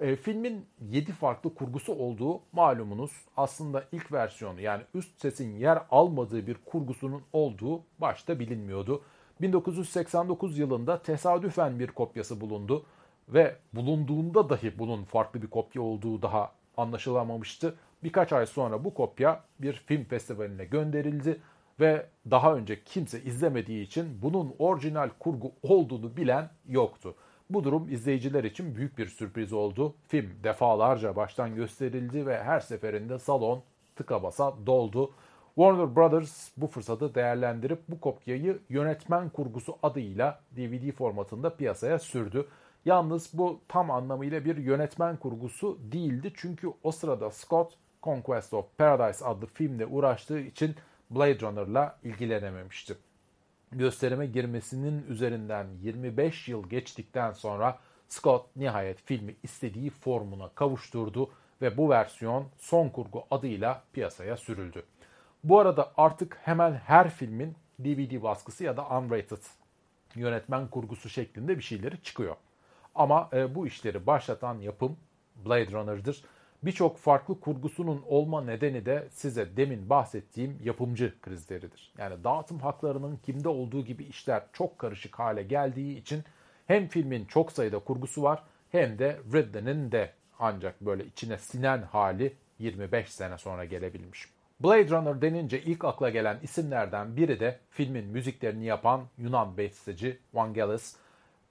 E, 0.00 0.16
filmin 0.16 0.66
7 0.80 1.12
farklı 1.12 1.54
kurgusu 1.54 1.92
olduğu 1.92 2.40
malumunuz. 2.52 3.10
Aslında 3.36 3.84
ilk 3.92 4.12
versiyonu 4.12 4.60
yani 4.60 4.82
üst 4.94 5.20
sesin 5.20 5.56
yer 5.56 5.82
almadığı 5.90 6.46
bir 6.46 6.56
kurgusunun 6.64 7.22
olduğu 7.32 7.82
başta 7.98 8.38
bilinmiyordu. 8.38 9.02
1989 9.40 10.58
yılında 10.58 11.02
tesadüfen 11.02 11.78
bir 11.78 11.86
kopyası 11.86 12.40
bulundu 12.40 12.86
ve 13.28 13.56
bulunduğunda 13.72 14.50
dahi 14.50 14.78
bunun 14.78 15.04
farklı 15.04 15.42
bir 15.42 15.46
kopya 15.46 15.82
olduğu 15.82 16.22
daha 16.22 16.52
anlaşılamamıştı. 16.76 17.74
Birkaç 18.02 18.32
ay 18.32 18.46
sonra 18.46 18.84
bu 18.84 18.94
kopya 18.94 19.44
bir 19.58 19.72
film 19.72 20.04
festivaline 20.04 20.64
gönderildi 20.64 21.40
ve 21.80 22.06
daha 22.30 22.54
önce 22.54 22.84
kimse 22.84 23.22
izlemediği 23.22 23.82
için 23.82 24.22
bunun 24.22 24.54
orijinal 24.58 25.10
kurgu 25.18 25.52
olduğunu 25.62 26.16
bilen 26.16 26.50
yoktu. 26.68 27.14
Bu 27.50 27.64
durum 27.64 27.88
izleyiciler 27.88 28.44
için 28.44 28.76
büyük 28.76 28.98
bir 28.98 29.06
sürpriz 29.06 29.52
oldu. 29.52 29.94
Film 30.08 30.30
defalarca 30.44 31.16
baştan 31.16 31.54
gösterildi 31.54 32.26
ve 32.26 32.42
her 32.42 32.60
seferinde 32.60 33.18
salon 33.18 33.62
tıka 33.96 34.22
basa 34.22 34.54
doldu. 34.66 35.12
Warner 35.54 35.96
Brothers 35.96 36.50
bu 36.56 36.66
fırsatı 36.66 37.14
değerlendirip 37.14 37.80
bu 37.88 38.00
kopyayı 38.00 38.58
yönetmen 38.68 39.28
kurgusu 39.30 39.78
adıyla 39.82 40.40
DVD 40.56 40.92
formatında 40.92 41.56
piyasaya 41.56 41.98
sürdü. 41.98 42.48
Yalnız 42.84 43.30
bu 43.32 43.60
tam 43.68 43.90
anlamıyla 43.90 44.44
bir 44.44 44.56
yönetmen 44.56 45.16
kurgusu 45.16 45.78
değildi 45.92 46.32
çünkü 46.36 46.68
o 46.82 46.92
sırada 46.92 47.30
Scott 47.30 47.74
Conquest 48.02 48.54
of 48.54 48.78
Paradise 48.78 49.24
adlı 49.24 49.46
filmle 49.46 49.86
uğraştığı 49.86 50.40
için 50.40 50.74
Blade 51.10 51.40
Runner'la 51.40 51.98
ilgilenememişti. 52.04 52.96
Gösterime 53.72 54.26
girmesinin 54.26 55.06
üzerinden 55.08 55.66
25 55.82 56.48
yıl 56.48 56.68
geçtikten 56.68 57.32
sonra 57.32 57.78
Scott 58.08 58.56
nihayet 58.56 59.02
filmi 59.04 59.36
istediği 59.42 59.90
formuna 59.90 60.48
kavuşturdu 60.48 61.30
ve 61.62 61.76
bu 61.76 61.90
versiyon 61.90 62.48
son 62.58 62.88
kurgu 62.88 63.24
adıyla 63.30 63.82
piyasaya 63.92 64.36
sürüldü. 64.36 64.82
Bu 65.44 65.60
arada 65.60 65.92
artık 65.96 66.38
hemen 66.42 66.72
her 66.72 67.10
filmin 67.10 67.54
DVD 67.78 68.22
baskısı 68.22 68.64
ya 68.64 68.76
da 68.76 68.88
unrated 68.88 69.42
yönetmen 70.14 70.68
kurgusu 70.68 71.08
şeklinde 71.08 71.58
bir 71.58 71.62
şeyleri 71.62 72.02
çıkıyor. 72.02 72.36
Ama 72.94 73.28
e, 73.32 73.54
bu 73.54 73.66
işleri 73.66 74.06
başlatan 74.06 74.58
yapım 74.58 74.96
Blade 75.36 75.72
Runner'dır. 75.72 76.24
Birçok 76.62 76.98
farklı 76.98 77.40
kurgusunun 77.40 78.02
olma 78.08 78.44
nedeni 78.44 78.86
de 78.86 79.08
size 79.10 79.56
demin 79.56 79.90
bahsettiğim 79.90 80.58
yapımcı 80.64 81.14
krizleridir. 81.22 81.92
Yani 81.98 82.24
dağıtım 82.24 82.58
haklarının 82.58 83.16
kimde 83.16 83.48
olduğu 83.48 83.84
gibi 83.84 84.04
işler 84.04 84.42
çok 84.52 84.78
karışık 84.78 85.18
hale 85.18 85.42
geldiği 85.42 85.98
için 85.98 86.24
hem 86.66 86.88
filmin 86.88 87.24
çok 87.24 87.52
sayıda 87.52 87.78
kurgusu 87.78 88.22
var 88.22 88.42
hem 88.72 88.98
de 88.98 89.18
Ridley'nin 89.32 89.92
de 89.92 90.12
ancak 90.38 90.80
böyle 90.80 91.04
içine 91.04 91.38
sinen 91.38 91.82
hali 91.82 92.34
25 92.58 93.12
sene 93.12 93.38
sonra 93.38 93.64
gelebilmiş. 93.64 94.28
Blade 94.60 94.88
Runner 94.88 95.22
denince 95.22 95.62
ilk 95.62 95.84
akla 95.84 96.10
gelen 96.10 96.38
isimlerden 96.42 97.16
biri 97.16 97.40
de 97.40 97.58
filmin 97.70 98.04
müziklerini 98.06 98.64
yapan 98.64 99.04
Yunan 99.18 99.56
besteci 99.56 100.18
Vangelis. 100.34 100.96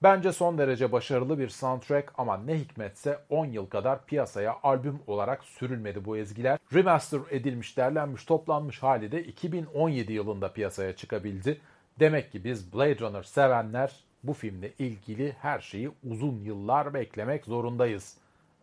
Bence 0.02 0.32
son 0.32 0.58
derece 0.58 0.92
başarılı 0.92 1.38
bir 1.38 1.48
soundtrack 1.48 2.12
ama 2.18 2.36
ne 2.36 2.58
hikmetse 2.58 3.18
10 3.28 3.46
yıl 3.46 3.66
kadar 3.66 4.06
piyasaya 4.06 4.56
albüm 4.62 4.98
olarak 5.06 5.44
sürülmedi 5.44 6.04
bu 6.04 6.16
ezgiler. 6.16 6.58
Remaster 6.74 7.20
edilmiş, 7.30 7.76
derlenmiş, 7.76 8.24
toplanmış 8.24 8.82
hali 8.82 9.12
de 9.12 9.24
2017 9.24 10.12
yılında 10.12 10.52
piyasaya 10.52 10.96
çıkabildi. 10.96 11.60
Demek 12.00 12.32
ki 12.32 12.44
biz 12.44 12.72
Blade 12.74 12.98
Runner 12.98 13.22
sevenler 13.22 14.04
bu 14.22 14.32
filmle 14.32 14.72
ilgili 14.78 15.36
her 15.40 15.60
şeyi 15.60 15.90
uzun 16.10 16.40
yıllar 16.40 16.94
beklemek 16.94 17.44
zorundayız. 17.44 18.16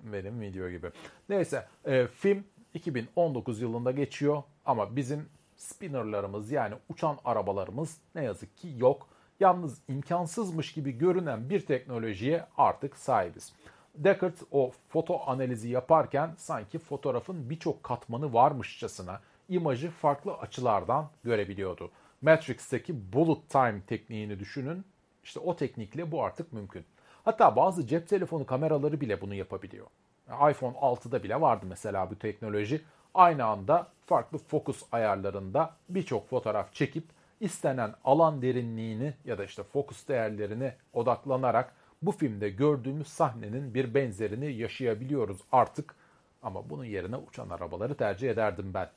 Benim 0.04 0.42
video 0.42 0.70
gibi. 0.70 0.88
Neyse 1.30 1.68
e, 1.86 2.08
film 2.08 2.44
2019 2.74 3.62
yılında 3.62 3.92
geçiyor 3.92 4.44
ama 4.66 4.96
bizim 4.96 5.30
spinnerlarımız 5.56 6.52
yani 6.52 6.76
uçan 6.90 7.18
arabalarımız 7.26 7.98
ne 8.16 8.24
yazık 8.24 8.58
ki 8.58 8.74
yok. 8.78 9.15
Yalnız 9.40 9.82
imkansızmış 9.88 10.74
gibi 10.74 10.92
görünen 10.92 11.50
bir 11.50 11.66
teknolojiye 11.66 12.46
artık 12.58 12.98
sahibiz. 12.98 13.54
Deckard 13.96 14.36
o 14.52 14.72
foto 14.90 15.22
analizi 15.28 15.70
yaparken 15.70 16.34
sanki 16.38 16.80
fotoğrafın 16.80 17.50
birçok 17.50 17.84
katmanı 17.84 18.34
varmışçasına 18.34 19.22
imajı 19.50 19.92
farklı 19.92 20.34
açılardan 20.34 21.10
görebiliyordu. 21.24 21.92
Matrix'teki 22.22 23.14
bullet 23.14 23.50
time 23.50 23.82
tekniğini 23.88 24.40
düşünün. 24.40 24.86
İşte 25.24 25.40
o 25.40 25.56
teknikle 25.56 26.12
bu 26.12 26.24
artık 26.24 26.54
mümkün. 26.54 26.86
Hatta 27.26 27.56
bazı 27.56 27.88
cep 27.88 28.08
telefonu 28.08 28.46
kameraları 28.46 29.02
bile 29.02 29.22
bunu 29.22 29.34
yapabiliyor. 29.34 29.88
iPhone 30.28 30.78
6'da 30.78 31.24
bile 31.24 31.42
vardı 31.42 31.66
mesela 31.70 32.12
bu 32.12 32.20
teknoloji. 32.20 32.82
Aynı 33.14 33.46
anda 33.46 33.88
farklı 34.06 34.38
fokus 34.38 34.84
ayarlarında 34.92 35.74
birçok 35.90 36.30
fotoğraf 36.30 36.74
çekip 36.74 37.15
istenen 37.40 37.94
alan 38.04 38.42
derinliğini 38.42 39.14
ya 39.26 39.38
da 39.38 39.44
işte 39.44 39.64
fokus 39.64 40.08
değerlerini 40.08 40.74
odaklanarak 40.94 41.74
bu 42.02 42.12
filmde 42.12 42.50
gördüğümüz 42.50 43.08
sahnenin 43.08 43.74
bir 43.74 43.94
benzerini 43.94 44.54
yaşayabiliyoruz 44.54 45.38
artık. 45.52 45.96
Ama 46.44 46.70
bunun 46.70 46.86
yerine 46.86 47.18
uçan 47.18 47.50
arabaları 47.50 47.98
tercih 47.98 48.30
ederdim 48.30 48.74
ben. 48.74 48.90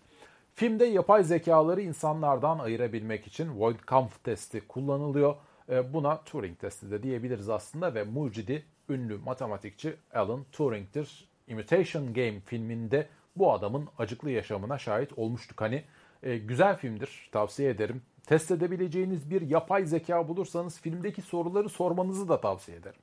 Filmde 0.54 0.84
yapay 0.84 1.24
zekaları 1.24 1.80
insanlardan 1.80 2.58
ayırabilmek 2.58 3.26
için 3.26 3.48
Voight-Kampff 3.58 4.22
testi 4.24 4.60
kullanılıyor. 4.68 5.36
E, 5.68 5.92
buna 5.92 6.24
Turing 6.24 6.58
testi 6.58 6.90
de 6.90 7.02
diyebiliriz 7.02 7.48
aslında 7.48 7.94
ve 7.94 8.04
mucidi 8.04 8.64
ünlü 8.88 9.18
matematikçi 9.18 9.96
Alan 10.14 10.44
Turing'tir. 10.52 11.28
Imitation 11.48 12.14
Game 12.14 12.40
filminde 12.40 13.08
bu 13.36 13.52
adamın 13.52 13.88
acıklı 13.98 14.30
yaşamına 14.30 14.78
şahit 14.78 15.18
olmuştuk. 15.18 15.60
Hani 15.60 15.84
e, 16.22 16.38
güzel 16.38 16.76
filmdir, 16.76 17.28
tavsiye 17.32 17.70
ederim. 17.70 18.02
Test 18.28 18.50
edebileceğiniz 18.50 19.30
bir 19.30 19.42
yapay 19.42 19.86
zeka 19.86 20.28
bulursanız 20.28 20.80
filmdeki 20.80 21.22
soruları 21.22 21.68
sormanızı 21.68 22.28
da 22.28 22.40
tavsiye 22.40 22.76
ederim. 22.76 23.00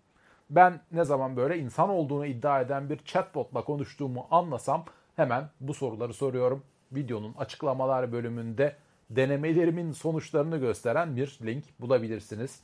Ben 0.49 0.79
ne 0.91 1.03
zaman 1.03 1.37
böyle 1.37 1.59
insan 1.59 1.89
olduğunu 1.89 2.25
iddia 2.25 2.61
eden 2.61 2.89
bir 2.89 2.97
chatbotla 2.97 3.63
konuştuğumu 3.63 4.27
anlasam 4.31 4.85
hemen 5.15 5.49
bu 5.59 5.73
soruları 5.73 6.13
soruyorum. 6.13 6.63
Videonun 6.91 7.33
açıklamalar 7.37 8.11
bölümünde 8.11 8.75
denemelerimin 9.09 9.91
sonuçlarını 9.91 10.57
gösteren 10.57 11.15
bir 11.15 11.39
link 11.45 11.63
bulabilirsiniz. 11.79 12.59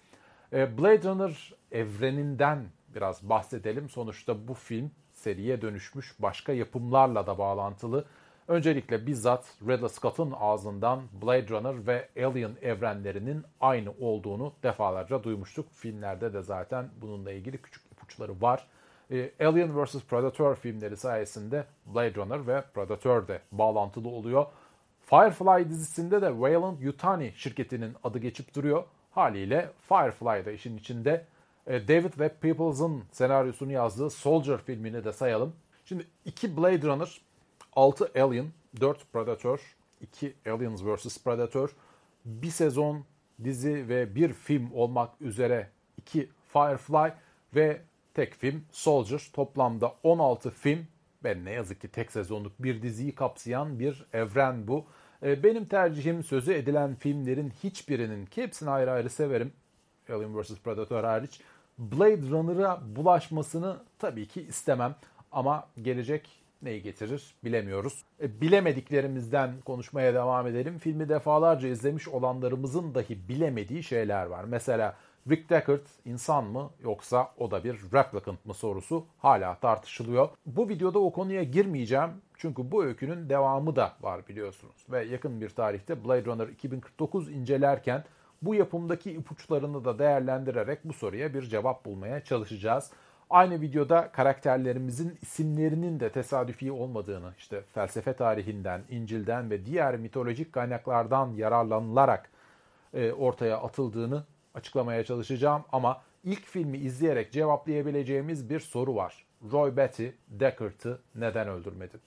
E, 0.53 0.77
Blade 0.77 1.09
Runner 1.09 1.53
evreninden 1.71 2.59
biraz 2.95 3.29
bahsedelim. 3.29 3.89
Sonuçta 3.89 4.47
bu 4.47 4.53
film 4.53 4.91
seriye 5.11 5.61
dönüşmüş 5.61 6.15
başka 6.19 6.53
yapımlarla 6.53 7.27
da 7.27 7.37
bağlantılı. 7.37 8.05
Öncelikle 8.51 9.07
bizzat 9.07 9.45
Ridley 9.67 9.89
Scott'ın 9.89 10.33
ağzından 10.39 11.01
Blade 11.21 11.47
Runner 11.49 11.87
ve 11.87 12.09
Alien 12.25 12.51
evrenlerinin 12.61 13.43
aynı 13.61 13.91
olduğunu 13.99 14.53
defalarca 14.63 15.23
duymuştuk. 15.23 15.71
Filmlerde 15.73 16.33
de 16.33 16.41
zaten 16.41 16.89
bununla 17.01 17.31
ilgili 17.31 17.57
küçük 17.57 17.83
ipuçları 17.91 18.41
var. 18.41 18.67
E, 19.11 19.31
Alien 19.45 19.83
vs. 19.83 20.03
Predator 20.03 20.55
filmleri 20.55 20.97
sayesinde 20.97 21.65
Blade 21.85 22.15
Runner 22.15 22.47
ve 22.47 22.61
Predator 22.73 23.27
de 23.27 23.41
bağlantılı 23.51 24.09
oluyor. 24.09 24.45
Firefly 25.05 25.69
dizisinde 25.69 26.21
de 26.21 26.29
Wayland 26.29 26.79
Yutani 26.79 27.33
şirketinin 27.35 27.95
adı 28.03 28.19
geçip 28.19 28.55
duruyor. 28.55 28.83
Haliyle 29.11 29.69
Firefly 29.89 30.45
da 30.45 30.51
işin 30.51 30.77
içinde. 30.77 31.25
E, 31.67 31.87
David 31.87 32.11
Webb 32.11 32.41
Peoples'ın 32.41 33.03
senaryosunu 33.11 33.71
yazdığı 33.71 34.09
Soldier 34.09 34.57
filmini 34.57 35.03
de 35.03 35.11
sayalım. 35.13 35.53
Şimdi 35.85 36.07
iki 36.25 36.57
Blade 36.57 36.87
Runner, 36.87 37.21
6 37.73 38.11
Alien, 38.15 38.45
4 38.81 39.13
Predator, 39.13 39.59
2 40.01 40.33
Aliens 40.45 40.83
vs. 40.83 41.23
Predator, 41.23 41.69
bir 42.25 42.49
sezon 42.49 43.05
dizi 43.43 43.89
ve 43.89 44.15
bir 44.15 44.33
film 44.33 44.71
olmak 44.73 45.21
üzere 45.21 45.69
2 45.97 46.29
Firefly 46.53 47.13
ve 47.55 47.81
tek 48.13 48.35
film 48.35 48.63
Soldier. 48.71 49.29
Toplamda 49.33 49.95
16 50.03 50.49
film 50.49 50.87
ve 51.23 51.45
ne 51.45 51.51
yazık 51.51 51.81
ki 51.81 51.87
tek 51.87 52.11
sezonluk 52.11 52.63
bir 52.63 52.81
diziyi 52.81 53.15
kapsayan 53.15 53.79
bir 53.79 54.05
evren 54.13 54.67
bu. 54.67 54.85
E, 55.23 55.43
benim 55.43 55.65
tercihim 55.65 56.23
sözü 56.23 56.53
edilen 56.53 56.95
filmlerin 56.95 57.53
hiçbirinin 57.63 58.25
ki 58.25 58.43
hepsini 58.43 58.69
ayrı 58.69 58.91
ayrı 58.91 59.09
severim. 59.09 59.53
Alien 60.09 60.41
vs. 60.41 60.59
Predator 60.63 61.03
hariç. 61.03 61.41
Blade 61.77 62.29
Runner'a 62.29 62.95
bulaşmasını 62.95 63.77
tabii 63.99 64.27
ki 64.27 64.41
istemem. 64.41 64.95
Ama 65.31 65.67
gelecek 65.81 66.40
neyi 66.63 66.81
getirir 66.81 67.35
bilemiyoruz. 67.43 68.03
E, 68.21 68.41
bilemediklerimizden 68.41 69.61
konuşmaya 69.65 70.13
devam 70.13 70.47
edelim. 70.47 70.77
Filmi 70.77 71.09
defalarca 71.09 71.67
izlemiş 71.67 72.07
olanlarımızın 72.07 72.95
dahi 72.95 73.29
bilemediği 73.29 73.83
şeyler 73.83 74.25
var. 74.25 74.43
Mesela 74.43 74.95
Rick 75.29 75.49
Deckard 75.49 75.85
insan 76.05 76.45
mı 76.45 76.69
yoksa 76.83 77.31
o 77.37 77.51
da 77.51 77.63
bir 77.63 77.73
replicant 77.73 78.45
mı 78.45 78.53
sorusu 78.53 79.05
hala 79.17 79.55
tartışılıyor. 79.55 80.29
Bu 80.45 80.69
videoda 80.69 80.99
o 80.99 81.11
konuya 81.11 81.43
girmeyeceğim 81.43 82.09
çünkü 82.37 82.71
bu 82.71 82.83
öykünün 82.83 83.29
devamı 83.29 83.75
da 83.75 83.93
var 84.01 84.27
biliyorsunuz. 84.27 84.75
Ve 84.89 85.05
yakın 85.05 85.41
bir 85.41 85.49
tarihte 85.49 86.05
Blade 86.05 86.25
Runner 86.25 86.47
2049 86.47 87.31
incelerken 87.31 88.03
bu 88.41 88.55
yapımdaki 88.55 89.11
ipuçlarını 89.11 89.85
da 89.85 89.99
değerlendirerek 89.99 90.79
bu 90.83 90.93
soruya 90.93 91.33
bir 91.33 91.41
cevap 91.41 91.85
bulmaya 91.85 92.23
çalışacağız. 92.23 92.91
Aynı 93.31 93.61
videoda 93.61 94.11
karakterlerimizin 94.11 95.17
isimlerinin 95.21 95.99
de 95.99 96.11
tesadüfi 96.11 96.71
olmadığını, 96.71 97.33
işte 97.37 97.61
felsefe 97.73 98.13
tarihinden, 98.13 98.81
İncil'den 98.89 99.49
ve 99.49 99.65
diğer 99.65 99.97
mitolojik 99.97 100.53
kaynaklardan 100.53 101.33
yararlanılarak 101.33 102.29
e, 102.93 103.11
ortaya 103.11 103.57
atıldığını 103.57 104.23
açıklamaya 104.53 105.03
çalışacağım 105.03 105.63
ama 105.71 106.01
ilk 106.23 106.45
filmi 106.45 106.77
izleyerek 106.77 107.31
cevaplayabileceğimiz 107.31 108.49
bir 108.49 108.59
soru 108.59 108.95
var. 108.95 109.25
Roy 109.51 109.77
Betty 109.77 110.07
Deckard'ı 110.27 110.99
neden 111.15 111.47
öldürmedi? 111.47 111.97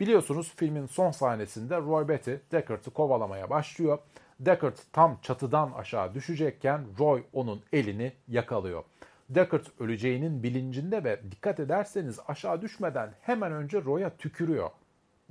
Biliyorsunuz 0.00 0.52
filmin 0.56 0.86
son 0.86 1.10
sahnesinde 1.10 1.76
Roy 1.76 2.08
Betty 2.08 2.34
Deckard'ı 2.52 2.90
kovalamaya 2.90 3.50
başlıyor. 3.50 3.98
Deckard 4.40 4.76
tam 4.92 5.18
çatıdan 5.22 5.72
aşağı 5.72 6.14
düşecekken 6.14 6.80
Roy 6.98 7.22
onun 7.32 7.62
elini 7.72 8.12
yakalıyor. 8.28 8.84
Deckard 9.30 9.66
öleceğinin 9.80 10.42
bilincinde 10.42 11.04
ve 11.04 11.20
dikkat 11.30 11.60
ederseniz 11.60 12.18
aşağı 12.28 12.62
düşmeden 12.62 13.14
hemen 13.20 13.52
önce 13.52 13.84
Roy'a 13.84 14.16
tükürüyor. 14.16 14.70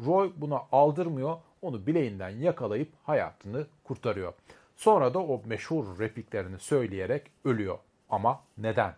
Roy 0.06 0.32
buna 0.38 0.62
aldırmıyor, 0.72 1.38
onu 1.62 1.88
bileğinden 1.88 2.30
yakalayıp 2.30 2.90
hayatını 3.04 3.68
kurtarıyor. 3.84 4.34
Sonra 4.76 5.14
da 5.14 5.20
o 5.20 5.42
meşhur 5.46 6.00
repliklerini 6.00 6.60
söyleyerek 6.60 7.32
ölüyor. 7.46 7.78
Ama 8.10 8.44
neden? 8.58 8.96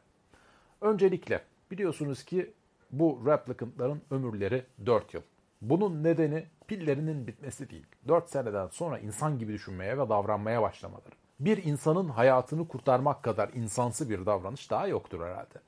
Öncelikle 0.81 1.41
biliyorsunuz 1.71 2.23
ki 2.23 2.53
bu 2.91 3.23
replicantların 3.25 4.01
ömürleri 4.11 4.65
4 4.85 5.13
yıl. 5.13 5.21
Bunun 5.61 6.03
nedeni 6.03 6.45
pillerinin 6.67 7.27
bitmesi 7.27 7.69
değil. 7.69 7.85
4 8.07 8.29
seneden 8.29 8.67
sonra 8.67 8.99
insan 8.99 9.39
gibi 9.39 9.53
düşünmeye 9.53 9.97
ve 9.97 10.09
davranmaya 10.09 10.61
başlamaları. 10.61 11.15
Bir 11.41 11.63
insanın 11.63 12.09
hayatını 12.09 12.67
kurtarmak 12.67 13.23
kadar 13.23 13.49
insansı 13.49 14.09
bir 14.09 14.25
davranış 14.25 14.71
daha 14.71 14.87
yoktur 14.87 15.21
herhalde. 15.21 15.59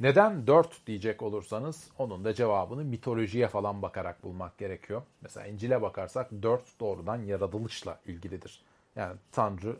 Neden 0.00 0.46
4 0.46 0.86
diyecek 0.86 1.22
olursanız 1.22 1.90
onun 1.98 2.24
da 2.24 2.34
cevabını 2.34 2.84
mitolojiye 2.84 3.48
falan 3.48 3.82
bakarak 3.82 4.24
bulmak 4.24 4.58
gerekiyor. 4.58 5.02
Mesela 5.20 5.46
İncil'e 5.46 5.82
bakarsak 5.82 6.30
4 6.42 6.80
doğrudan 6.80 7.16
yaratılışla 7.16 7.98
ilgilidir. 8.06 8.62
Yani 8.96 9.16
Tanrı 9.32 9.76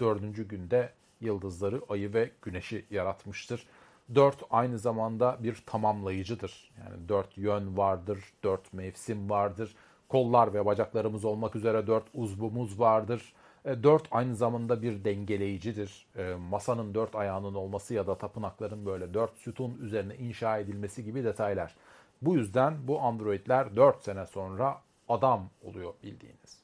dördüncü 0.00 0.48
günde 0.48 0.92
yıldızları, 1.20 1.80
ayı 1.88 2.14
ve 2.14 2.30
güneşi 2.42 2.86
yaratmıştır. 2.90 3.66
Dört 4.14 4.42
aynı 4.50 4.78
zamanda 4.78 5.36
bir 5.40 5.62
tamamlayıcıdır. 5.66 6.72
Yani 6.78 7.08
dört 7.08 7.38
yön 7.38 7.76
vardır, 7.76 8.18
dört 8.44 8.72
mevsim 8.72 9.30
vardır. 9.30 9.74
Kollar 10.08 10.54
ve 10.54 10.66
bacaklarımız 10.66 11.24
olmak 11.24 11.56
üzere 11.56 11.86
dört 11.86 12.04
uzvumuz 12.14 12.80
vardır. 12.80 13.34
E, 13.64 13.82
dört 13.82 14.08
aynı 14.10 14.36
zamanda 14.36 14.82
bir 14.82 15.04
dengeleyicidir. 15.04 16.06
E, 16.16 16.34
masanın 16.34 16.94
dört 16.94 17.14
ayağının 17.14 17.54
olması 17.54 17.94
ya 17.94 18.06
da 18.06 18.18
tapınakların 18.18 18.86
böyle 18.86 19.14
dört 19.14 19.36
sütun 19.36 19.78
üzerine 19.80 20.16
inşa 20.16 20.58
edilmesi 20.58 21.04
gibi 21.04 21.24
detaylar. 21.24 21.74
Bu 22.22 22.34
yüzden 22.34 22.88
bu 22.88 23.00
androidler 23.00 23.76
dört 23.76 24.04
sene 24.04 24.26
sonra 24.26 24.80
adam 25.08 25.50
oluyor 25.62 25.94
bildiğiniz. 26.02 26.58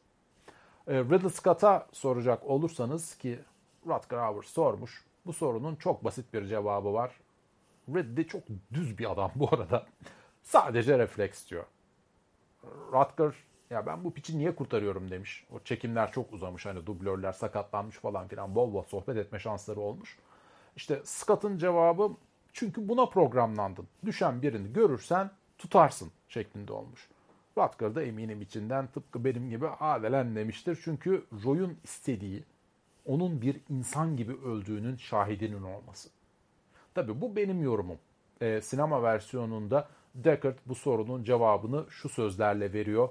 E, 0.86 0.98
Ridley 0.98 1.30
Scott'a 1.30 1.86
soracak 1.92 2.46
olursanız 2.46 3.14
ki 3.14 3.38
Rutger 3.86 4.18
Hauer 4.18 4.42
sormuş. 4.42 5.04
Bu 5.26 5.32
sorunun 5.32 5.76
çok 5.76 6.04
basit 6.04 6.34
bir 6.34 6.46
cevabı 6.46 6.92
var. 6.92 7.20
Ridley 7.88 8.26
çok 8.26 8.42
düz 8.72 8.98
bir 8.98 9.10
adam 9.12 9.30
bu 9.34 9.48
arada. 9.54 9.86
Sadece 10.42 10.98
refleks 10.98 11.50
diyor. 11.50 11.64
Rutger 12.92 13.34
ya 13.70 13.86
ben 13.86 14.04
bu 14.04 14.12
piçi 14.14 14.38
niye 14.38 14.54
kurtarıyorum 14.54 15.10
demiş. 15.10 15.46
O 15.52 15.60
çekimler 15.60 16.12
çok 16.12 16.32
uzamış 16.32 16.66
hani 16.66 16.86
dublörler 16.86 17.32
sakatlanmış 17.32 17.96
falan 17.96 18.28
filan 18.28 18.54
bol 18.54 18.72
bol 18.72 18.82
sohbet 18.82 19.16
etme 19.16 19.38
şansları 19.38 19.80
olmuş. 19.80 20.18
İşte 20.76 21.00
Scott'ın 21.04 21.58
cevabı 21.58 22.10
çünkü 22.52 22.88
buna 22.88 23.06
programlandın. 23.06 23.88
Düşen 24.06 24.42
birini 24.42 24.72
görürsen 24.72 25.30
tutarsın 25.58 26.10
şeklinde 26.28 26.72
olmuş. 26.72 27.08
Rutger 27.58 27.94
da 27.94 28.02
eminim 28.02 28.42
içinden 28.42 28.86
tıpkı 28.86 29.24
benim 29.24 29.50
gibi 29.50 29.68
adelen 29.68 30.36
demiştir. 30.36 30.78
Çünkü 30.84 31.24
Roy'un 31.44 31.78
istediği 31.84 32.44
onun 33.06 33.42
bir 33.42 33.60
insan 33.68 34.16
gibi 34.16 34.32
öldüğünün 34.32 34.96
şahidinin 34.96 35.62
olması. 35.62 36.08
Tabii 36.94 37.20
bu 37.20 37.36
benim 37.36 37.62
yorumum. 37.62 37.98
Ee, 38.40 38.60
sinema 38.60 39.02
versiyonunda 39.02 39.88
Deckard 40.14 40.58
bu 40.66 40.74
sorunun 40.74 41.24
cevabını 41.24 41.84
şu 41.90 42.08
sözlerle 42.08 42.72
veriyor. 42.72 43.08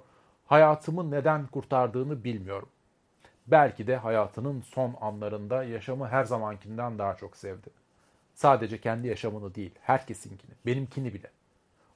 Hayatımı 0.49 1.11
neden 1.11 1.47
kurtardığını 1.47 2.23
bilmiyorum. 2.23 2.69
Belki 3.47 3.87
de 3.87 3.97
hayatının 3.97 4.61
son 4.61 4.95
anlarında 5.01 5.63
yaşamı 5.63 6.07
her 6.07 6.23
zamankinden 6.23 6.99
daha 6.99 7.15
çok 7.15 7.37
sevdi. 7.37 7.69
Sadece 8.33 8.81
kendi 8.81 9.07
yaşamını 9.07 9.55
değil, 9.55 9.71
herkesinkini, 9.81 10.51
benimkini 10.65 11.13
bile. 11.13 11.31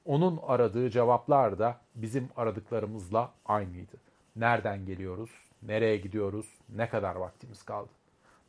Onun 0.05 0.39
aradığı 0.47 0.89
cevaplar 0.89 1.59
da 1.59 1.79
bizim 1.95 2.29
aradıklarımızla 2.37 3.31
aynıydı. 3.45 3.97
Nereden 4.35 4.85
geliyoruz, 4.85 5.29
nereye 5.63 5.97
gidiyoruz, 5.97 6.45
ne 6.69 6.89
kadar 6.89 7.15
vaktimiz 7.15 7.63
kaldı. 7.63 7.91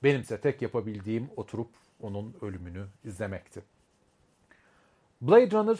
Benimse 0.02 0.40
tek 0.40 0.62
yapabildiğim 0.62 1.30
oturup 1.36 1.70
onun 2.02 2.36
ölümünü 2.42 2.86
izlemekti. 3.04 3.62
Blade 5.20 5.50
Runner 5.50 5.78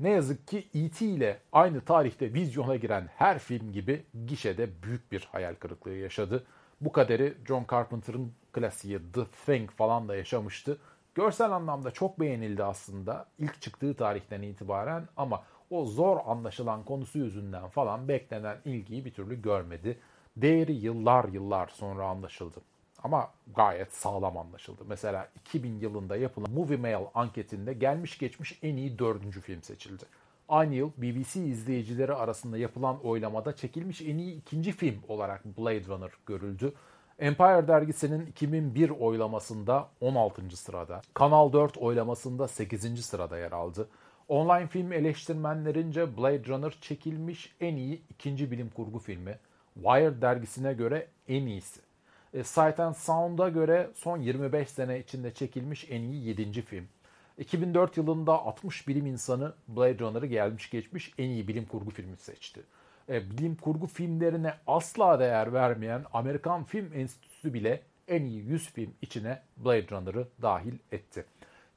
ne 0.00 0.10
yazık 0.10 0.48
ki 0.48 0.68
E.T. 0.74 1.06
ile 1.06 1.40
aynı 1.52 1.80
tarihte 1.80 2.34
vizyona 2.34 2.76
giren 2.76 3.08
her 3.16 3.38
film 3.38 3.72
gibi 3.72 4.04
gişede 4.26 4.82
büyük 4.82 5.12
bir 5.12 5.28
hayal 5.32 5.54
kırıklığı 5.54 5.94
yaşadı. 5.94 6.44
Bu 6.80 6.92
kaderi 6.92 7.34
John 7.48 7.66
Carpenter'ın 7.70 8.32
klasiği 8.52 8.98
The 9.12 9.24
Thing 9.46 9.70
falan 9.70 10.08
da 10.08 10.16
yaşamıştı. 10.16 10.78
Görsel 11.14 11.50
anlamda 11.50 11.90
çok 11.90 12.20
beğenildi 12.20 12.64
aslında 12.64 13.26
ilk 13.38 13.62
çıktığı 13.62 13.94
tarihten 13.94 14.42
itibaren 14.42 15.08
ama 15.16 15.42
o 15.70 15.84
zor 15.84 16.18
anlaşılan 16.26 16.84
konusu 16.84 17.18
yüzünden 17.18 17.68
falan 17.68 18.08
beklenen 18.08 18.56
ilgiyi 18.64 19.04
bir 19.04 19.12
türlü 19.12 19.42
görmedi. 19.42 19.98
Değeri 20.36 20.72
yıllar 20.72 21.24
yıllar 21.24 21.68
sonra 21.68 22.06
anlaşıldı. 22.06 22.60
Ama 23.04 23.30
gayet 23.56 23.94
sağlam 23.94 24.36
anlaşıldı. 24.36 24.82
Mesela 24.88 25.28
2000 25.40 25.78
yılında 25.80 26.16
yapılan 26.16 26.52
Movie 26.52 26.76
Mail 26.76 27.06
anketinde 27.14 27.72
gelmiş 27.72 28.18
geçmiş 28.18 28.58
en 28.62 28.76
iyi 28.76 28.98
dördüncü 28.98 29.40
film 29.40 29.62
seçildi. 29.62 30.04
Aynı 30.48 30.74
yıl 30.74 30.90
BBC 30.96 31.40
izleyicileri 31.40 32.14
arasında 32.14 32.58
yapılan 32.58 33.06
oylamada 33.06 33.56
çekilmiş 33.56 34.02
en 34.02 34.18
iyi 34.18 34.36
ikinci 34.36 34.72
film 34.72 34.98
olarak 35.08 35.44
Blade 35.44 35.86
Runner 35.86 36.10
görüldü. 36.26 36.72
Empire 37.18 37.68
dergisinin 37.68 38.26
2001 38.26 38.90
oylamasında 38.90 39.88
16. 40.00 40.56
sırada, 40.56 41.00
Kanal 41.14 41.52
4 41.52 41.78
oylamasında 41.78 42.48
8. 42.48 43.06
sırada 43.06 43.38
yer 43.38 43.52
aldı. 43.52 43.88
Online 44.28 44.66
film 44.66 44.92
eleştirmenlerince 44.92 46.16
Blade 46.16 46.44
Runner 46.44 46.78
çekilmiş 46.80 47.56
en 47.60 47.76
iyi 47.76 48.02
ikinci 48.10 48.50
bilim 48.50 48.70
kurgu 48.70 48.98
filmi. 48.98 49.38
Wired 49.74 50.22
dergisine 50.22 50.72
göre 50.72 51.06
en 51.28 51.46
iyisi. 51.46 51.80
E, 52.34 52.44
Sight 52.44 52.80
and 52.80 52.94
Sound'a 52.94 53.48
göre 53.48 53.90
son 53.94 54.18
25 54.18 54.68
sene 54.70 54.98
içinde 54.98 55.34
çekilmiş 55.34 55.86
en 55.90 56.02
iyi 56.02 56.24
7. 56.24 56.62
film. 56.62 56.88
2004 57.38 57.96
yılında 57.96 58.32
60 58.32 58.88
bilim 58.88 59.06
insanı 59.06 59.54
Blade 59.68 59.98
Runner'ı 59.98 60.26
gelmiş 60.26 60.70
geçmiş 60.70 61.12
en 61.18 61.28
iyi 61.30 61.48
bilim 61.48 61.64
kurgu 61.64 61.90
filmi 61.90 62.16
seçti. 62.16 62.60
E, 63.08 63.30
bilim 63.30 63.54
kurgu 63.54 63.86
filmlerine 63.86 64.54
asla 64.66 65.20
değer 65.20 65.52
vermeyen 65.52 66.04
Amerikan 66.12 66.64
Film 66.64 66.92
Enstitüsü 66.94 67.54
bile 67.54 67.82
en 68.08 68.22
iyi 68.24 68.44
100 68.44 68.68
film 68.68 68.94
içine 69.02 69.42
Blade 69.56 69.86
Runner'ı 69.90 70.28
dahil 70.42 70.74
etti. 70.92 71.24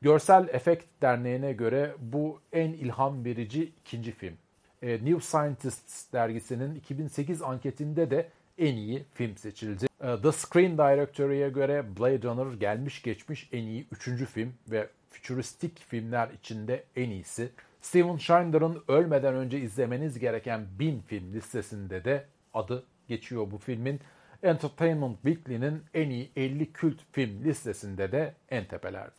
Görsel 0.02 0.48
Efekt 0.52 0.86
Derneği'ne 1.02 1.54
göre 1.54 1.96
bu 2.00 2.40
en 2.52 2.74
ilham 2.74 3.26
verici 3.26 3.72
ikinci 3.82 4.12
film. 4.12 4.38
E, 4.82 4.92
New 4.92 5.20
Scientists 5.20 6.14
dergisinin 6.14 6.76
2008 6.76 7.42
anketinde 7.42 8.12
de 8.12 8.30
en 8.58 8.76
iyi 8.76 9.04
film 9.14 9.38
seçildi. 9.38 9.93
E, 10.04 10.22
The 10.22 10.32
Screen 10.32 10.78
Directory'e 10.78 11.50
göre 11.50 11.98
Blade 12.00 12.28
Runner 12.28 12.54
gelmiş 12.54 13.02
geçmiş 13.02 13.50
en 13.52 13.64
iyi 13.64 13.88
üçüncü 13.92 14.26
film 14.26 14.54
ve 14.68 14.90
futuristik 15.10 15.80
filmler 15.80 16.30
içinde 16.30 16.84
en 16.96 17.10
iyisi. 17.10 17.52
Steven 17.82 18.18
Schneider'ın 18.18 18.84
ölmeden 18.88 19.36
önce 19.36 19.60
izlemeniz 19.60 20.20
gereken 20.20 20.66
1000 20.80 21.02
film 21.02 21.34
listesinde 21.34 22.06
de 22.06 22.26
adı 22.54 22.84
geçiyor 23.08 23.52
bu 23.52 23.58
filmin. 23.58 24.00
Entertainment 24.44 25.16
Weekly'nin 25.16 25.84
en 25.94 26.10
iyi 26.10 26.32
50 26.36 26.74
kült 26.74 27.00
film 27.12 27.44
listesinde 27.44 28.12
de 28.12 28.36
en 28.50 28.66
tepelerde. 28.68 29.16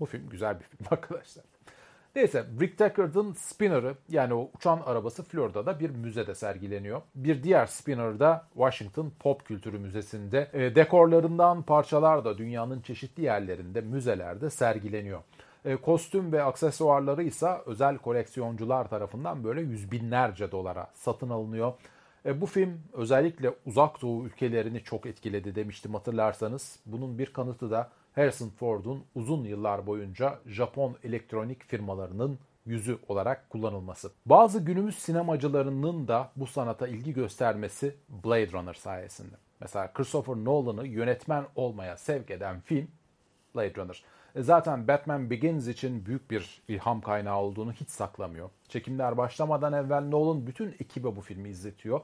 Bu 0.00 0.06
film 0.06 0.28
güzel 0.28 0.60
bir 0.60 0.64
film 0.64 0.86
arkadaşlar. 0.90 1.44
Neyse 2.16 2.46
Rick 2.60 2.78
Deckard'ın 2.78 3.32
Spinner'ı 3.32 3.94
yani 4.08 4.34
o 4.34 4.50
uçan 4.54 4.80
arabası 4.86 5.22
Florida'da 5.22 5.80
bir 5.80 5.90
müzede 5.90 6.34
sergileniyor. 6.34 7.02
Bir 7.14 7.42
diğer 7.42 7.66
Spinner 7.66 8.18
da 8.18 8.46
Washington 8.52 9.12
Pop 9.20 9.44
Kültürü 9.44 9.78
Müzesi'nde. 9.78 10.50
E, 10.52 10.74
dekorlarından 10.74 11.62
parçalar 11.62 12.24
da 12.24 12.38
dünyanın 12.38 12.80
çeşitli 12.80 13.22
yerlerinde, 13.22 13.80
müzelerde 13.80 14.50
sergileniyor. 14.50 15.20
E, 15.64 15.76
kostüm 15.76 16.32
ve 16.32 16.42
aksesuarları 16.42 17.22
ise 17.22 17.50
özel 17.66 17.98
koleksiyoncular 17.98 18.88
tarafından 18.88 19.44
böyle 19.44 19.60
yüz 19.60 19.92
binlerce 19.92 20.52
dolara 20.52 20.86
satın 20.94 21.30
alınıyor. 21.30 21.72
E, 22.26 22.40
bu 22.40 22.46
film 22.46 22.80
özellikle 22.92 23.54
uzak 23.66 24.02
doğu 24.02 24.26
ülkelerini 24.26 24.82
çok 24.82 25.06
etkiledi 25.06 25.54
demiştim 25.54 25.94
hatırlarsanız. 25.94 26.78
Bunun 26.86 27.18
bir 27.18 27.26
kanıtı 27.26 27.70
da 27.70 27.90
Harrison 28.14 28.48
Ford'un 28.48 29.04
uzun 29.14 29.44
yıllar 29.44 29.86
boyunca 29.86 30.38
Japon 30.46 30.96
elektronik 31.04 31.64
firmalarının 31.64 32.38
yüzü 32.66 32.98
olarak 33.08 33.50
kullanılması. 33.50 34.10
Bazı 34.26 34.60
günümüz 34.60 34.98
sinemacılarının 34.98 36.08
da 36.08 36.30
bu 36.36 36.46
sanata 36.46 36.88
ilgi 36.88 37.12
göstermesi 37.12 37.96
Blade 38.08 38.52
Runner 38.52 38.74
sayesinde. 38.74 39.36
Mesela 39.60 39.92
Christopher 39.92 40.34
Nolan'ı 40.34 40.86
yönetmen 40.86 41.44
olmaya 41.54 41.96
sevk 41.96 42.30
eden 42.30 42.60
film 42.60 42.88
Blade 43.54 43.74
Runner. 43.74 44.04
E, 44.34 44.42
zaten 44.42 44.88
Batman 44.88 45.30
Begins 45.30 45.68
için 45.68 46.06
büyük 46.06 46.30
bir 46.30 46.62
ilham 46.68 47.00
kaynağı 47.00 47.40
olduğunu 47.40 47.72
hiç 47.72 47.88
saklamıyor. 47.88 48.50
Çekimler 48.68 49.16
başlamadan 49.16 49.72
evvel 49.72 50.08
Nolan 50.08 50.46
bütün 50.46 50.76
ekibe 50.80 51.16
bu 51.16 51.20
filmi 51.20 51.48
izletiyor. 51.48 52.00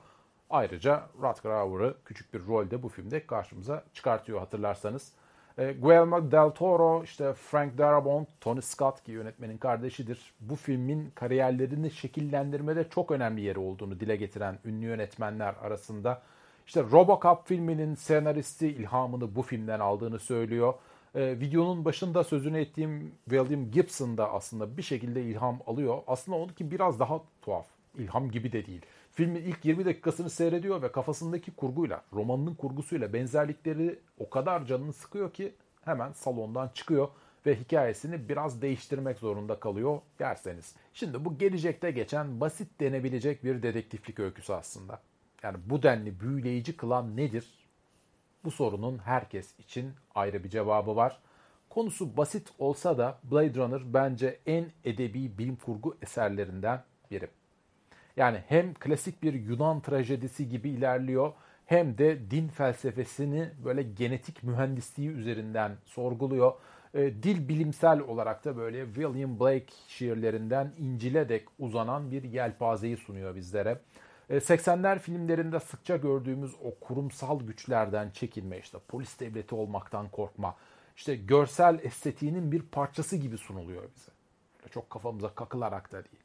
Ayrıca 0.51 1.09
Rutger 1.23 1.51
Hauer'ı 1.51 1.97
küçük 2.05 2.35
bir 2.35 2.47
rolde 2.47 2.83
bu 2.83 2.89
filmde 2.89 3.27
karşımıza 3.27 3.85
çıkartıyor 3.95 4.39
hatırlarsanız. 4.39 5.13
E, 5.59 5.73
Guillermo 5.73 6.31
del 6.31 6.51
Toro, 6.51 7.03
işte 7.05 7.33
Frank 7.33 7.79
Darabont, 7.79 8.29
Tony 8.41 8.61
Scott 8.61 9.05
ki 9.05 9.13
yönetmenin 9.13 9.59
kardeşidir. 9.59 10.33
Bu 10.41 10.57
filmin 10.57 11.11
kariyerlerini 11.15 11.91
şekillendirmede 11.91 12.89
çok 12.89 13.11
önemli 13.11 13.41
yeri 13.41 13.59
olduğunu 13.59 14.01
dile 14.01 14.17
getiren 14.17 14.59
ünlü 14.65 14.87
yönetmenler 14.87 15.55
arasında. 15.63 16.23
İşte 16.67 16.83
Robocop 16.83 17.47
filminin 17.49 17.95
senaristi 17.95 18.69
ilhamını 18.69 19.35
bu 19.35 19.43
filmden 19.43 19.81
aldığını 19.81 20.19
söylüyor. 20.19 20.75
E, 21.15 21.41
videonun 21.41 21.85
başında 21.85 22.25
sözünü 22.25 22.61
ettiğim 22.61 23.13
William 23.29 23.71
Gibson 23.71 24.19
da 24.19 24.33
aslında 24.33 24.77
bir 24.77 24.83
şekilde 24.83 25.23
ilham 25.23 25.59
alıyor. 25.67 25.99
Aslında 26.07 26.39
onunki 26.39 26.71
biraz 26.71 27.01
daha 27.01 27.21
tuhaf. 27.43 27.67
İlham 27.99 28.31
gibi 28.31 28.53
de 28.53 28.67
değil. 28.67 28.83
Filmin 29.13 29.43
ilk 29.43 29.65
20 29.65 29.85
dakikasını 29.85 30.31
seyrediyor 30.31 30.83
ve 30.83 30.93
kafasındaki 30.93 31.51
kurguyla, 31.51 32.03
romanının 32.13 32.55
kurgusuyla 32.55 33.13
benzerlikleri 33.13 33.99
o 34.19 34.31
kadar 34.31 34.67
canını 34.67 34.93
sıkıyor 34.93 35.33
ki 35.33 35.55
hemen 35.85 36.13
salondan 36.13 36.69
çıkıyor 36.69 37.09
ve 37.47 37.61
hikayesini 37.61 38.29
biraz 38.29 38.63
değiştirmek 38.63 39.19
zorunda 39.19 39.61
kalıyor 39.61 40.01
derseniz. 40.19 40.75
Şimdi 40.95 41.25
bu 41.25 41.39
gelecekte 41.39 41.91
geçen 41.91 42.41
basit 42.41 42.81
denebilecek 42.81 43.45
bir 43.45 43.63
dedektiflik 43.63 44.21
öyküsü 44.21 44.53
aslında. 44.53 45.01
Yani 45.43 45.57
bu 45.67 45.83
denli 45.83 46.21
büyüleyici 46.21 46.77
kılan 46.77 47.17
nedir? 47.17 47.47
Bu 48.45 48.51
sorunun 48.51 48.99
herkes 48.99 49.59
için 49.59 49.93
ayrı 50.15 50.45
bir 50.45 50.49
cevabı 50.49 50.97
var. 50.97 51.19
Konusu 51.71 52.17
basit 52.17 52.49
olsa 52.59 52.99
da 52.99 53.19
Blade 53.25 53.55
Runner 53.55 53.95
bence 53.95 54.39
en 54.47 54.73
edebi 54.85 55.39
bilim 55.39 55.57
kurgu 55.57 55.97
eserlerinden 56.03 56.85
biri. 57.11 57.29
Yani 58.21 58.43
hem 58.49 58.75
klasik 58.75 59.23
bir 59.23 59.35
Yunan 59.35 59.81
trajedisi 59.81 60.49
gibi 60.49 60.71
ilerliyor 60.71 61.33
hem 61.67 61.99
de 61.99 62.31
din 62.31 62.49
felsefesini 62.49 63.51
böyle 63.65 63.83
genetik 63.83 64.43
mühendisliği 64.43 65.09
üzerinden 65.09 65.73
sorguluyor. 65.85 66.53
E, 66.95 67.01
dil 67.01 67.49
bilimsel 67.49 68.01
olarak 68.01 68.45
da 68.45 68.57
böyle 68.57 68.85
William 68.85 69.41
Blake 69.41 69.73
şiirlerinden 69.89 70.73
İncil'e 70.79 71.29
dek 71.29 71.49
uzanan 71.59 72.11
bir 72.11 72.23
yelpazeyi 72.23 72.97
sunuyor 72.97 73.35
bizlere. 73.35 73.79
80'ler 74.31 74.99
filmlerinde 74.99 75.61
sıkça 75.61 75.97
gördüğümüz 75.97 76.55
o 76.65 76.75
kurumsal 76.81 77.41
güçlerden 77.41 78.11
çekinme, 78.11 78.59
işte 78.59 78.79
polis 78.89 79.21
devleti 79.21 79.55
olmaktan 79.55 80.09
korkma, 80.09 80.57
işte 80.97 81.17
görsel 81.17 81.79
estetiğinin 81.83 82.53
bir 82.53 82.63
parçası 82.63 83.17
gibi 83.17 83.39
sunuluyor 83.39 83.83
bize. 83.97 84.13
Çok 84.71 84.91
kafamıza 84.91 85.35
kakılarak 85.35 85.93
da 85.93 86.05
değil. 86.05 86.20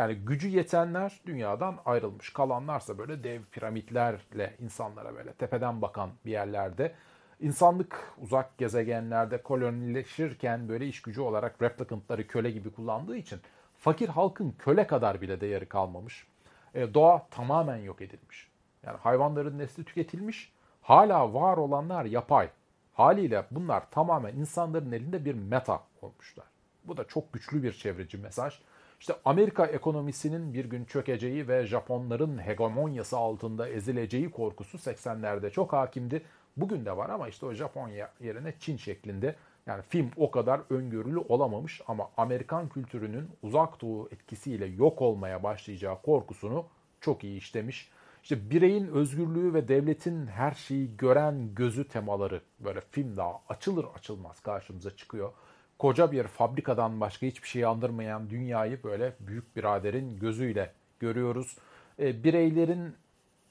Yani 0.00 0.14
gücü 0.14 0.48
yetenler 0.48 1.20
dünyadan 1.26 1.78
ayrılmış. 1.84 2.32
Kalanlarsa 2.32 2.98
böyle 2.98 3.24
dev 3.24 3.42
piramitlerle 3.52 4.56
insanlara 4.58 5.14
böyle 5.14 5.32
tepeden 5.32 5.82
bakan 5.82 6.10
bir 6.26 6.30
yerlerde. 6.30 6.94
İnsanlık 7.40 8.12
uzak 8.18 8.58
gezegenlerde 8.58 9.42
kolonileşirken 9.42 10.68
böyle 10.68 10.86
iş 10.86 11.02
gücü 11.02 11.20
olarak 11.20 11.62
replicantları 11.62 12.26
köle 12.26 12.50
gibi 12.50 12.70
kullandığı 12.70 13.16
için 13.16 13.40
fakir 13.78 14.08
halkın 14.08 14.54
köle 14.58 14.86
kadar 14.86 15.20
bile 15.20 15.40
değeri 15.40 15.66
kalmamış. 15.66 16.26
E, 16.74 16.94
doğa 16.94 17.26
tamamen 17.30 17.76
yok 17.76 18.02
edilmiş. 18.02 18.48
Yani 18.82 18.98
hayvanların 18.98 19.58
nesli 19.58 19.84
tüketilmiş. 19.84 20.52
Hala 20.82 21.34
var 21.34 21.56
olanlar 21.56 22.04
yapay. 22.04 22.48
Haliyle 22.92 23.44
bunlar 23.50 23.90
tamamen 23.90 24.34
insanların 24.36 24.92
elinde 24.92 25.24
bir 25.24 25.34
meta 25.34 25.82
olmuşlar. 26.02 26.46
Bu 26.84 26.96
da 26.96 27.04
çok 27.04 27.32
güçlü 27.32 27.62
bir 27.62 27.72
çevreci 27.72 28.18
mesaj. 28.18 28.60
İşte 29.00 29.14
Amerika 29.24 29.66
ekonomisinin 29.66 30.54
bir 30.54 30.64
gün 30.64 30.84
çökeceği 30.84 31.48
ve 31.48 31.66
Japonların 31.66 32.46
hegemonyası 32.46 33.16
altında 33.16 33.68
ezileceği 33.68 34.30
korkusu 34.30 34.78
80'lerde 34.78 35.50
çok 35.50 35.72
hakimdi. 35.72 36.22
Bugün 36.56 36.84
de 36.84 36.96
var 36.96 37.10
ama 37.10 37.28
işte 37.28 37.46
o 37.46 37.52
Japonya 37.52 38.12
yerine 38.20 38.54
Çin 38.58 38.76
şeklinde. 38.76 39.36
Yani 39.66 39.82
film 39.88 40.10
o 40.16 40.30
kadar 40.30 40.60
öngörülü 40.70 41.18
olamamış 41.18 41.80
ama 41.86 42.10
Amerikan 42.16 42.68
kültürünün 42.68 43.30
uzak 43.42 43.80
doğu 43.80 44.08
etkisiyle 44.12 44.66
yok 44.66 45.02
olmaya 45.02 45.42
başlayacağı 45.42 46.02
korkusunu 46.02 46.66
çok 47.00 47.24
iyi 47.24 47.38
işlemiş. 47.38 47.90
İşte 48.22 48.50
bireyin 48.50 48.86
özgürlüğü 48.86 49.54
ve 49.54 49.68
devletin 49.68 50.26
her 50.26 50.52
şeyi 50.52 50.96
gören 50.96 51.54
gözü 51.54 51.88
temaları 51.88 52.40
böyle 52.58 52.80
film 52.80 53.16
daha 53.16 53.40
açılır 53.48 53.86
açılmaz 53.94 54.40
karşımıza 54.40 54.96
çıkıyor. 54.96 55.32
Koca 55.80 56.12
bir 56.12 56.24
fabrikadan 56.24 57.00
başka 57.00 57.26
hiçbir 57.26 57.48
şey 57.48 57.64
andırmayan 57.64 58.30
dünyayı 58.30 58.82
böyle 58.84 59.12
büyük 59.20 59.56
biraderin 59.56 60.18
gözüyle 60.18 60.72
görüyoruz. 60.98 61.56
E, 61.98 62.24
bireylerin 62.24 62.94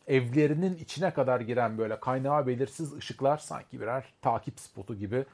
evlerinin 0.07 0.75
içine 0.75 1.13
kadar 1.13 1.41
giren 1.41 1.77
böyle 1.77 1.99
kaynağı 1.99 2.47
belirsiz 2.47 2.93
ışıklar 2.93 3.38
sanki 3.38 3.82
birer 3.82 4.13
takip 4.21 4.59
spotu 4.59 4.95
gibi. 4.95 5.25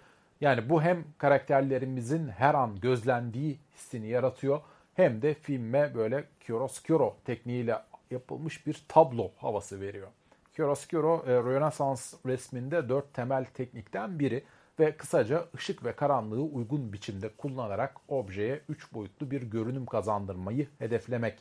Yani 0.41 0.69
bu 0.69 0.81
hem 0.81 1.03
karakterlerimizin 1.17 2.27
her 2.27 2.53
an 2.53 2.79
gözlendiği 2.79 3.59
hissini 3.75 4.07
yaratıyor 4.07 4.61
hem 4.93 5.21
de 5.21 5.33
filme 5.33 5.95
böyle 5.95 6.23
chiaroscuro 6.39 7.15
tekniğiyle 7.25 7.77
yapılmış 8.11 8.67
bir 8.67 8.85
tablo 8.87 9.31
havası 9.37 9.81
veriyor. 9.81 10.07
Chiaroscuro 10.53 11.23
e, 11.27 11.31
Rönesans 11.31 12.13
resminde 12.25 12.89
dört 12.89 13.13
temel 13.13 13.45
teknikten 13.45 14.19
biri 14.19 14.43
ve 14.79 14.97
kısaca 14.97 15.45
ışık 15.55 15.85
ve 15.85 15.95
karanlığı 15.95 16.41
uygun 16.41 16.93
biçimde 16.93 17.29
kullanarak 17.29 17.95
objeye 18.07 18.61
üç 18.69 18.93
boyutlu 18.93 19.31
bir 19.31 19.41
görünüm 19.41 19.85
kazandırmayı 19.85 20.67
hedeflemek. 20.79 21.39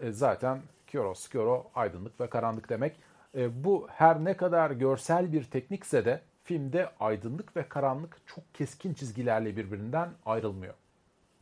E, 0.00 0.12
zaten 0.12 0.62
chiaroscuro 0.86 1.70
aydınlık 1.74 2.20
ve 2.20 2.30
karanlık 2.30 2.68
demek. 2.68 2.96
E, 3.34 3.64
bu 3.64 3.88
her 3.90 4.24
ne 4.24 4.36
kadar 4.36 4.70
görsel 4.70 5.32
bir 5.32 5.44
teknikse 5.44 6.04
de 6.04 6.20
filmde 6.44 6.90
aydınlık 7.00 7.56
ve 7.56 7.68
karanlık 7.68 8.16
çok 8.26 8.54
keskin 8.54 8.94
çizgilerle 8.94 9.56
birbirinden 9.56 10.08
ayrılmıyor. 10.26 10.74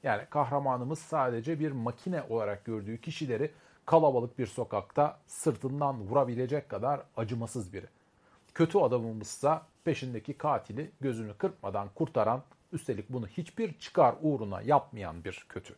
Yani 0.03 0.23
kahramanımız 0.31 0.99
sadece 0.99 1.61
bir 1.61 1.73
makine 1.73 2.23
olarak 2.23 2.65
gördüğü 2.65 3.01
kişileri 3.01 3.51
kalabalık 3.87 4.39
bir 4.39 4.47
sokakta 4.47 5.19
sırtından 5.27 6.01
vurabilecek 6.01 6.69
kadar 6.69 7.01
acımasız 7.17 7.73
biri. 7.73 7.87
Kötü 8.55 8.79
adamımızsa 8.79 9.67
peşindeki 9.85 10.33
katili 10.33 10.91
gözünü 11.01 11.35
kırpmadan 11.35 11.89
kurtaran, 11.95 12.43
üstelik 12.73 13.09
bunu 13.09 13.27
hiçbir 13.27 13.79
çıkar 13.79 14.15
uğruna 14.23 14.63
yapmayan 14.63 15.25
bir 15.25 15.47
kötü. 15.49 15.75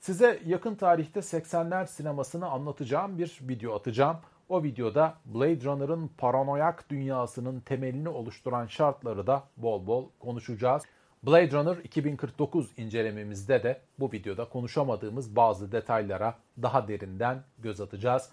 Size 0.00 0.40
yakın 0.46 0.74
tarihte 0.74 1.20
80'ler 1.20 1.86
sinemasını 1.86 2.48
anlatacağım 2.48 3.18
bir 3.18 3.38
video 3.42 3.74
atacağım. 3.74 4.16
O 4.48 4.62
videoda 4.62 5.14
Blade 5.24 5.64
Runner'ın 5.64 6.10
paranoyak 6.18 6.90
dünyasının 6.90 7.60
temelini 7.60 8.08
oluşturan 8.08 8.66
şartları 8.66 9.26
da 9.26 9.44
bol 9.56 9.86
bol 9.86 10.08
konuşacağız. 10.20 10.82
Blade 11.22 11.50
Runner 11.50 11.76
2049 11.76 12.70
incelememizde 12.76 13.62
de 13.62 13.80
bu 13.98 14.12
videoda 14.12 14.48
konuşamadığımız 14.48 15.36
bazı 15.36 15.72
detaylara 15.72 16.34
daha 16.62 16.88
derinden 16.88 17.42
göz 17.58 17.80
atacağız. 17.80 18.30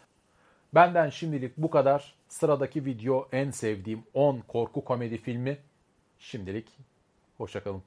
Benden 0.76 1.10
şimdilik 1.10 1.58
bu 1.58 1.70
kadar. 1.70 2.16
Sıradaki 2.28 2.86
video 2.86 3.28
en 3.32 3.52
sevdiğim 3.52 4.04
10 4.14 4.40
korku 4.40 4.84
komedi 4.84 5.18
filmi. 5.18 5.58
Şimdilik 6.20 6.68
hoşçakalın. 7.38 7.84